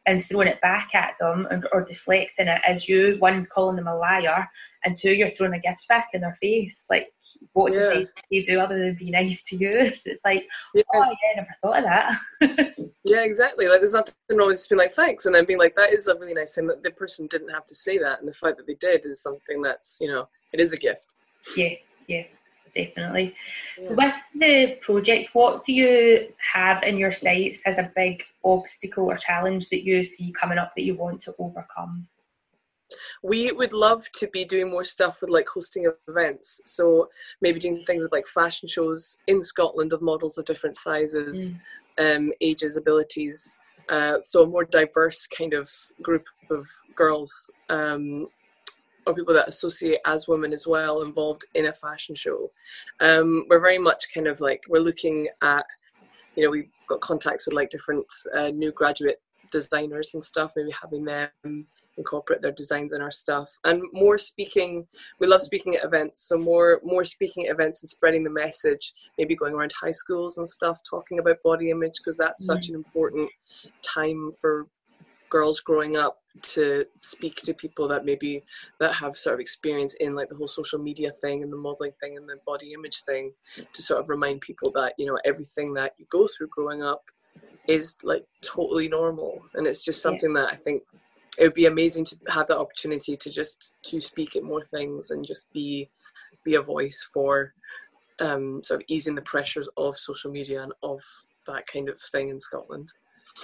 and 0.05 0.25
throwing 0.25 0.47
it 0.47 0.59
back 0.61 0.93
at 0.93 1.13
them 1.19 1.47
and, 1.49 1.65
or 1.71 1.81
deflecting 1.81 2.47
it 2.47 2.61
as 2.67 2.87
you 2.89 3.17
one's 3.21 3.47
calling 3.47 3.75
them 3.77 3.87
a 3.87 3.95
liar 3.95 4.47
and 4.85 4.97
two 4.97 5.11
you're 5.13 5.31
throwing 5.31 5.53
a 5.53 5.59
gift 5.59 5.87
back 5.87 6.09
in 6.13 6.21
their 6.21 6.37
face 6.41 6.85
like 6.89 7.11
what 7.53 7.71
Yeah. 7.73 7.79
did 7.93 8.09
they, 8.29 8.39
they 8.39 8.45
do 8.45 8.59
other 8.59 8.77
than 8.77 8.95
be 8.95 9.11
nice 9.11 9.43
to 9.43 9.55
you 9.55 9.71
it's 10.05 10.21
like 10.25 10.45
yeah 10.73 10.83
oh 10.93 10.99
yeah 10.99 11.31
I 11.31 11.35
never 11.37 11.55
thought 11.61 11.77
of 11.77 11.83
that 11.85 12.75
Yeah, 13.05 13.23
exactly. 13.23 13.67
Like, 13.67 13.81
there's 13.81 13.91
nothing 13.91 14.13
wrong 14.31 14.47
with 14.47 14.55
just 14.59 14.69
being 14.69 14.79
like, 14.79 14.93
thanks, 14.93 15.25
and 15.25 15.35
then 15.35 15.43
being 15.45 15.59
like, 15.59 15.75
that 15.75 15.91
is 15.91 16.07
a 16.07 16.15
really 16.15 16.33
nice 16.33 16.55
thing 16.55 16.67
that 16.67 16.83
the 16.83 16.91
person 16.91 17.27
didn't 17.27 17.49
have 17.49 17.65
to 17.65 17.75
say 17.75 17.97
that, 17.97 18.19
and 18.19 18.29
the 18.29 18.33
fact 18.33 18.55
that 18.55 18.65
they 18.65 18.75
did 18.75 19.05
is 19.05 19.21
something 19.21 19.61
that's, 19.61 19.97
you 19.99 20.07
know, 20.07 20.29
it 20.53 20.61
is 20.61 20.71
a 20.71 20.77
gift. 20.77 21.13
yeah 21.57 21.73
yeah 22.07 22.23
definitely 22.75 23.35
Yeah. 23.77 23.93
with 23.93 24.15
the 24.35 24.77
project 24.81 25.29
what 25.33 25.65
do 25.65 25.73
you 25.73 26.33
have 26.53 26.83
in 26.83 26.97
your 26.97 27.11
sights 27.11 27.61
as 27.65 27.77
a 27.77 27.91
big 27.95 28.23
obstacle 28.43 29.05
or 29.05 29.17
challenge 29.17 29.69
that 29.69 29.83
you 29.83 30.03
see 30.03 30.31
coming 30.31 30.57
up 30.57 30.73
that 30.75 30.83
you 30.83 30.95
want 30.95 31.21
to 31.23 31.35
overcome 31.39 32.07
We 33.23 33.51
would 33.51 33.73
love 33.73 34.07
to 34.19 34.27
be 34.27 34.45
doing 34.45 34.69
more 34.69 34.83
stuff 34.85 35.17
with 35.21 35.29
like 35.29 35.47
hosting 35.47 35.91
events. 36.07 36.61
So 36.65 37.09
maybe 37.41 37.59
doing 37.59 37.83
things 37.85 38.03
with 38.03 38.11
like 38.11 38.27
fashion 38.27 38.67
shows 38.69 39.17
in 39.27 39.41
Scotland 39.41 39.93
of 39.93 40.01
models 40.01 40.37
of 40.37 40.45
different 40.45 40.77
sizes, 40.77 41.51
um, 41.97 42.31
ages, 42.41 42.77
abilities. 42.77 43.57
Uh, 43.89 44.17
so 44.21 44.43
a 44.43 44.47
more 44.47 44.65
diverse 44.65 45.27
kind 45.27 45.53
of 45.53 45.69
group 46.01 46.25
of 46.51 46.67
girls 46.95 47.31
um, 47.69 48.27
or 49.05 49.13
people 49.13 49.33
that 49.33 49.47
associate 49.47 49.99
as 50.05 50.27
women 50.27 50.53
as 50.53 50.65
well 50.65 51.01
involved 51.01 51.45
in 51.55 51.67
a 51.67 51.73
fashion 51.73 52.15
show. 52.15 52.51
Um, 52.99 53.45
we're 53.49 53.59
very 53.59 53.79
much 53.79 54.05
kind 54.13 54.27
of 54.27 54.41
like 54.41 54.61
we're 54.69 54.79
looking 54.79 55.27
at, 55.41 55.65
you 56.35 56.43
know, 56.43 56.49
we've 56.49 56.69
got 56.87 57.01
contacts 57.01 57.45
with 57.45 57.53
like 57.53 57.69
different 57.69 58.05
uh, 58.35 58.49
new 58.49 58.71
graduate 58.71 59.21
designers 59.51 60.11
and 60.13 60.23
stuff, 60.23 60.53
maybe 60.55 60.73
having 60.81 61.05
them 61.05 61.65
incorporate 61.97 62.41
their 62.41 62.51
designs 62.51 62.93
in 62.93 63.01
our 63.01 63.11
stuff 63.11 63.57
and 63.65 63.81
more 63.93 64.17
speaking 64.17 64.85
we 65.19 65.27
love 65.27 65.41
speaking 65.41 65.75
at 65.75 65.83
events 65.83 66.27
so 66.27 66.37
more 66.37 66.81
more 66.83 67.05
speaking 67.05 67.45
at 67.45 67.51
events 67.51 67.81
and 67.83 67.89
spreading 67.89 68.23
the 68.23 68.29
message 68.29 68.93
maybe 69.17 69.35
going 69.35 69.53
around 69.53 69.71
high 69.79 69.91
schools 69.91 70.37
and 70.37 70.47
stuff 70.47 70.79
talking 70.89 71.19
about 71.19 71.37
body 71.43 71.69
image 71.69 71.93
because 71.97 72.17
that's 72.17 72.45
such 72.45 72.69
an 72.69 72.75
important 72.75 73.29
time 73.83 74.31
for 74.39 74.67
girls 75.33 75.59
growing 75.59 75.97
up 75.97 76.19
to 76.53 76.85
speak 77.01 77.35
to 77.37 77.53
people 77.63 77.87
that 77.87 78.05
maybe 78.05 78.43
that 78.79 78.93
have 78.93 79.17
sort 79.17 79.33
of 79.33 79.39
experience 79.39 79.95
in 79.95 80.13
like 80.13 80.29
the 80.29 80.35
whole 80.35 80.47
social 80.47 80.77
media 80.77 81.11
thing 81.21 81.41
and 81.41 81.51
the 81.51 81.57
modeling 81.67 81.91
thing 81.99 82.15
and 82.17 82.29
the 82.29 82.37
body 82.45 82.71
image 82.73 83.01
thing 83.09 83.33
to 83.73 83.81
sort 83.81 83.99
of 83.99 84.09
remind 84.09 84.39
people 84.41 84.71
that 84.71 84.93
you 84.99 85.07
know 85.07 85.17
everything 85.25 85.73
that 85.73 85.91
you 85.97 86.05
go 86.11 86.27
through 86.27 86.47
growing 86.55 86.83
up 86.83 87.03
is 87.67 87.95
like 88.03 88.23
totally 88.41 88.87
normal 88.87 89.33
and 89.55 89.65
it's 89.65 89.83
just 89.83 89.99
Yeah. 89.99 90.09
something 90.09 90.33
that 90.33 90.49
i 90.53 90.55
think 90.65 90.83
it 91.39 91.43
would 91.45 91.59
be 91.63 91.65
amazing 91.65 92.05
to 92.05 92.15
have 92.27 92.47
that 92.47 92.59
opportunity 92.59 93.17
to 93.17 93.29
just 93.31 93.71
to 93.89 93.99
speak 93.99 94.35
at 94.35 94.43
more 94.43 94.63
things 94.75 95.09
and 95.09 95.25
just 95.25 95.51
be 95.51 95.89
be 96.45 96.53
a 96.55 96.61
voice 96.61 96.99
for 97.13 97.53
um, 98.19 98.61
sort 98.63 98.81
of 98.81 98.85
easing 98.87 99.15
the 99.15 99.21
pressures 99.33 99.67
of 99.77 99.97
social 99.97 100.31
media 100.31 100.61
and 100.61 100.73
of 100.83 101.01
that 101.47 101.65
kind 101.67 101.89
of 101.89 101.99
thing 101.99 102.29
in 102.29 102.39
Scotland. 102.39 102.89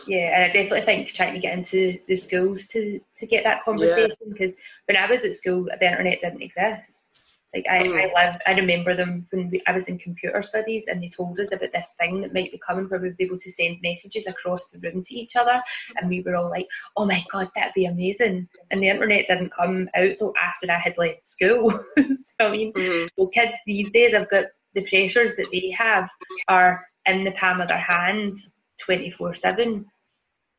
Yeah, 0.08 0.36
and 0.36 0.44
I 0.44 0.48
definitely 0.48 0.82
think 0.82 1.08
trying 1.10 1.34
to 1.34 1.40
get 1.40 1.58
into 1.58 2.00
the 2.08 2.18
schools 2.18 2.68
to 2.68 3.00
to 3.20 3.26
get 3.26 3.44
that 3.44 3.64
conversation 3.64 4.16
because 4.32 4.54
when 4.86 4.98
I 4.98 5.10
was 5.10 5.26
at 5.26 5.36
school, 5.36 5.66
the 5.66 5.90
internet 5.90 6.22
didn't 6.22 6.42
exist. 6.42 7.06
Like 7.54 7.66
I, 7.68 7.80
Mm. 7.84 7.98
I 7.98 8.26
live, 8.26 8.38
I 8.46 8.52
remember 8.52 8.96
them 8.96 9.26
when 9.32 9.50
we, 9.50 9.62
I 9.66 9.72
was 9.72 9.88
in 9.88 9.98
computer 9.98 10.44
studies, 10.44 10.86
and 10.88 11.02
they 11.02 11.10
told 11.10 11.40
us 11.40 11.52
about 11.52 11.72
this 11.74 11.96
thing 12.00 12.22
that 12.22 12.34
might 12.34 12.52
be 12.52 12.60
coming 12.66 12.86
where 12.86 13.00
we'd 13.00 13.18
be 13.18 13.24
able 13.24 13.40
to 13.40 13.52
send 13.52 13.82
messages 13.82 14.28
across 14.28 14.62
the 14.68 14.78
room 14.78 15.04
to 15.04 15.16
each 15.16 15.36
other, 15.36 15.60
and 15.98 16.10
we 16.10 16.22
were 16.22 16.36
all 16.36 16.50
like, 16.50 16.68
"Oh 16.96 17.06
my 17.06 17.26
god, 17.32 17.50
that'd 17.56 17.74
be 17.74 17.86
amazing!" 17.86 18.48
And 18.70 18.84
the 18.84 18.90
internet 18.90 19.26
didn't 19.28 19.54
come 19.54 19.90
out 19.96 20.18
till 20.20 20.34
after 20.40 20.72
I 20.72 20.78
had 20.78 20.98
left 21.00 21.28
school. 21.28 21.72
so 21.98 22.46
I 22.46 22.52
mean, 22.52 22.72
well, 23.18 23.30
kids 23.30 23.54
these 23.66 23.90
days 23.90 24.14
have 24.14 24.30
got 24.30 24.46
the 24.76 24.86
pressures 24.88 25.36
that 25.38 25.50
they 25.52 25.72
have 25.72 26.08
are 26.48 26.86
in 27.08 27.24
the 27.24 27.32
palm 27.32 27.62
of 27.62 27.70
their 27.70 27.80
hand, 27.80 28.38
twenty 28.80 29.12
four 29.12 29.34
seven. 29.34 29.86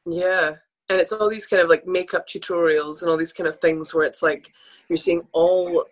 Yeah. 0.06 0.52
And 0.88 1.00
it's 1.00 1.12
all 1.12 1.30
these 1.30 1.46
kind 1.46 1.62
of 1.62 1.68
like 1.68 1.86
makeup 1.86 2.26
tutorials 2.26 3.02
and 3.02 3.10
all 3.10 3.16
these 3.16 3.32
kind 3.32 3.48
of 3.48 3.56
things 3.56 3.94
where 3.94 4.04
it's 4.04 4.22
like 4.22 4.50
you're 4.88 4.96
seeing 4.96 5.22
all 5.32 5.84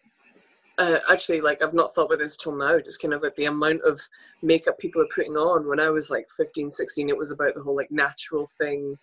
uh, 0.78 0.98
actually 1.10 1.40
like 1.40 1.60
I've 1.60 1.74
not 1.74 1.92
thought 1.92 2.06
about 2.06 2.20
this 2.20 2.36
till 2.36 2.54
now 2.54 2.78
just 2.78 3.02
kind 3.02 3.12
of 3.12 3.22
like 3.22 3.34
the 3.34 3.46
amount 3.46 3.82
of 3.82 4.00
makeup 4.42 4.78
people 4.78 5.02
are 5.02 5.08
putting 5.12 5.36
on 5.36 5.66
when 5.66 5.80
I 5.80 5.90
was 5.90 6.08
like 6.08 6.26
15 6.36 6.70
16 6.70 7.08
it 7.08 7.16
was 7.16 7.32
about 7.32 7.54
the 7.54 7.62
whole 7.62 7.74
like 7.74 7.90
natural 7.90 8.48
thing 8.58 8.96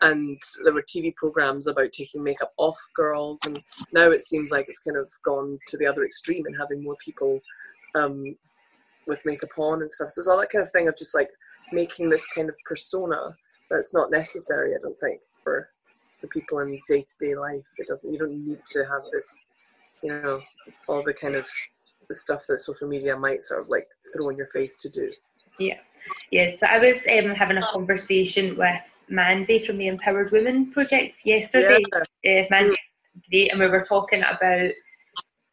and 0.00 0.40
there 0.64 0.72
were 0.72 0.82
TV 0.82 1.14
programs 1.16 1.66
about 1.66 1.92
taking 1.92 2.22
makeup 2.22 2.52
off 2.56 2.78
girls 2.96 3.40
and 3.44 3.62
now 3.92 4.10
it 4.10 4.22
seems 4.22 4.50
like 4.50 4.66
it's 4.68 4.78
kind 4.78 4.96
of 4.96 5.10
gone 5.22 5.58
to 5.66 5.76
the 5.76 5.86
other 5.86 6.04
extreme 6.04 6.46
and 6.46 6.56
having 6.58 6.82
more 6.82 6.96
people 7.04 7.38
um, 7.94 8.34
with 9.06 9.24
makeup 9.26 9.50
on 9.58 9.82
and 9.82 9.92
stuff 9.92 10.10
so 10.10 10.20
it's 10.20 10.28
all 10.28 10.38
that 10.38 10.50
kind 10.50 10.62
of 10.62 10.70
thing 10.70 10.88
of 10.88 10.96
just 10.96 11.14
like 11.14 11.28
making 11.72 12.10
this 12.10 12.26
kind 12.26 12.48
of 12.48 12.56
persona 12.64 13.36
that's 13.70 13.92
not 13.92 14.10
necessary. 14.10 14.74
I 14.74 14.78
don't 14.80 14.98
think 14.98 15.20
for 15.42 15.68
for 16.20 16.26
people 16.28 16.58
in 16.60 16.80
day 16.88 17.02
to 17.02 17.26
day 17.26 17.34
life. 17.36 17.64
It 17.78 17.86
doesn't. 17.86 18.12
You 18.12 18.18
don't 18.18 18.46
need 18.46 18.60
to 18.72 18.84
have 18.84 19.02
this, 19.12 19.46
you 20.02 20.10
know, 20.10 20.40
all 20.88 21.02
the 21.02 21.14
kind 21.14 21.34
of 21.34 21.48
the 22.08 22.14
stuff 22.14 22.46
that 22.48 22.58
social 22.58 22.88
media 22.88 23.16
might 23.16 23.42
sort 23.42 23.60
of 23.60 23.68
like 23.68 23.86
throw 24.12 24.30
in 24.30 24.36
your 24.36 24.46
face 24.46 24.76
to 24.78 24.88
do. 24.88 25.12
Yeah, 25.58 25.78
yeah. 26.30 26.52
So 26.58 26.66
I 26.66 26.78
was 26.78 27.06
um, 27.06 27.34
having 27.34 27.58
a 27.58 27.62
conversation 27.62 28.56
with 28.56 28.82
Mandy 29.08 29.58
from 29.64 29.76
the 29.78 29.88
Empowered 29.88 30.32
Women 30.32 30.72
Project 30.72 31.24
yesterday. 31.24 31.82
Yeah. 32.24 32.42
Uh, 32.42 32.46
Mandy's 32.50 32.76
great, 33.30 33.50
and 33.52 33.60
we 33.60 33.66
were 33.66 33.84
talking 33.84 34.22
about 34.22 34.70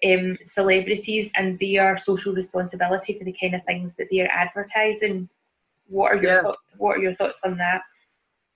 um, 0.05 0.37
celebrities 0.43 1.31
and 1.35 1.59
their 1.59 1.97
social 1.97 2.33
responsibility 2.33 3.17
for 3.17 3.25
the 3.25 3.35
kind 3.39 3.55
of 3.55 3.63
things 3.65 3.95
that 3.95 4.07
they're 4.11 4.31
advertising. 4.31 5.29
What 5.87 6.11
are 6.11 6.15
your 6.15 6.35
yeah. 6.35 6.41
th- 6.41 6.55
What 6.77 6.97
are 6.97 7.01
your 7.01 7.13
thoughts 7.13 7.41
on 7.43 7.57
that? 7.57 7.81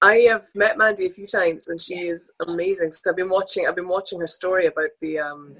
I 0.01 0.15
have 0.29 0.45
met 0.55 0.77
Mandy 0.77 1.07
a 1.07 1.11
few 1.11 1.27
times, 1.27 1.67
and 1.67 1.81
she 1.81 2.07
is 2.07 2.31
amazing. 2.47 2.91
So 2.91 3.09
I've 3.09 3.17
been 3.17 3.29
watching. 3.29 3.67
I've 3.67 3.75
been 3.75 3.87
watching 3.87 4.19
her 4.19 4.27
story 4.27 4.67
about 4.67 4.89
the 5.01 5.19
um, 5.19 5.55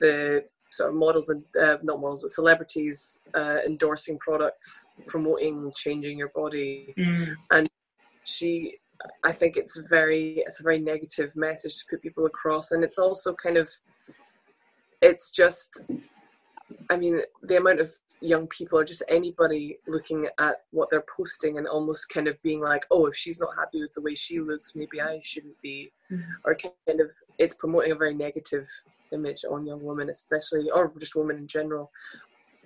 the 0.00 0.44
sort 0.70 0.90
of 0.90 0.96
models 0.96 1.28
and 1.28 1.44
uh, 1.60 1.76
not 1.82 2.00
models, 2.00 2.22
but 2.22 2.30
celebrities 2.30 3.20
uh, 3.34 3.58
endorsing 3.66 4.18
products, 4.18 4.86
promoting 5.06 5.70
changing 5.76 6.18
your 6.18 6.30
body, 6.34 6.94
mm. 6.98 7.34
and 7.50 7.68
she. 8.24 8.78
I 9.24 9.32
think 9.32 9.56
it's 9.56 9.76
very 9.90 10.44
it's 10.46 10.60
a 10.60 10.62
very 10.62 10.78
negative 10.78 11.34
message 11.34 11.76
to 11.80 11.84
put 11.90 12.02
people 12.02 12.26
across, 12.26 12.70
and 12.70 12.84
it's 12.84 12.98
also 12.98 13.34
kind 13.34 13.56
of 13.56 13.68
it's 15.02 15.32
just 15.32 15.82
I 16.90 16.96
mean, 16.96 17.20
the 17.42 17.56
amount 17.56 17.80
of 17.80 17.90
young 18.20 18.46
people 18.46 18.78
or 18.78 18.84
just 18.84 19.02
anybody 19.08 19.78
looking 19.86 20.28
at 20.38 20.62
what 20.70 20.90
they're 20.90 21.04
posting 21.14 21.58
and 21.58 21.66
almost 21.66 22.08
kind 22.08 22.28
of 22.28 22.40
being 22.42 22.60
like, 22.60 22.86
oh, 22.90 23.06
if 23.06 23.16
she's 23.16 23.40
not 23.40 23.56
happy 23.56 23.80
with 23.80 23.92
the 23.94 24.00
way 24.00 24.14
she 24.14 24.40
looks, 24.40 24.74
maybe 24.74 25.00
I 25.00 25.20
shouldn't 25.22 25.60
be. 25.60 25.92
Mm-hmm. 26.10 26.30
Or 26.44 26.54
kind 26.54 27.00
of, 27.00 27.10
it's 27.38 27.54
promoting 27.54 27.92
a 27.92 27.96
very 27.96 28.14
negative 28.14 28.68
image 29.12 29.44
on 29.48 29.66
young 29.66 29.82
women, 29.82 30.08
especially, 30.08 30.70
or 30.70 30.92
just 30.98 31.16
women 31.16 31.36
in 31.36 31.46
general, 31.46 31.90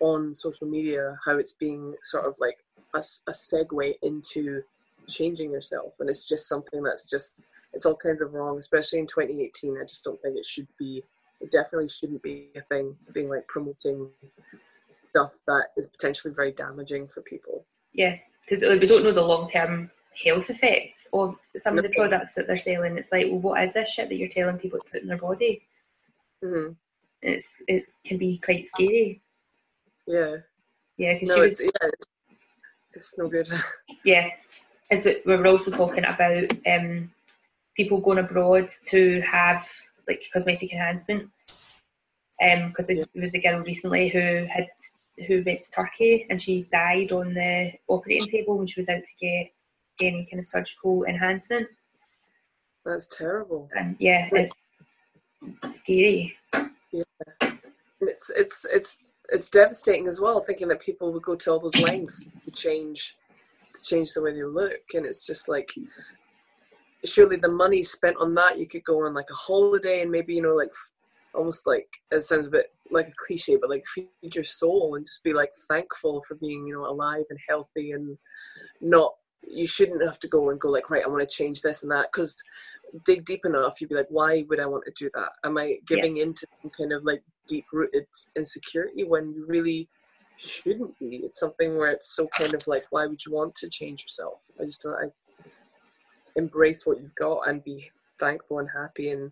on 0.01 0.35
social 0.35 0.67
media, 0.67 1.19
how 1.25 1.39
it's 1.39 1.53
being 1.53 1.95
sort 2.03 2.27
of 2.27 2.37
like 2.41 2.59
a, 2.95 2.99
a 2.99 3.33
segue 3.33 3.95
into 4.03 4.63
changing 5.09 5.51
yourself. 5.51 5.95
And 6.01 6.11
it's 6.11 6.25
just 6.25 6.49
something 6.49 6.83
that's 6.83 7.09
just, 7.09 7.41
it's 7.73 7.87
all 7.87 7.97
kinds 7.97 8.21
of 8.21 8.35
wrong, 8.35 8.59
especially 8.59 8.99
in 8.99 9.07
2018. 9.07 9.79
I 9.81 9.85
just 9.85 10.05
don't 10.05 10.21
think 10.21 10.37
it 10.37 10.47
should 10.47 10.69
be 10.79 11.03
it 11.47 11.53
definitely 11.53 11.89
shouldn't 11.89 12.23
be 12.23 12.49
a 12.57 12.63
thing 12.63 12.97
being 13.13 13.29
like 13.29 13.47
promoting 13.49 14.09
stuff 15.11 15.33
that 15.47 15.67
is 15.77 15.87
potentially 15.87 16.35
very 16.35 16.53
damaging 16.53 17.07
for 17.07 17.23
people. 17.23 17.65
Yeah, 17.93 18.17
because 18.49 18.63
we 18.81 18.87
don't 18.87 19.05
know 19.05 19.13
the 19.13 19.23
long 19.23 19.49
term 19.51 19.91
health 20.25 20.51
effects 20.51 21.07
of 21.13 21.37
some 21.59 21.79
of 21.79 21.85
the 21.85 21.91
products 21.91 22.35
that 22.35 22.47
they're 22.47 22.59
selling. 22.59 22.99
It's 22.99 23.13
like, 23.13 23.27
well, 23.27 23.41
what 23.41 23.63
is 23.63 23.73
this 23.75 23.91
shit 23.91 24.09
that 24.09 24.17
you're 24.17 24.29
telling 24.29 24.59
people 24.59 24.81
to 24.81 24.91
put 24.91 25.03
in 25.03 25.09
their 25.09 25.19
body? 25.19 25.63
Mm-hmm. 26.45 26.73
It's 27.23 27.63
it's 27.69 27.95
can 28.05 28.19
be 28.19 28.39
quite 28.39 28.69
scary. 28.69 29.23
Yeah. 30.07 30.37
Yeah, 30.97 31.15
because 31.15 31.29
no, 31.29 31.35
she 31.35 31.41
was. 31.41 31.61
It's, 31.61 31.61
yeah, 31.61 31.89
it's, 31.89 32.05
it's 32.93 33.19
no 33.19 33.29
good. 33.29 33.49
yeah, 34.05 34.31
as 34.91 35.05
we, 35.05 35.21
we 35.27 35.37
were 35.37 35.47
also 35.47 35.71
talking 35.71 36.05
about 36.05 36.53
um, 36.67 37.11
people 37.77 38.01
going 38.01 38.19
abroad 38.19 38.71
to 38.89 39.21
have 39.21 39.69
like 40.09 40.23
cosmetic 40.33 40.73
enhancements. 40.73 41.75
Um, 42.43 42.69
because 42.69 42.87
there 42.87 43.23
was 43.23 43.35
a 43.35 43.41
girl 43.41 43.61
recently 43.61 44.09
who 44.09 44.47
had 44.51 44.69
who 45.27 45.43
went 45.47 45.63
to 45.63 45.71
Turkey 45.71 46.27
and 46.29 46.41
she 46.41 46.69
died 46.71 47.11
on 47.11 47.33
the 47.33 47.73
operating 47.89 48.29
table 48.29 48.59
when 48.59 48.67
she 48.67 48.81
was 48.81 48.91
out 48.91 49.03
to 49.03 49.27
get 49.27 49.51
any 50.01 50.27
kind 50.31 50.41
of 50.41 50.49
surgical 50.49 51.05
enhancement. 51.05 51.69
That's 52.85 53.09
terrible. 53.09 53.69
And 53.77 53.97
yeah, 53.99 54.29
it's 54.33 54.69
scary. 55.69 56.35
Yeah, 56.93 57.03
it's 58.01 58.31
it's 58.31 58.67
it's 58.73 58.99
it's 59.31 59.51
devastating 59.51 60.07
as 60.07 60.21
well. 60.21 60.41
Thinking 60.41 60.69
that 60.69 60.81
people 60.81 61.13
would 61.13 61.23
go 61.23 61.35
to 61.35 61.51
all 61.53 61.61
those 61.61 61.77
lengths 61.81 62.25
to 62.45 62.51
change 62.51 63.17
to 63.75 63.83
change 63.83 64.13
the 64.13 64.23
way 64.23 64.33
they 64.33 64.45
look, 64.45 64.81
and 64.95 65.05
it's 65.05 65.27
just 65.27 65.49
like 65.49 65.73
surely 67.09 67.37
the 67.37 67.51
money 67.51 67.83
spent 67.83 68.17
on 68.19 68.35
that 68.35 68.59
you 68.59 68.67
could 68.67 68.85
go 68.85 69.05
on 69.05 69.15
like 69.15 69.29
a 69.31 69.35
holiday 69.35 70.03
and 70.03 70.11
maybe 70.11 70.35
you 70.35 70.43
know 70.43 70.55
like 70.55 70.73
almost 71.35 71.67
like 71.67 71.89
it 72.11 72.21
sounds 72.21 72.47
a 72.47 72.51
bit 72.51 72.73
like 72.91 73.09
a 73.09 73.15
cliche 73.17 73.57
but 73.57 73.71
like 73.71 73.85
feed 73.87 74.35
your 74.35 74.45
soul 74.45 74.95
and 74.95 75.05
just 75.05 75.23
be 75.23 75.33
like 75.33 75.51
thankful 75.69 76.23
for 76.23 76.35
being 76.37 76.67
you 76.67 76.75
know 76.75 76.87
alive 76.87 77.25
and 77.31 77.39
healthy 77.49 77.93
and 77.93 78.17
not 78.81 79.15
you 79.43 79.67
shouldn't 79.67 80.03
have 80.03 80.19
to 80.19 80.29
go 80.29 80.51
and 80.51 80.61
go 80.61 80.69
like 80.69 80.91
right 80.91 81.05
i 81.05 81.09
want 81.09 81.21
to 81.21 81.37
change 81.37 81.61
this 81.63 81.83
and 81.83 81.93
that 81.93 82.07
because 82.11 82.35
dig 83.05 83.25
deep 83.25 83.45
enough 83.45 83.81
you'd 83.81 83.91
be 83.91 83.95
like 83.95 84.07
why 84.09 84.45
would 84.49 84.61
i 84.61 84.67
want 84.67 84.85
to 84.85 84.93
do 84.93 85.11
that? 85.15 85.31
Am 85.45 85.59
i 85.59 85.77
giving 85.87 86.17
yeah. 86.17 86.25
into 86.25 86.47
some 86.63 86.71
kind 86.71 86.93
of 86.93 87.05
like 87.05 87.23
deep 87.47 87.67
rooted 87.73 88.07
insecurity 88.37 89.05
when 89.05 89.33
you 89.33 89.47
really 89.47 89.89
shouldn't 90.37 90.99
be? 90.99 91.23
It's 91.25 91.41
something 91.41 91.77
where 91.77 91.91
it's 91.91 92.15
so 92.15 92.29
kind 92.39 92.53
of 92.55 92.67
like 92.67 92.85
why 92.91 93.07
would 93.07 93.25
you 93.25 93.33
want 93.33 93.55
to 93.57 93.69
change 93.69 94.03
yourself? 94.03 94.41
I 94.61 94.65
just 94.65 94.83
don't 94.83 94.95
i 94.95 95.07
embrace 96.37 96.87
what 96.87 97.01
you've 97.01 97.15
got 97.15 97.49
and 97.49 97.65
be 97.65 97.91
thankful 98.19 98.59
and 98.59 98.69
happy. 98.71 99.11
And 99.11 99.31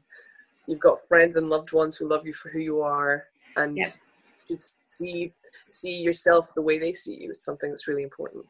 you've 0.67 0.81
got 0.81 1.07
friends 1.07 1.37
and 1.37 1.49
loved 1.49 1.73
ones 1.73 1.97
who 1.97 2.09
love 2.09 2.27
you 2.27 2.33
for 2.33 2.49
who 2.49 2.59
you 2.59 2.81
are 2.81 3.25
and 3.57 3.77
yeah. 3.77 3.89
you 4.49 4.59
see 4.89 5.33
see 5.67 5.97
yourself 5.97 6.55
the 6.55 6.63
way 6.63 6.79
they 6.79 6.93
see 6.93 7.15
you. 7.15 7.31
It's 7.31 7.45
something 7.45 7.71
that's 7.71 7.89
really 7.89 8.03
important. 8.03 8.45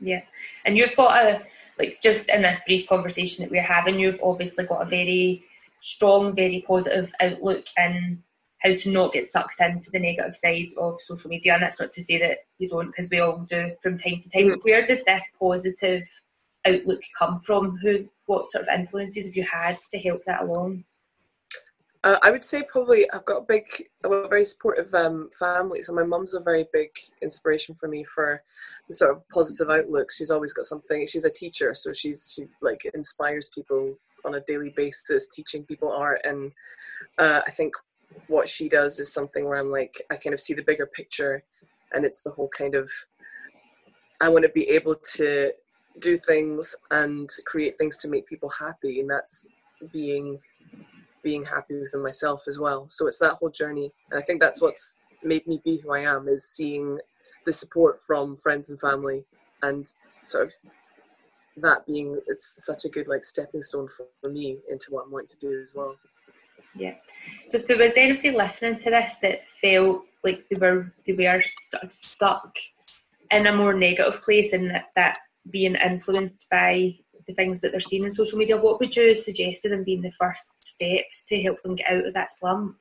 Yeah. 0.00 0.22
And 0.64 0.76
you've 0.76 0.96
got 0.96 1.24
a 1.24 1.42
like 1.78 1.98
just 2.02 2.28
in 2.28 2.42
this 2.42 2.60
brief 2.66 2.88
conversation 2.88 3.42
that 3.42 3.50
we're 3.50 3.62
having 3.62 3.98
you've 3.98 4.20
obviously 4.22 4.64
got 4.64 4.82
a 4.82 4.90
very 4.90 5.44
strong 5.80 6.34
very 6.34 6.64
positive 6.66 7.12
outlook 7.20 7.64
in 7.76 8.22
how 8.58 8.74
to 8.74 8.90
not 8.90 9.12
get 9.12 9.24
sucked 9.24 9.60
into 9.60 9.88
the 9.90 10.00
negative 10.00 10.36
side 10.36 10.70
of 10.78 11.00
social 11.00 11.30
media. 11.30 11.54
And 11.54 11.62
that's 11.62 11.80
not 11.80 11.92
to 11.92 12.02
say 12.02 12.18
that 12.18 12.38
you 12.58 12.68
don't 12.68 12.88
because 12.88 13.08
we 13.10 13.20
all 13.20 13.46
do 13.48 13.72
from 13.82 13.98
time 13.98 14.20
to 14.20 14.30
time. 14.30 14.48
Mm-hmm. 14.48 14.60
where 14.62 14.82
did 14.82 15.02
this 15.06 15.24
positive 15.38 16.02
outlook 16.68 17.00
come 17.18 17.40
from? 17.40 17.76
Who, 17.78 18.08
what 18.26 18.50
sort 18.50 18.68
of 18.68 18.78
influences 18.78 19.26
have 19.26 19.36
you 19.36 19.44
had 19.44 19.78
to 19.92 19.98
help 19.98 20.24
that 20.26 20.42
along? 20.42 20.84
Uh, 22.04 22.16
I 22.22 22.30
would 22.30 22.44
say 22.44 22.62
probably 22.62 23.10
I've 23.10 23.24
got 23.24 23.38
a 23.38 23.46
big, 23.46 23.64
a 24.04 24.28
very 24.28 24.44
supportive 24.44 24.94
um, 24.94 25.30
family. 25.36 25.82
So 25.82 25.92
my 25.92 26.04
mum's 26.04 26.34
a 26.34 26.40
very 26.40 26.66
big 26.72 26.90
inspiration 27.22 27.74
for 27.74 27.88
me 27.88 28.04
for 28.04 28.42
the 28.86 28.94
sort 28.94 29.10
of 29.10 29.28
positive 29.30 29.68
outlook. 29.68 30.12
She's 30.12 30.30
always 30.30 30.52
got 30.52 30.64
something. 30.64 31.06
She's 31.06 31.24
a 31.24 31.30
teacher, 31.30 31.74
so 31.74 31.92
she's 31.92 32.32
she 32.34 32.46
like 32.62 32.84
inspires 32.94 33.50
people 33.52 33.98
on 34.24 34.36
a 34.36 34.40
daily 34.42 34.72
basis, 34.76 35.28
teaching 35.28 35.64
people 35.64 35.90
art. 35.90 36.20
And 36.24 36.52
uh, 37.18 37.40
I 37.46 37.50
think 37.50 37.74
what 38.28 38.48
she 38.48 38.68
does 38.68 39.00
is 39.00 39.12
something 39.12 39.44
where 39.44 39.58
I'm 39.58 39.72
like, 39.72 40.00
I 40.10 40.16
kind 40.16 40.34
of 40.34 40.40
see 40.40 40.54
the 40.54 40.62
bigger 40.62 40.86
picture, 40.86 41.42
and 41.92 42.04
it's 42.04 42.22
the 42.22 42.30
whole 42.30 42.48
kind 42.48 42.76
of 42.76 42.88
I 44.20 44.28
want 44.28 44.44
to 44.44 44.50
be 44.50 44.68
able 44.70 44.96
to 45.14 45.52
do 46.00 46.18
things 46.18 46.74
and 46.90 47.30
create 47.46 47.76
things 47.78 47.96
to 47.98 48.08
make 48.08 48.26
people 48.26 48.48
happy 48.48 49.00
and 49.00 49.10
that's 49.10 49.46
being 49.92 50.38
being 51.22 51.44
happy 51.44 51.74
within 51.78 52.02
myself 52.02 52.42
as 52.46 52.58
well. 52.58 52.86
So 52.88 53.06
it's 53.06 53.18
that 53.18 53.34
whole 53.34 53.50
journey 53.50 53.92
and 54.10 54.20
i 54.20 54.24
think 54.24 54.40
that's 54.40 54.60
what's 54.60 55.00
made 55.22 55.46
me 55.46 55.60
be 55.64 55.78
who 55.78 55.92
i 55.92 56.00
am 56.00 56.28
is 56.28 56.44
seeing 56.44 56.98
the 57.44 57.52
support 57.52 58.00
from 58.00 58.36
friends 58.36 58.70
and 58.70 58.80
family 58.80 59.24
and 59.62 59.92
sort 60.22 60.44
of 60.44 60.52
that 61.56 61.84
being 61.86 62.20
it's 62.28 62.64
such 62.64 62.84
a 62.84 62.88
good 62.88 63.08
like 63.08 63.24
stepping 63.24 63.62
stone 63.62 63.88
for, 63.88 64.06
me 64.28 64.58
into 64.70 64.90
what 64.90 65.06
i'm 65.06 65.10
wanting 65.10 65.28
to 65.28 65.38
do 65.38 65.60
as 65.60 65.72
well. 65.74 65.96
Yeah. 66.74 66.94
So 67.50 67.58
if 67.58 67.66
there 67.66 67.78
was 67.78 67.94
anybody 67.96 68.30
listening 68.30 68.78
to 68.80 68.90
this 68.90 69.16
that 69.22 69.40
felt 69.60 70.04
like 70.22 70.44
they 70.48 70.56
were 70.56 70.92
they 71.06 71.12
were 71.12 71.42
sort 71.70 71.82
of 71.82 71.92
stuck 71.92 72.56
in 73.30 73.46
a 73.46 73.54
more 73.54 73.74
negative 73.74 74.22
place 74.22 74.52
and 74.52 74.70
that, 74.70 74.86
that 74.96 75.18
being 75.50 75.74
influenced 75.76 76.46
by 76.50 76.94
the 77.26 77.34
things 77.34 77.60
that 77.60 77.72
they're 77.72 77.80
seeing 77.80 78.04
in 78.04 78.14
social 78.14 78.38
media, 78.38 78.56
what 78.56 78.80
would 78.80 78.96
you 78.96 79.14
suggest 79.16 79.62
to 79.62 79.68
them 79.68 79.84
being 79.84 80.02
the 80.02 80.12
first 80.12 80.50
steps 80.58 81.24
to 81.28 81.40
help 81.42 81.62
them 81.62 81.76
get 81.76 81.90
out 81.90 82.06
of 82.06 82.14
that 82.14 82.32
slump? 82.32 82.76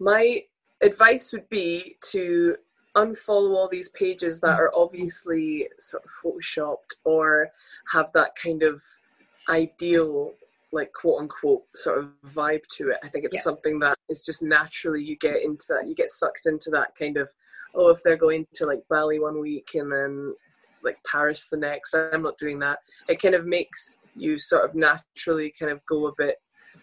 My 0.00 0.42
advice 0.82 1.32
would 1.32 1.48
be 1.48 1.96
to 2.10 2.56
unfollow 2.96 3.50
all 3.50 3.68
these 3.68 3.90
pages 3.90 4.40
that 4.40 4.58
are 4.58 4.72
obviously 4.74 5.68
sort 5.78 6.02
of 6.04 6.10
photoshopped 6.22 6.94
or 7.04 7.48
have 7.92 8.10
that 8.12 8.30
kind 8.42 8.62
of 8.62 8.82
ideal 9.48 10.32
like 10.72 10.92
quote 10.92 11.20
unquote 11.20 11.62
sort 11.76 11.98
of 11.98 12.10
vibe 12.26 12.66
to 12.68 12.90
it. 12.90 12.98
I 13.04 13.08
think 13.08 13.24
it's 13.24 13.36
yeah. 13.36 13.42
something 13.42 13.78
that 13.80 13.96
is 14.08 14.24
just 14.24 14.42
naturally 14.42 15.02
you 15.02 15.16
get 15.16 15.42
into 15.42 15.66
that 15.68 15.86
you 15.86 15.94
get 15.94 16.10
sucked 16.10 16.46
into 16.46 16.70
that 16.70 16.94
kind 16.98 17.16
of 17.16 17.30
oh 17.74 17.90
if 17.90 18.02
they're 18.02 18.16
going 18.16 18.46
to 18.54 18.66
like 18.66 18.82
Bali 18.90 19.20
one 19.20 19.40
week 19.40 19.70
and 19.74 19.92
then 19.92 20.34
like 20.86 20.96
Paris 21.04 21.48
the 21.50 21.58
next. 21.58 21.94
I'm 21.94 22.22
not 22.22 22.38
doing 22.38 22.58
that. 22.60 22.78
It 23.08 23.20
kind 23.20 23.34
of 23.34 23.44
makes 23.44 23.98
you 24.14 24.38
sort 24.38 24.64
of 24.64 24.74
naturally 24.74 25.52
kind 25.58 25.70
of 25.70 25.84
go 25.86 26.06
a 26.06 26.12
bit. 26.16 26.36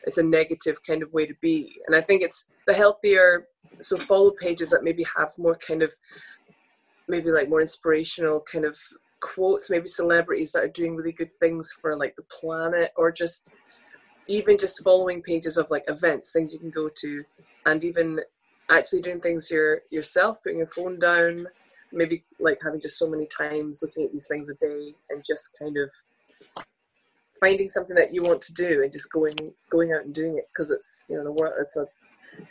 It's 0.05 0.19
a 0.19 0.23
negative 0.23 0.77
kind 0.85 1.01
of 1.01 1.11
way 1.13 1.25
to 1.25 1.33
be, 1.41 1.79
and 1.87 1.95
I 1.95 2.01
think 2.01 2.21
it's 2.21 2.47
the 2.67 2.73
healthier. 2.73 3.47
So 3.79 3.97
follow 3.97 4.31
pages 4.31 4.69
that 4.69 4.83
maybe 4.83 5.05
have 5.17 5.31
more 5.37 5.55
kind 5.55 5.81
of 5.81 5.93
maybe 7.07 7.31
like 7.31 7.49
more 7.49 7.61
inspirational 7.61 8.41
kind 8.41 8.65
of 8.65 8.77
quotes, 9.19 9.69
maybe 9.69 9.87
celebrities 9.87 10.51
that 10.51 10.63
are 10.63 10.69
doing 10.69 10.95
really 10.95 11.13
good 11.13 11.31
things 11.39 11.71
for 11.71 11.95
like 11.95 12.15
the 12.15 12.23
planet, 12.23 12.91
or 12.97 13.11
just 13.11 13.49
even 14.27 14.57
just 14.57 14.83
following 14.83 15.21
pages 15.21 15.57
of 15.57 15.69
like 15.71 15.83
events, 15.87 16.31
things 16.31 16.53
you 16.53 16.59
can 16.59 16.69
go 16.69 16.89
to, 16.95 17.23
and 17.65 17.83
even 17.83 18.19
actually 18.69 19.01
doing 19.01 19.21
things 19.21 19.49
your 19.49 19.81
yourself, 19.91 20.41
putting 20.43 20.59
your 20.59 20.67
phone 20.67 20.99
down, 20.99 21.47
maybe 21.93 22.23
like 22.39 22.59
having 22.63 22.81
just 22.81 22.97
so 22.97 23.07
many 23.07 23.27
times 23.27 23.81
looking 23.81 24.03
at 24.03 24.11
these 24.11 24.27
things 24.27 24.49
a 24.49 24.55
day, 24.55 24.93
and 25.09 25.23
just 25.23 25.57
kind 25.57 25.77
of 25.77 25.89
finding 27.39 27.67
something 27.67 27.95
that 27.95 28.13
you 28.13 28.21
want 28.23 28.41
to 28.41 28.53
do 28.53 28.83
and 28.83 28.91
just 28.91 29.11
going 29.11 29.33
going 29.69 29.91
out 29.91 30.05
and 30.05 30.13
doing 30.13 30.37
it 30.37 30.47
because 30.53 30.71
it's 30.71 31.05
you 31.09 31.15
know 31.17 31.23
the 31.23 31.31
world 31.31 31.53
it's 31.59 31.75
a 31.75 31.85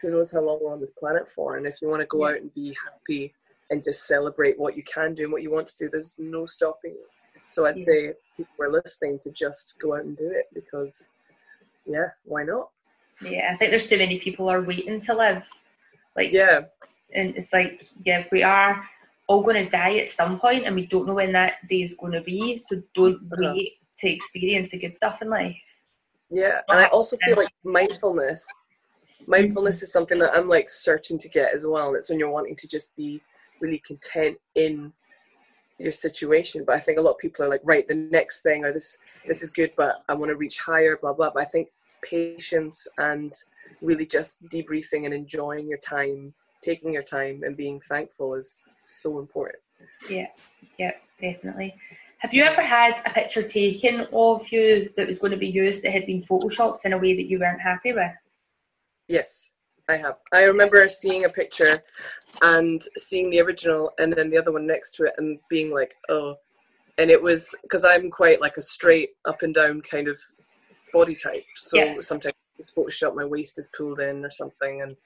who 0.01 0.11
knows 0.11 0.31
how 0.31 0.41
long 0.41 0.59
we're 0.63 0.73
on 0.73 0.81
this 0.81 0.91
planet 0.99 1.29
for. 1.29 1.57
And 1.57 1.67
if 1.67 1.81
you 1.83 1.89
want 1.89 2.01
to 2.01 2.07
go 2.07 2.27
yeah. 2.27 2.35
out 2.35 2.41
and 2.41 2.55
be 2.55 2.77
happy 2.85 3.33
and 3.71 3.83
just 3.83 4.07
celebrate 4.07 4.59
what 4.59 4.77
you 4.77 4.83
can 4.83 5.15
do 5.15 5.25
and 5.25 5.33
what 5.33 5.43
you 5.43 5.51
want 5.51 5.67
to 5.67 5.77
do 5.79 5.89
there's 5.89 6.17
no 6.19 6.47
stopping 6.47 6.93
you. 6.93 7.07
So 7.49 7.67
i'd 7.67 7.79
yeah. 7.79 7.85
say 7.85 8.13
people 8.37 8.65
are 8.65 8.71
listening 8.71 9.19
to 9.21 9.31
just 9.31 9.77
go 9.81 9.95
out 9.95 10.05
and 10.05 10.17
do 10.17 10.31
it 10.31 10.47
because 10.55 11.09
yeah 11.87 12.09
why 12.25 12.45
not? 12.45 12.69
Yeah 13.25 13.51
i 13.53 13.57
think 13.57 13.71
there's 13.71 13.89
too 13.89 13.99
many 13.99 14.19
people 14.19 14.49
are 14.49 14.63
waiting 14.63 15.01
to 15.03 15.15
live. 15.15 15.45
Like 16.17 16.33
yeah. 16.33 16.61
and 17.15 17.37
it's 17.37 17.53
like 17.53 17.87
yeah 18.05 18.25
we 18.31 18.43
are 18.43 18.83
all 19.29 19.43
going 19.43 19.65
to 19.65 19.71
die 19.71 19.99
at 19.99 20.09
some 20.09 20.39
point 20.39 20.67
and 20.67 20.75
we 20.75 20.87
don't 20.87 21.07
know 21.07 21.15
when 21.15 21.33
that 21.33 21.55
day 21.69 21.83
is 21.83 21.95
going 21.95 22.13
to 22.13 22.21
be 22.23 22.63
so 22.69 22.83
don't 22.95 23.17
uh-huh. 23.33 23.53
wait 23.55 23.73
to 23.99 24.09
experience 24.09 24.71
the 24.71 24.79
good 24.79 24.97
stuff 24.97 25.23
in 25.23 25.31
life 25.31 25.57
yeah 26.31 26.61
and 26.69 26.81
i 26.81 26.87
also 26.87 27.17
feel 27.25 27.37
like 27.37 27.53
mindfulness 27.65 28.47
mindfulness 29.27 29.83
is 29.83 29.93
something 29.93 30.19
that 30.19 30.35
i'm 30.35 30.49
like 30.49 30.69
searching 30.69 31.19
to 31.19 31.29
get 31.29 31.55
as 31.55 31.67
well 31.67 31.89
and 31.89 31.97
it's 31.97 32.11
when 32.11 32.19
you're 32.19 32.31
wanting 32.31 32.57
to 32.57 32.67
just 32.67 32.95
be 32.97 33.21
really 33.61 33.79
content 33.87 34.37
in 34.57 34.93
your 35.79 35.93
situation 35.93 36.65
but 36.67 36.75
i 36.75 36.81
think 36.81 36.99
a 36.99 37.01
lot 37.01 37.13
of 37.13 37.19
people 37.19 37.45
are 37.45 37.49
like 37.49 37.61
right 37.65 37.87
the 37.89 37.95
next 37.95 38.43
thing 38.43 38.65
or 38.65 38.73
this 38.73 38.99
this 39.27 39.43
is 39.43 39.51
good 39.51 39.71
but 39.77 40.03
i 40.09 40.15
want 40.15 40.29
to 40.29 40.37
reach 40.37 40.59
higher 40.59 40.99
blah 41.01 41.13
blah 41.13 41.31
but 41.33 41.43
i 41.43 41.47
think 41.47 41.69
patience 42.03 42.87
and 42.99 43.33
really 43.81 44.07
just 44.07 44.43
debriefing 44.49 45.05
and 45.05 45.15
enjoying 45.15 45.69
your 45.69 45.79
time 45.79 46.35
taking 46.63 46.93
your 46.93 47.03
time 47.03 47.43
and 47.45 47.57
being 47.57 47.81
thankful 47.81 48.35
is 48.35 48.65
so 48.81 49.19
important 49.19 49.59
yeah 50.09 50.27
yeah 50.79 50.93
definitely 51.21 51.75
have 52.19 52.33
you 52.33 52.45
ever 52.45 52.63
had 52.63 53.03
a 53.05 53.11
picture 53.11 53.43
taken 53.43 54.07
of 54.13 54.47
you 54.51 54.89
that 54.97 55.09
was 55.09 55.19
going 55.19 55.33
to 55.33 55.37
be 55.37 55.49
used 55.49 55.83
that 55.83 55.93
had 55.93 56.07
been 56.07 56.23
photoshopped 56.23 56.85
in 56.85 56.93
a 56.93 56.99
way 56.99 57.15
that 57.17 57.27
you 57.27 57.39
weren't 57.39 57.61
happy 57.61 57.93
with 57.93 58.13
yes 59.09 59.51
I 59.89 59.97
have. 59.97 60.17
I 60.33 60.43
remember 60.43 60.87
seeing 60.89 61.25
a 61.25 61.29
picture 61.29 61.83
and 62.41 62.83
seeing 62.97 63.31
the 63.31 63.41
original 63.41 63.91
and 63.99 64.13
then 64.13 64.31
the 64.31 64.39
other 64.39 64.53
one 64.53 64.67
next 64.67 64.93
to 64.93 65.05
it 65.05 65.15
and 65.19 65.39
being 65.51 65.73
like, 65.73 65.95
oh. 66.09 66.37
And 66.99 67.11
it 67.11 67.21
was 67.21 67.55
because 67.63 67.85
I'm 67.85 68.11
quite 68.11 68.41
like 68.41 68.57
a 68.59 68.63
straight 68.63 69.11
up 69.25 69.43
and 69.43 69.55
down 69.55 69.81
kind 69.81 70.09
of 70.09 70.19
body 70.93 71.15
type. 71.15 71.45
So 71.57 71.79
yeah. 71.79 71.95
sometimes 72.01 72.35
it's 72.63 72.73
Photoshop, 72.73 73.15
my 73.15 73.25
waist 73.25 73.59
is 73.59 73.69
pulled 73.77 74.01
in 74.01 74.25
or 74.25 74.31
something, 74.31 74.83
and 74.83 74.97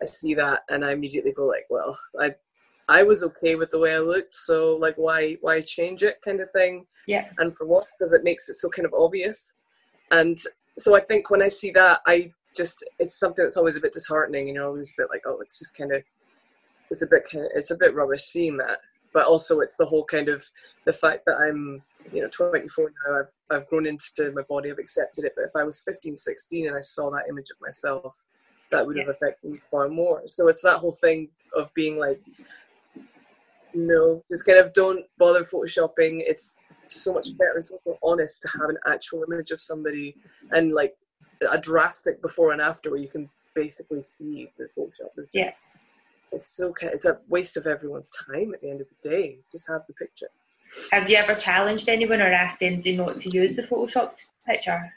I 0.00 0.06
see 0.06 0.34
that 0.34 0.62
and 0.68 0.84
I 0.84 0.92
immediately 0.92 1.32
go 1.32 1.46
like, 1.46 1.66
well, 1.70 1.98
I 2.20 2.34
I 2.88 3.04
was 3.04 3.22
okay 3.22 3.54
with 3.54 3.70
the 3.70 3.78
way 3.78 3.94
I 3.94 4.00
looked, 4.00 4.34
so 4.34 4.76
like 4.76 4.96
why 4.96 5.36
why 5.40 5.60
change 5.60 6.02
it 6.02 6.20
kind 6.22 6.40
of 6.40 6.50
thing. 6.52 6.86
Yeah. 7.06 7.28
And 7.38 7.56
for 7.56 7.66
what? 7.66 7.86
Because 7.98 8.12
it 8.12 8.24
makes 8.24 8.48
it 8.48 8.54
so 8.54 8.68
kind 8.68 8.86
of 8.86 8.94
obvious. 8.94 9.54
And 10.10 10.38
so 10.78 10.96
I 10.96 11.00
think 11.00 11.30
when 11.30 11.42
I 11.42 11.48
see 11.48 11.70
that, 11.72 12.00
I 12.06 12.32
just 12.54 12.84
it's 12.98 13.18
something 13.18 13.44
that's 13.44 13.56
always 13.56 13.76
a 13.76 13.80
bit 13.80 13.92
disheartening 13.92 14.48
and 14.48 14.56
you're 14.56 14.66
always 14.66 14.90
a 14.90 15.02
bit 15.02 15.08
like 15.10 15.22
oh 15.26 15.38
it's 15.40 15.58
just 15.58 15.76
kind 15.76 15.92
of 15.92 16.02
it's 16.90 17.02
a 17.02 17.06
bit 17.06 17.22
kind 17.30 17.44
of, 17.44 17.50
it's 17.54 17.70
a 17.70 17.76
bit 17.76 17.94
rubbish 17.94 18.22
seeing 18.22 18.56
that 18.56 18.78
but 19.12 19.26
also 19.26 19.60
it's 19.60 19.76
the 19.76 19.84
whole 19.84 20.04
kind 20.04 20.28
of 20.28 20.44
the 20.84 20.92
fact 20.92 21.24
that 21.26 21.36
i'm 21.36 21.82
you 22.12 22.22
know 22.22 22.28
24 22.28 22.92
now 23.06 23.20
i've 23.20 23.32
i've 23.50 23.68
grown 23.68 23.86
into 23.86 24.32
my 24.32 24.42
body 24.42 24.70
i've 24.70 24.78
accepted 24.78 25.24
it 25.24 25.32
but 25.36 25.44
if 25.44 25.52
i 25.56 25.62
was 25.62 25.80
15 25.80 26.16
16 26.16 26.66
and 26.68 26.76
i 26.76 26.80
saw 26.80 27.10
that 27.10 27.24
image 27.28 27.50
of 27.50 27.60
myself 27.60 28.24
that 28.70 28.86
would 28.86 28.96
have 28.96 29.08
affected 29.08 29.50
me 29.50 29.58
far 29.70 29.88
more 29.88 30.22
so 30.26 30.48
it's 30.48 30.62
that 30.62 30.78
whole 30.78 30.92
thing 30.92 31.28
of 31.54 31.72
being 31.74 31.98
like 31.98 32.20
no 33.74 34.22
just 34.30 34.46
kind 34.46 34.58
of 34.58 34.72
don't 34.72 35.04
bother 35.18 35.40
photoshopping 35.40 36.22
it's 36.26 36.54
so 36.86 37.12
much 37.12 37.36
better 37.36 37.56
and 37.56 37.66
so 37.66 37.78
more 37.86 37.98
honest 38.02 38.42
to 38.42 38.48
have 38.48 38.68
an 38.68 38.76
actual 38.86 39.24
image 39.30 39.50
of 39.50 39.60
somebody 39.60 40.14
and 40.50 40.72
like 40.72 40.94
a 41.50 41.58
drastic 41.58 42.20
before 42.22 42.52
and 42.52 42.60
after 42.60 42.90
where 42.90 43.00
you 43.00 43.08
can 43.08 43.28
basically 43.54 44.02
see 44.02 44.50
the 44.58 44.68
Photoshop 44.76 45.18
is 45.18 45.28
just 45.28 45.34
yeah. 45.34 45.50
it's 46.32 46.46
so 46.46 46.72
it's 46.80 47.04
a 47.04 47.18
waste 47.28 47.56
of 47.56 47.66
everyone's 47.66 48.10
time 48.10 48.54
at 48.54 48.60
the 48.60 48.70
end 48.70 48.80
of 48.80 48.86
the 48.88 49.08
day. 49.08 49.38
Just 49.50 49.68
have 49.68 49.82
the 49.86 49.92
picture. 49.94 50.28
Have 50.90 51.08
you 51.08 51.16
ever 51.16 51.34
challenged 51.34 51.88
anyone 51.88 52.20
or 52.20 52.32
asked 52.32 52.60
to 52.60 52.92
not 52.92 53.20
to 53.20 53.30
use 53.30 53.56
the 53.56 53.62
photoshopped 53.62 54.18
picture? 54.46 54.92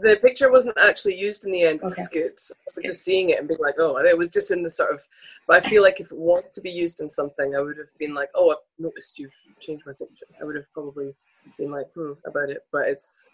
The 0.00 0.16
picture 0.16 0.50
wasn't 0.50 0.78
actually 0.78 1.18
used 1.18 1.44
in 1.44 1.50
the 1.50 1.62
end, 1.62 1.80
which 1.82 1.92
okay. 1.92 2.02
was 2.02 2.08
good. 2.08 2.38
So 2.38 2.54
I 2.68 2.70
was 2.76 2.84
just 2.84 3.04
seeing 3.04 3.30
it 3.30 3.40
and 3.40 3.48
being 3.48 3.60
like, 3.60 3.74
oh, 3.78 3.96
it 3.96 4.16
was 4.16 4.30
just 4.30 4.52
in 4.52 4.62
the 4.62 4.70
sort 4.70 4.94
of. 4.94 5.02
But 5.48 5.64
I 5.64 5.68
feel 5.68 5.82
like 5.82 5.98
if 5.98 6.12
it 6.12 6.18
wants 6.18 6.50
to 6.50 6.60
be 6.60 6.70
used 6.70 7.00
in 7.00 7.08
something, 7.08 7.56
I 7.56 7.60
would 7.60 7.78
have 7.78 7.96
been 7.98 8.14
like, 8.14 8.28
oh, 8.36 8.50
I've 8.50 8.58
noticed 8.78 9.18
you've 9.18 9.34
changed 9.58 9.84
my 9.86 9.92
picture. 9.94 10.26
I 10.40 10.44
would 10.44 10.54
have 10.54 10.72
probably 10.72 11.14
been 11.58 11.72
like, 11.72 11.90
hmm, 11.94 12.12
about 12.24 12.50
it. 12.50 12.64
But 12.70 12.88
it's 12.88 13.28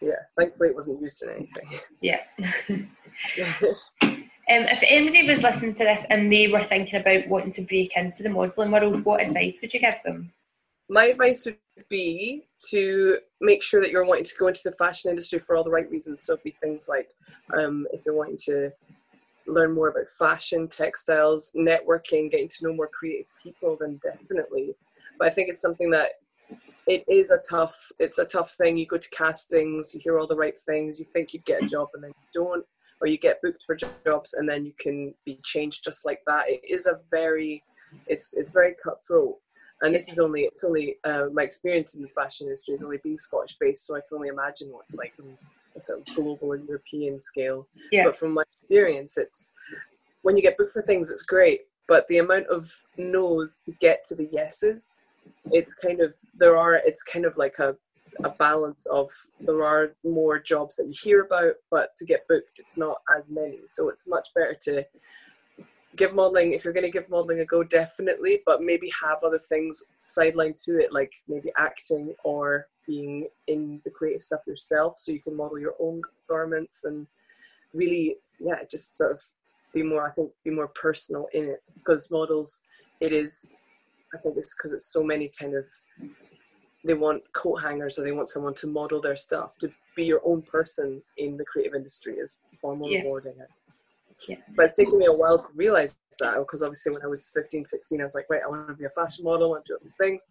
yeah, 0.00 0.16
thankfully 0.38 0.70
it 0.70 0.74
wasn't 0.74 1.00
used 1.00 1.22
in 1.22 1.30
anything. 1.30 1.80
Yeah. 2.00 2.20
um, 2.68 4.28
if 4.48 4.82
anybody 4.86 5.28
was 5.28 5.42
listening 5.42 5.74
to 5.74 5.84
this 5.84 6.04
and 6.10 6.32
they 6.32 6.48
were 6.48 6.64
thinking 6.64 7.00
about 7.00 7.28
wanting 7.28 7.52
to 7.52 7.62
break 7.62 7.96
into 7.96 8.22
the 8.22 8.28
modelling 8.28 8.70
world, 8.70 9.04
what 9.04 9.22
advice 9.22 9.58
would 9.60 9.72
you 9.72 9.80
give 9.80 9.96
them? 10.04 10.32
My 10.88 11.06
advice 11.06 11.44
would 11.44 11.58
be 11.88 12.46
to 12.70 13.18
make 13.40 13.62
sure 13.62 13.80
that 13.80 13.90
you're 13.90 14.06
wanting 14.06 14.24
to 14.24 14.36
go 14.38 14.48
into 14.48 14.60
the 14.64 14.72
fashion 14.72 15.10
industry 15.10 15.38
for 15.38 15.56
all 15.56 15.64
the 15.64 15.70
right 15.70 15.90
reasons. 15.90 16.22
So, 16.22 16.34
it'd 16.34 16.44
be 16.44 16.56
things 16.62 16.88
like 16.88 17.08
um, 17.58 17.86
if 17.92 18.04
you're 18.04 18.14
wanting 18.14 18.38
to 18.46 18.70
learn 19.46 19.74
more 19.74 19.88
about 19.88 20.08
fashion, 20.18 20.68
textiles, 20.68 21.52
networking, 21.56 22.30
getting 22.30 22.48
to 22.48 22.64
know 22.64 22.74
more 22.74 22.88
creative 22.88 23.26
people, 23.42 23.76
then 23.80 24.00
definitely. 24.02 24.74
But 25.18 25.28
I 25.28 25.30
think 25.30 25.48
it's 25.48 25.60
something 25.60 25.90
that 25.90 26.10
it 26.86 27.04
is 27.08 27.30
a 27.30 27.38
tough 27.38 27.90
it's 27.98 28.18
a 28.18 28.24
tough 28.24 28.52
thing 28.52 28.76
you 28.76 28.86
go 28.86 28.96
to 28.96 29.10
castings 29.10 29.92
you 29.92 30.00
hear 30.02 30.18
all 30.18 30.26
the 30.26 30.36
right 30.36 30.54
things 30.66 31.00
you 31.00 31.06
think 31.12 31.32
you'd 31.32 31.44
get 31.44 31.62
a 31.62 31.66
job 31.66 31.88
and 31.94 32.04
then 32.04 32.10
you 32.10 32.42
don't 32.42 32.64
or 33.00 33.08
you 33.08 33.18
get 33.18 33.42
booked 33.42 33.62
for 33.64 33.74
jobs 33.74 34.34
and 34.34 34.48
then 34.48 34.64
you 34.64 34.72
can 34.78 35.12
be 35.24 35.38
changed 35.42 35.84
just 35.84 36.04
like 36.04 36.20
that 36.26 36.48
it 36.48 36.60
is 36.68 36.86
a 36.86 37.00
very 37.10 37.62
it's 38.06 38.32
it's 38.34 38.52
very 38.52 38.74
cutthroat 38.82 39.36
and 39.82 39.94
this 39.94 40.10
is 40.10 40.18
only 40.18 40.42
it's 40.42 40.64
only 40.64 40.96
uh, 41.04 41.26
my 41.32 41.42
experience 41.42 41.94
in 41.94 42.02
the 42.02 42.08
fashion 42.08 42.46
industry 42.46 42.74
has 42.74 42.82
only 42.82 42.98
been 42.98 43.16
scottish 43.16 43.56
based 43.58 43.86
so 43.86 43.96
i 43.96 44.00
can 44.00 44.16
only 44.16 44.28
imagine 44.28 44.70
what 44.70 44.82
it's 44.82 44.96
like 44.96 45.12
on 45.20 45.36
a 45.76 45.82
sort 45.82 46.00
of 46.00 46.14
global 46.14 46.52
and 46.52 46.66
european 46.66 47.20
scale 47.20 47.66
yeah. 47.92 48.04
but 48.04 48.16
from 48.16 48.32
my 48.32 48.42
experience 48.52 49.18
it's 49.18 49.50
when 50.22 50.36
you 50.36 50.42
get 50.42 50.56
booked 50.56 50.72
for 50.72 50.82
things 50.82 51.10
it's 51.10 51.22
great 51.22 51.62
but 51.88 52.06
the 52.08 52.18
amount 52.18 52.46
of 52.46 52.70
no's 52.96 53.60
to 53.60 53.72
get 53.72 54.02
to 54.04 54.14
the 54.14 54.28
yeses 54.32 55.02
it's 55.52 55.74
kind 55.74 56.00
of 56.00 56.14
there 56.38 56.56
are 56.56 56.74
it's 56.74 57.02
kind 57.02 57.24
of 57.24 57.36
like 57.36 57.58
a 57.58 57.76
a 58.24 58.30
balance 58.30 58.86
of 58.86 59.10
there 59.40 59.62
are 59.64 59.94
more 60.04 60.38
jobs 60.38 60.76
that 60.76 60.86
you 60.86 60.94
hear 61.02 61.22
about, 61.22 61.54
but 61.70 61.90
to 61.98 62.04
get 62.04 62.26
booked, 62.28 62.58
it's 62.58 62.76
not 62.76 62.98
as 63.16 63.30
many. 63.30 63.58
So 63.66 63.88
it's 63.88 64.08
much 64.08 64.28
better 64.34 64.56
to 64.62 64.84
give 65.96 66.14
modeling 66.14 66.52
if 66.52 66.64
you're 66.64 66.74
going 66.74 66.84
to 66.84 66.90
give 66.90 67.08
modeling 67.08 67.40
a 67.40 67.44
go, 67.44 67.62
definitely, 67.62 68.40
but 68.46 68.62
maybe 68.62 68.90
have 69.02 69.18
other 69.24 69.38
things 69.38 69.84
sidelined 70.02 70.62
to 70.64 70.78
it, 70.78 70.92
like 70.92 71.12
maybe 71.28 71.50
acting 71.56 72.14
or 72.24 72.66
being 72.86 73.28
in 73.46 73.80
the 73.84 73.90
creative 73.90 74.22
stuff 74.22 74.40
yourself, 74.46 74.98
so 74.98 75.12
you 75.12 75.20
can 75.20 75.36
model 75.36 75.58
your 75.58 75.74
own 75.80 76.00
garments 76.28 76.84
and 76.84 77.06
really, 77.72 78.16
yeah, 78.38 78.62
just 78.70 78.96
sort 78.96 79.12
of 79.12 79.20
be 79.74 79.82
more. 79.82 80.06
I 80.06 80.12
think 80.12 80.30
be 80.44 80.50
more 80.50 80.68
personal 80.68 81.26
in 81.34 81.44
it 81.44 81.62
because 81.74 82.10
models, 82.10 82.60
it 83.00 83.12
is 83.12 83.50
I 84.14 84.18
think 84.18 84.36
it's 84.36 84.54
because 84.54 84.72
it's 84.72 84.86
so 84.86 85.02
many 85.02 85.30
kind 85.38 85.54
of 85.54 85.68
they 86.84 86.94
want 86.94 87.22
coat 87.32 87.56
hangers 87.56 87.98
or 87.98 88.02
they 88.02 88.12
want 88.12 88.28
someone 88.28 88.54
to 88.54 88.66
model 88.66 89.00
their 89.00 89.16
stuff. 89.16 89.58
To 89.58 89.70
be 89.96 90.04
your 90.04 90.20
own 90.24 90.42
person 90.42 91.02
in 91.16 91.36
the 91.36 91.44
creative 91.44 91.74
industry 91.74 92.14
is 92.14 92.36
far 92.54 92.76
more 92.76 92.90
yeah. 92.90 93.00
rewarding. 93.00 93.34
Yeah. 94.28 94.36
But 94.54 94.66
it's 94.66 94.76
taken 94.76 94.98
me 94.98 95.06
a 95.06 95.12
while 95.12 95.38
to 95.38 95.48
realize 95.54 95.96
that 96.20 96.38
because 96.38 96.62
obviously 96.62 96.92
when 96.92 97.02
I 97.02 97.06
was 97.06 97.30
15, 97.34 97.64
16, 97.64 98.00
I 98.00 98.04
was 98.04 98.14
like, 98.14 98.26
right, 98.30 98.42
I 98.44 98.48
want 98.48 98.68
to 98.68 98.74
be 98.74 98.84
a 98.84 98.90
fashion 98.90 99.24
model, 99.24 99.48
I 99.48 99.50
want 99.50 99.64
to 99.66 99.72
do 99.72 99.74
all 99.74 99.80
these 99.82 99.96
things. 99.96 100.26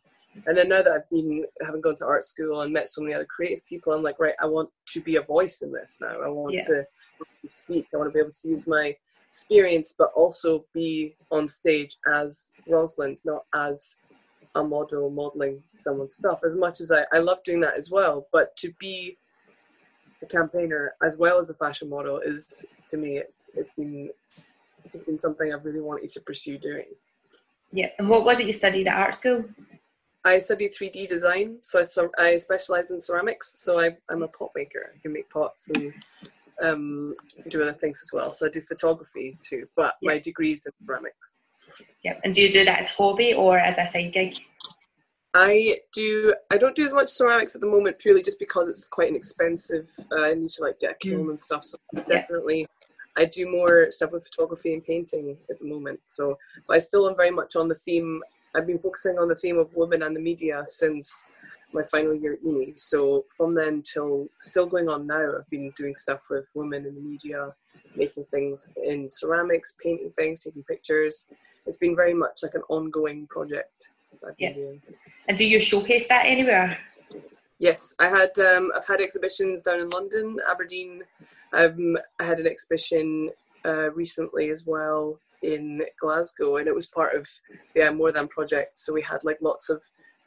And 0.47 0.57
then 0.57 0.69
now 0.69 0.81
that 0.81 0.91
I've 0.91 1.09
been 1.09 1.45
having 1.63 1.81
gone 1.81 1.95
to 1.97 2.05
art 2.05 2.23
school 2.23 2.61
and 2.61 2.73
met 2.73 2.89
so 2.89 3.01
many 3.01 3.13
other 3.13 3.25
creative 3.25 3.65
people, 3.65 3.93
I'm 3.93 4.03
like, 4.03 4.19
right, 4.19 4.33
I 4.41 4.45
want 4.45 4.69
to 4.87 5.01
be 5.01 5.15
a 5.15 5.21
voice 5.21 5.61
in 5.61 5.71
this 5.71 5.97
now. 6.01 6.21
I 6.21 6.27
want 6.27 6.55
yeah. 6.55 6.65
to 6.67 6.85
speak. 7.45 7.87
I 7.93 7.97
want 7.97 8.09
to 8.09 8.13
be 8.13 8.19
able 8.19 8.31
to 8.31 8.47
use 8.47 8.67
my 8.67 8.95
experience, 9.31 9.95
but 9.97 10.11
also 10.15 10.65
be 10.73 11.15
on 11.31 11.47
stage 11.47 11.95
as 12.13 12.51
Rosalind, 12.67 13.21
not 13.23 13.43
as 13.53 13.97
a 14.55 14.63
model 14.63 15.09
modeling 15.09 15.61
someone's 15.75 16.15
stuff. 16.15 16.39
As 16.45 16.55
much 16.55 16.81
as 16.81 16.91
I, 16.91 17.05
I 17.13 17.19
love 17.19 17.43
doing 17.43 17.61
that 17.61 17.75
as 17.75 17.89
well, 17.91 18.27
but 18.31 18.55
to 18.57 18.73
be 18.79 19.17
a 20.25 20.37
campaigner 20.37 20.95
as 21.03 21.17
well 21.17 21.39
as 21.39 21.49
a 21.49 21.53
fashion 21.53 21.89
model 21.89 22.19
is 22.19 22.65
to 22.87 22.97
me 22.97 23.17
it's 23.17 23.49
it's 23.55 23.71
been 23.71 24.09
it's 24.93 25.05
been 25.05 25.19
something 25.19 25.53
I've 25.53 25.65
really 25.65 25.81
wanted 25.81 26.09
to 26.09 26.21
pursue 26.21 26.57
doing. 26.57 26.85
Yeah, 27.71 27.89
and 27.97 28.07
what 28.07 28.23
was 28.23 28.39
it 28.39 28.47
you 28.47 28.53
studied 28.53 28.87
at 28.87 28.95
art 28.95 29.15
school? 29.15 29.45
I 30.23 30.39
studied 30.39 30.73
3D 30.73 31.07
design, 31.07 31.57
so 31.61 31.83
I, 32.17 32.21
I 32.21 32.37
specialized 32.37 32.91
in 32.91 32.99
ceramics. 32.99 33.53
So 33.57 33.79
I, 33.79 33.95
I'm 34.09 34.23
a 34.23 34.27
pot 34.27 34.51
maker. 34.55 34.91
I 34.95 34.97
can 34.99 35.13
make 35.13 35.29
pots 35.29 35.69
and 35.69 35.93
um, 36.63 37.15
do 37.49 37.61
other 37.61 37.73
things 37.73 37.99
as 38.01 38.11
well. 38.13 38.29
So 38.29 38.45
I 38.45 38.49
do 38.49 38.61
photography 38.61 39.37
too, 39.41 39.67
but 39.75 39.95
yeah. 40.01 40.11
my 40.11 40.19
degree's 40.19 40.65
in 40.65 40.71
ceramics. 40.85 41.37
Yeah, 42.03 42.13
and 42.23 42.33
do 42.33 42.41
you 42.41 42.51
do 42.51 42.63
that 42.65 42.79
as 42.79 42.85
a 42.87 42.89
hobby 42.89 43.33
or 43.33 43.57
as 43.57 43.77
a 43.77 43.85
side 43.91 44.13
gig? 44.13 44.35
I 45.37 45.81
do. 45.91 46.33
I 46.49 46.57
don't 46.57 46.77
do 46.77 46.85
as 46.85 46.93
much 46.93 47.09
ceramics 47.09 47.55
at 47.55 47.61
the 47.61 47.67
moment, 47.67 47.99
purely 47.99 48.23
just 48.23 48.39
because 48.39 48.69
it's 48.69 48.87
quite 48.87 49.09
an 49.09 49.17
expensive. 49.17 49.91
Uh, 50.09 50.21
I 50.21 50.33
need 50.33 50.47
to 50.47 50.63
like 50.63 50.79
get 50.79 50.91
a 50.91 50.95
kiln 50.95 51.25
mm. 51.25 51.31
and 51.31 51.39
stuff. 51.39 51.65
So 51.65 51.77
it's 51.91 52.05
yeah. 52.07 52.21
definitely. 52.21 52.65
I 53.17 53.25
do 53.25 53.49
more 53.49 53.91
stuff 53.91 54.13
with 54.13 54.25
photography 54.25 54.73
and 54.73 54.83
painting 54.83 55.37
at 55.49 55.59
the 55.59 55.65
moment. 55.65 55.99
So, 56.05 56.37
but 56.67 56.77
I 56.77 56.79
still 56.79 57.09
am 57.09 57.17
very 57.17 57.31
much 57.31 57.57
on 57.57 57.67
the 57.67 57.75
theme. 57.75 58.21
I've 58.55 58.65
been 58.65 58.79
focusing 58.79 59.19
on 59.19 59.27
the 59.27 59.35
theme 59.35 59.57
of 59.57 59.75
women 59.75 60.03
and 60.03 60.15
the 60.15 60.21
media 60.21 60.63
since 60.65 61.29
my 61.73 61.83
final 61.83 62.15
year 62.15 62.33
at 62.33 62.43
uni. 62.43 62.73
So 62.77 63.25
from 63.35 63.55
then 63.55 63.81
till 63.81 64.27
still 64.39 64.65
going 64.65 64.87
on 64.87 65.05
now, 65.05 65.33
I've 65.37 65.49
been 65.49 65.73
doing 65.75 65.95
stuff 65.95 66.21
with 66.29 66.49
women 66.55 66.85
in 66.85 66.95
the 66.95 67.01
media, 67.01 67.53
making 67.97 68.23
things 68.31 68.69
in 68.85 69.09
ceramics, 69.09 69.75
painting 69.83 70.13
things, 70.17 70.39
taking 70.39 70.63
pictures. 70.63 71.25
It's 71.65 71.77
been 71.77 71.95
very 71.95 72.13
much 72.13 72.39
like 72.43 72.53
an 72.53 72.63
ongoing 72.69 73.27
project. 73.27 73.89
Yeah. 74.37 74.53
And 75.27 75.37
do 75.37 75.45
you 75.45 75.61
showcase 75.61 76.07
that 76.07 76.25
anywhere? 76.25 76.77
Yes, 77.59 77.95
I 77.99 78.09
had. 78.09 78.37
Um, 78.39 78.71
I've 78.75 78.87
had 78.87 79.01
exhibitions 79.01 79.61
down 79.61 79.79
in 79.79 79.89
London, 79.89 80.37
Aberdeen. 80.49 81.03
Um, 81.53 81.97
I 82.19 82.25
had 82.25 82.39
an 82.39 82.47
exhibition 82.47 83.29
uh, 83.65 83.91
recently 83.93 84.49
as 84.49 84.65
well 84.65 85.17
in 85.41 85.81
Glasgow, 85.99 86.57
and 86.57 86.67
it 86.67 86.75
was 86.75 86.87
part 86.87 87.15
of 87.15 87.27
the 87.73 87.81
yeah, 87.81 87.91
More 87.91 88.11
Than 88.11 88.27
project. 88.27 88.79
So 88.79 88.93
we 88.93 89.01
had 89.01 89.23
like 89.23 89.37
lots 89.41 89.69
of 89.69 89.81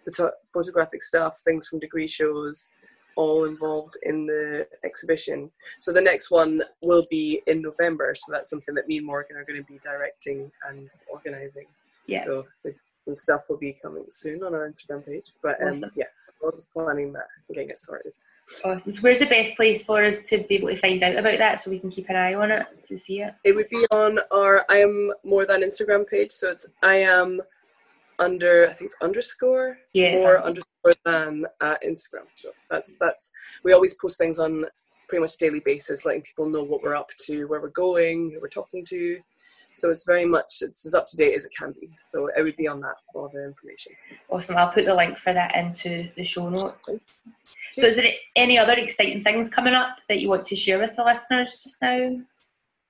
photo- 0.04 0.32
photographic 0.52 1.02
stuff, 1.02 1.38
things 1.44 1.68
from 1.68 1.80
degree 1.80 2.08
shows, 2.08 2.70
all 3.16 3.44
involved 3.44 3.98
in 4.04 4.26
the 4.26 4.66
exhibition. 4.84 5.50
So 5.80 5.92
the 5.92 6.00
next 6.00 6.30
one 6.30 6.62
will 6.82 7.04
be 7.10 7.42
in 7.46 7.60
November. 7.60 8.14
So 8.14 8.32
that's 8.32 8.48
something 8.48 8.74
that 8.74 8.86
me 8.86 8.98
and 8.98 9.06
Morgan 9.06 9.36
are 9.36 9.44
going 9.44 9.60
to 9.60 9.66
be 9.66 9.78
directing 9.80 10.50
and 10.68 10.88
organising. 11.10 11.66
Yeah. 12.06 12.24
So 12.24 12.46
and 13.08 13.18
stuff 13.18 13.46
will 13.48 13.56
be 13.56 13.72
coming 13.72 14.04
soon 14.08 14.44
on 14.44 14.54
our 14.54 14.70
Instagram 14.70 15.04
page. 15.04 15.32
But 15.42 15.60
um, 15.60 15.68
awesome. 15.68 15.90
yeah, 15.96 16.04
so 16.22 16.32
we're 16.40 16.52
just 16.52 16.72
planning 16.72 17.12
that 17.14 17.26
and 17.48 17.54
getting 17.54 17.70
it 17.70 17.78
sorted. 17.78 18.12
Awesome. 18.64 18.94
So 18.94 19.00
where's 19.00 19.18
the 19.18 19.26
best 19.26 19.56
place 19.56 19.82
for 19.82 20.04
us 20.04 20.18
to 20.30 20.44
be 20.44 20.56
able 20.56 20.68
to 20.68 20.76
find 20.76 21.02
out 21.02 21.16
about 21.16 21.38
that 21.38 21.60
so 21.60 21.70
we 21.70 21.78
can 21.78 21.90
keep 21.90 22.08
an 22.08 22.16
eye 22.16 22.34
on 22.34 22.50
it 22.50 22.66
to 22.88 22.98
see 22.98 23.20
it? 23.20 23.34
It 23.44 23.54
would 23.54 23.68
be 23.68 23.84
on 23.90 24.20
our 24.30 24.64
I 24.68 24.78
am 24.78 25.12
more 25.24 25.44
than 25.44 25.62
Instagram 25.62 26.06
page. 26.06 26.30
So 26.30 26.50
it's 26.50 26.68
I 26.82 26.96
am 26.96 27.40
under 28.18 28.68
I 28.68 28.72
think 28.72 28.90
it's 28.90 28.96
underscore 29.02 29.78
yeah, 29.92 30.16
or 30.18 30.42
underscore 30.42 30.94
than 31.04 31.46
at 31.60 31.82
Instagram. 31.82 32.26
So 32.36 32.50
that's 32.70 32.96
that's 33.00 33.30
we 33.64 33.72
always 33.72 33.94
post 33.94 34.18
things 34.18 34.38
on 34.38 34.64
pretty 35.08 35.22
much 35.22 35.36
daily 35.38 35.60
basis, 35.60 36.04
letting 36.04 36.22
people 36.22 36.48
know 36.48 36.62
what 36.62 36.82
we're 36.82 36.96
up 36.96 37.10
to, 37.26 37.46
where 37.46 37.60
we're 37.60 37.68
going, 37.68 38.30
who 38.30 38.40
we're 38.40 38.48
talking 38.48 38.84
to. 38.86 39.18
So 39.74 39.90
it's 39.90 40.04
very 40.04 40.24
much 40.24 40.54
it's 40.60 40.84
as 40.86 40.94
up 40.94 41.06
to 41.08 41.16
date 41.16 41.34
as 41.34 41.44
it 41.44 41.52
can 41.56 41.72
be. 41.80 41.88
So 41.98 42.28
it 42.36 42.42
would 42.42 42.56
be 42.56 42.66
on 42.66 42.80
that 42.80 42.96
for 43.12 43.22
all 43.22 43.28
the 43.28 43.44
information. 43.44 43.92
Awesome. 44.28 44.56
I'll 44.56 44.72
put 44.72 44.86
the 44.86 44.94
link 44.94 45.18
for 45.18 45.32
that 45.32 45.54
into 45.54 46.10
the 46.16 46.24
show 46.24 46.48
notes. 46.48 47.22
So 47.72 47.82
is 47.82 47.96
there 47.96 48.10
any 48.34 48.58
other 48.58 48.72
exciting 48.72 49.22
things 49.22 49.50
coming 49.50 49.74
up 49.74 49.98
that 50.08 50.20
you 50.20 50.28
want 50.28 50.44
to 50.46 50.56
share 50.56 50.78
with 50.78 50.96
the 50.96 51.04
listeners 51.04 51.60
just 51.62 51.76
now? 51.80 52.20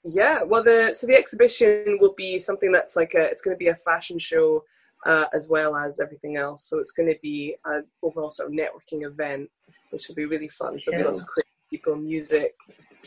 Yeah, 0.04 0.42
well, 0.44 0.62
the 0.62 0.92
so 0.94 1.06
the 1.06 1.16
exhibition 1.16 1.98
will 2.00 2.14
be 2.16 2.38
something 2.38 2.72
that's 2.72 2.96
like 2.96 3.14
a 3.14 3.24
it's 3.24 3.42
going 3.42 3.54
to 3.54 3.58
be 3.58 3.68
a 3.68 3.76
fashion 3.76 4.18
show 4.18 4.62
uh, 5.06 5.26
as 5.34 5.48
well 5.48 5.76
as 5.76 6.00
everything 6.00 6.36
else. 6.36 6.64
So 6.64 6.78
it's 6.78 6.92
going 6.92 7.08
to 7.08 7.18
be 7.22 7.56
an 7.66 7.84
overall 8.02 8.30
sort 8.30 8.48
of 8.48 8.54
networking 8.54 9.06
event, 9.06 9.50
which 9.90 10.08
will 10.08 10.14
be 10.14 10.26
really 10.26 10.48
fun. 10.48 10.78
So 10.80 10.90
there'll 10.90 11.04
be 11.04 11.10
lots 11.10 11.20
of 11.20 11.26
creative 11.26 11.50
people, 11.70 11.96
music, 11.96 12.54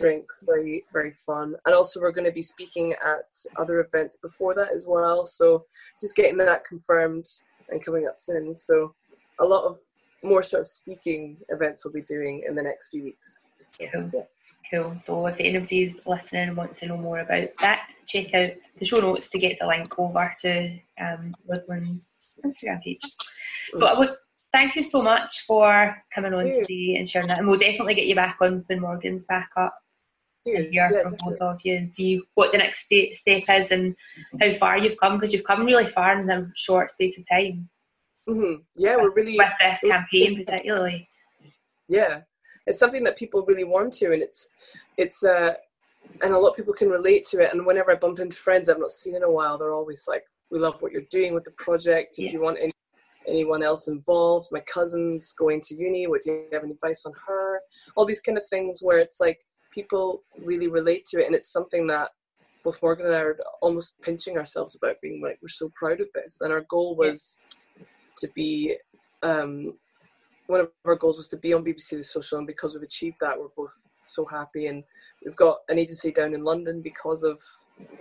drinks, 0.02 0.44
very 0.48 0.84
very 0.92 1.14
fun. 1.14 1.56
And 1.66 1.76
also 1.76 2.02
we're 2.02 2.12
going 2.12 2.26
to 2.26 2.32
be 2.32 2.42
speaking 2.42 2.94
at 2.94 3.34
other 3.58 3.80
events 3.80 4.18
before 4.18 4.54
that 4.56 4.74
as 4.74 4.86
well. 4.88 5.24
So 5.26 5.66
just 6.00 6.16
getting 6.16 6.38
that 6.38 6.66
confirmed 6.66 7.26
and 7.70 7.84
coming 7.84 8.08
up 8.08 8.20
soon. 8.20 8.56
So 8.56 8.94
a 9.40 9.46
lot 9.46 9.66
of 9.66 9.78
more 10.24 10.44
sort 10.44 10.62
of 10.62 10.68
speaking 10.68 11.38
events 11.50 11.84
we'll 11.84 11.94
be 11.94 12.02
doing 12.02 12.44
in 12.48 12.56
the 12.56 12.64
next 12.64 12.90
few 12.90 13.04
weeks. 13.04 13.40
Yeah. 13.80 13.90
yeah. 14.14 14.22
Cool. 14.72 14.96
So 15.02 15.28
if 15.28 15.36
anybody's 15.40 16.00
listening 16.06 16.50
and 16.50 16.58
wants 16.58 16.80
to 16.80 16.88
know 16.88 16.98
more 16.98 17.20
about 17.20 17.50
that, 17.60 17.92
check 18.08 18.34
out 18.34 18.52
the 18.80 18.86
show 18.86 19.00
notes 19.00 19.30
to 19.30 19.38
get 19.38 19.58
the 19.60 19.68
link 19.68 20.00
over 20.00 20.34
to 20.44 20.80
um, 21.00 21.36
Rosalind's 21.46 22.40
Instagram 22.46 22.82
page. 22.82 23.02
So 23.78 23.86
I 23.86 24.00
would 24.00 24.16
thank 24.54 24.76
you 24.76 24.84
so 24.84 25.02
much 25.02 25.44
for 25.46 25.96
coming 26.16 26.34
on 26.34 26.46
today 26.46 26.96
and 26.98 27.10
sharing 27.10 27.28
that. 27.28 27.40
And 27.40 27.50
we'll 27.50 27.60
definitely 27.60 27.96
get 27.96 28.08
you 28.08 28.16
back 28.16 28.38
on 28.40 28.64
when 28.68 28.80
Morgan's 28.80 29.26
back 29.26 29.50
up 29.58 29.78
hear 30.44 30.68
yeah, 30.72 30.90
from 30.90 31.16
both 31.20 31.42
of 31.42 31.60
you 31.64 31.76
and 31.76 31.94
see 31.94 32.22
what 32.36 32.52
the 32.52 32.58
next 32.58 32.86
step 32.86 33.44
is 33.50 33.72
and 33.72 33.96
how 34.40 34.54
far 34.54 34.78
you've 34.78 35.00
come 35.00 35.20
because 35.20 35.34
you've 35.34 35.44
come 35.44 35.66
really 35.66 35.88
far 35.88 36.20
in 36.20 36.30
a 36.30 36.52
short 36.56 36.92
space 36.92 37.18
of 37.20 37.28
time. 37.30 37.70
Mm-hmm. 38.28 38.62
Yeah, 38.76 38.98
we're 38.98 39.12
really 39.12 39.38
with 39.38 39.54
this 39.60 39.82
campaign 39.82 40.44
particularly. 40.46 41.08
Yeah, 41.88 42.22
it's 42.66 42.80
something 42.80 43.04
that 43.04 43.18
people 43.18 43.46
really 43.48 43.64
want 43.64 43.94
to, 43.94 44.14
and 44.14 44.22
it's 44.22 44.50
it's 44.98 45.24
uh, 45.24 45.54
and 46.22 46.34
a 46.34 46.38
lot 46.38 46.50
of 46.50 46.56
people 46.56 46.74
can 46.74 46.90
relate 46.90 47.26
to 47.28 47.42
it. 47.42 47.54
And 47.54 47.66
whenever 47.66 47.92
I 47.92 47.96
bump 47.96 48.20
into 48.20 48.38
friends 48.38 48.70
I've 48.70 48.80
not 48.80 48.92
seen 48.92 49.16
in 49.16 49.24
a 49.24 49.32
while, 49.32 49.58
they're 49.58 49.74
always 49.74 50.06
like, 50.08 50.24
"We 50.50 50.60
love 50.60 50.82
what 50.82 50.92
you're 50.92 51.02
doing 51.10 51.34
with 51.34 51.44
the 51.44 51.52
project. 51.52 52.16
If 52.18 52.26
yeah. 52.26 52.32
you 52.32 52.42
want 52.42 52.60
any, 52.62 52.72
anyone 53.28 53.64
else 53.64 53.88
involved, 53.88 54.50
my 54.52 54.62
cousin's 54.62 55.34
going 55.34 55.62
to 55.62 55.76
uni. 55.76 56.08
What 56.08 56.22
do 56.22 56.32
you 56.32 56.46
have 56.54 56.64
any 56.64 56.74
advice 56.74 57.06
on 57.06 57.14
her? 57.28 57.60
All 57.96 58.06
these 58.06 58.22
kind 58.22 58.38
of 58.38 58.46
things 58.48 58.82
where 58.82 59.00
it's 59.00 59.20
like 59.20 59.40
people 59.72 60.24
really 60.44 60.68
relate 60.68 61.06
to 61.08 61.22
it, 61.22 61.26
and 61.26 61.36
it's 61.36 61.52
something 61.52 61.88
that 61.88 62.10
both 62.64 62.82
Morgan 62.82 63.08
and 63.08 63.16
I 63.16 63.22
are 63.22 63.38
almost 63.62 64.00
pinching 64.02 64.38
ourselves 64.38 64.76
about 64.76 65.02
being 65.02 65.22
like, 65.22 65.40
we're 65.42 65.48
so 65.48 65.72
proud 65.76 66.00
of 66.00 66.10
this. 66.14 66.42
And 66.42 66.54
our 66.54 66.62
goal 66.70 66.96
was 66.96 67.40
yeah. 67.78 67.86
to 68.20 68.28
be 68.36 68.76
um, 69.24 69.74
one 70.52 70.60
of 70.60 70.70
our 70.86 70.96
goals 70.96 71.18
was 71.18 71.30
to 71.30 71.38
be 71.38 71.54
on 71.54 71.64
BBC 71.64 71.92
The 71.92 72.04
Social, 72.04 72.38
and 72.38 72.48
because 72.48 72.74
we've 72.74 72.84
achieved 72.84 73.18
that, 73.22 73.40
we're 73.40 73.48
both 73.56 73.76
so 74.04 74.26
happy. 74.26 74.68
And 74.68 74.84
we've 75.24 75.36
got 75.36 75.60
an 75.70 75.80
agency 75.80 76.12
down 76.12 76.34
in 76.34 76.44
London 76.44 76.82
because 76.82 77.24
of 77.24 77.40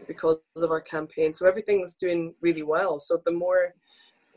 because 0.07 0.39
of 0.57 0.71
our 0.71 0.81
campaign. 0.81 1.33
So 1.33 1.47
everything's 1.47 1.95
doing 1.95 2.35
really 2.41 2.63
well. 2.63 2.99
So 2.99 3.23
the 3.25 3.33
more 3.33 3.75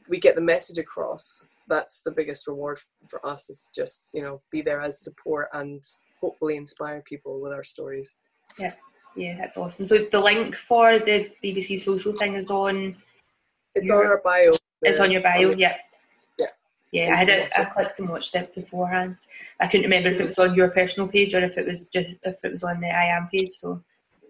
we 0.08 0.20
get 0.20 0.36
the 0.36 0.42
message 0.42 0.78
across, 0.78 1.48
that's 1.68 2.02
the 2.02 2.12
biggest 2.12 2.48
reward 2.48 2.80
for 3.10 3.26
us. 3.26 3.50
Is 3.50 3.70
just 3.76 4.10
you 4.14 4.22
know 4.22 4.42
be 4.52 4.62
there 4.62 4.82
as 4.82 5.02
support 5.02 5.48
and 5.54 5.82
hopefully 6.24 6.56
inspire 6.56 7.02
people 7.02 7.42
with 7.42 7.52
our 7.52 7.64
stories. 7.64 8.16
Yeah, 8.58 8.74
yeah, 9.16 9.38
that's 9.38 9.58
awesome. 9.58 9.88
So 9.88 10.08
the 10.12 10.20
link 10.20 10.56
for 10.56 11.00
the 11.00 11.32
BBC 11.44 11.82
Social 11.82 12.14
thing 12.14 12.36
is 12.36 12.50
on. 12.50 12.96
It's 13.76 13.90
your, 13.90 14.06
on 14.06 14.12
our 14.12 14.22
bio. 14.24 14.54
It's 14.82 15.00
on 15.00 15.12
your 15.12 15.22
bio. 15.22 15.48
On 15.48 15.52
the, 15.52 15.60
yeah. 15.60 15.78
Yeah, 16.94 17.12
I 17.12 17.16
had 17.16 17.30
it. 17.30 17.52
I 17.58 17.66
clicked 17.66 17.98
and 18.00 18.08
watched 18.08 18.36
it 18.36 18.54
beforehand. 18.54 19.18
I 19.60 19.66
couldn't 19.66 19.90
remember 19.90 20.10
if 20.10 20.20
it 20.20 20.28
was 20.28 20.38
on 20.38 20.54
your 20.54 20.70
personal 20.70 21.10
page 21.10 21.34
or 21.34 21.44
if 21.44 21.58
it 21.58 21.68
was 21.68 21.90
just 21.90 22.10
if 22.24 22.38
it 22.46 22.52
was 22.52 22.64
on 22.64 22.80
the 22.82 22.88
I 22.88 23.06
am 23.06 23.30
page. 23.30 23.56
So 23.56 23.82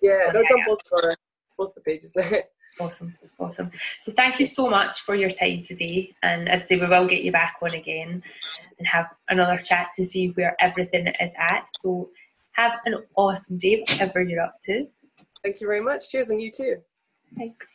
yeah, 0.01 0.31
that's 0.31 0.49
on 0.49 0.63
both 0.65 0.79
our, 0.93 1.13
both 1.57 1.75
the 1.75 1.81
pages. 1.81 2.15
awesome, 2.79 3.15
awesome. 3.39 3.71
So 4.01 4.11
thank 4.11 4.39
you 4.39 4.47
so 4.47 4.69
much 4.69 5.01
for 5.01 5.15
your 5.15 5.29
time 5.29 5.63
today. 5.63 6.13
And 6.23 6.49
as 6.49 6.63
I 6.63 6.65
say, 6.65 6.75
we 6.77 6.87
will 6.87 7.07
get 7.07 7.23
you 7.23 7.31
back 7.31 7.55
on 7.61 7.73
again 7.73 8.23
and 8.77 8.87
have 8.87 9.07
another 9.29 9.57
chat 9.57 9.89
to 9.97 10.05
see 10.05 10.29
where 10.29 10.55
everything 10.59 11.07
is 11.07 11.31
at. 11.37 11.67
So 11.81 12.09
have 12.51 12.73
an 12.85 13.03
awesome 13.15 13.57
day, 13.57 13.83
whatever 13.87 14.21
you're 14.21 14.41
up 14.41 14.57
to. 14.65 14.87
Thank 15.43 15.59
you 15.59 15.67
very 15.67 15.81
much. 15.81 16.09
Cheers, 16.09 16.29
and 16.29 16.41
you 16.41 16.51
too. 16.51 16.77
Thanks. 17.37 17.67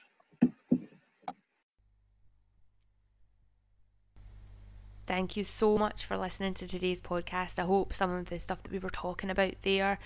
Thank 5.06 5.36
you 5.38 5.44
so 5.44 5.78
much 5.78 6.04
for 6.04 6.18
listening 6.18 6.52
to 6.54 6.68
today's 6.68 7.00
podcast. 7.00 7.58
I 7.58 7.62
hope 7.62 7.94
some 7.94 8.10
of 8.10 8.26
the 8.26 8.38
stuff 8.38 8.62
that 8.62 8.72
we 8.72 8.78
were 8.78 8.90
talking 8.90 9.30
about 9.30 9.54
there 9.62 9.98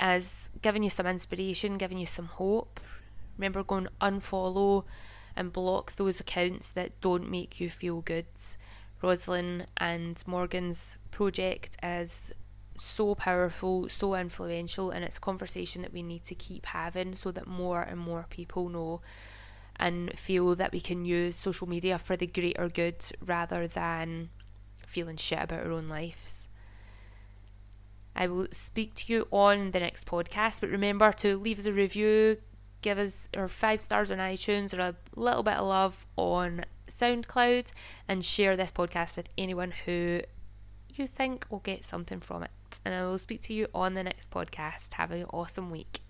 is 0.00 0.50
giving 0.60 0.82
you 0.82 0.90
some 0.90 1.06
inspiration, 1.06 1.78
giving 1.78 1.98
you 1.98 2.06
some 2.06 2.26
hope. 2.26 2.80
Remember, 3.38 3.62
going 3.62 3.88
unfollow 4.00 4.84
and 5.36 5.52
block 5.52 5.96
those 5.96 6.20
accounts 6.20 6.70
that 6.70 7.00
don't 7.00 7.30
make 7.30 7.60
you 7.60 7.68
feel 7.68 8.00
good. 8.00 8.26
Rosalind 9.02 9.66
and 9.76 10.22
Morgan's 10.26 10.96
project 11.10 11.76
is 11.82 12.32
so 12.78 13.14
powerful, 13.14 13.88
so 13.88 14.14
influential, 14.14 14.90
and 14.90 15.04
it's 15.04 15.18
a 15.18 15.20
conversation 15.20 15.82
that 15.82 15.92
we 15.92 16.02
need 16.02 16.24
to 16.24 16.34
keep 16.34 16.66
having 16.66 17.14
so 17.14 17.30
that 17.32 17.46
more 17.46 17.82
and 17.82 17.98
more 17.98 18.26
people 18.30 18.68
know 18.68 19.00
and 19.76 20.16
feel 20.18 20.54
that 20.54 20.72
we 20.72 20.80
can 20.80 21.04
use 21.04 21.36
social 21.36 21.68
media 21.68 21.98
for 21.98 22.16
the 22.16 22.26
greater 22.26 22.68
good 22.68 23.04
rather 23.24 23.66
than 23.66 24.30
feeling 24.86 25.16
shit 25.16 25.42
about 25.42 25.60
our 25.66 25.72
own 25.72 25.88
lives. 25.88 26.48
I 28.16 28.28
will 28.28 28.46
speak 28.52 28.94
to 28.94 29.12
you 29.12 29.28
on 29.32 29.72
the 29.72 29.80
next 29.80 30.06
podcast, 30.06 30.60
but 30.60 30.70
remember 30.70 31.10
to 31.12 31.36
leave 31.36 31.58
us 31.58 31.66
a 31.66 31.72
review, 31.72 32.38
give 32.84 32.98
us 32.98 33.30
our 33.34 33.48
five 33.48 33.80
stars 33.80 34.10
on 34.10 34.18
iTunes 34.18 34.78
or 34.78 34.80
a 34.80 34.94
little 35.16 35.42
bit 35.42 35.54
of 35.54 35.66
love 35.66 36.06
on 36.16 36.66
SoundCloud 36.86 37.72
and 38.08 38.22
share 38.22 38.56
this 38.56 38.70
podcast 38.70 39.16
with 39.16 39.30
anyone 39.38 39.72
who 39.86 40.20
you 40.94 41.06
think 41.06 41.46
will 41.48 41.60
get 41.60 41.82
something 41.82 42.20
from 42.20 42.42
it. 42.42 42.50
And 42.84 42.94
I 42.94 43.02
will 43.04 43.16
speak 43.16 43.40
to 43.42 43.54
you 43.54 43.68
on 43.74 43.94
the 43.94 44.02
next 44.02 44.30
podcast. 44.30 44.92
Have 44.92 45.12
an 45.12 45.24
awesome 45.32 45.70
week. 45.70 46.03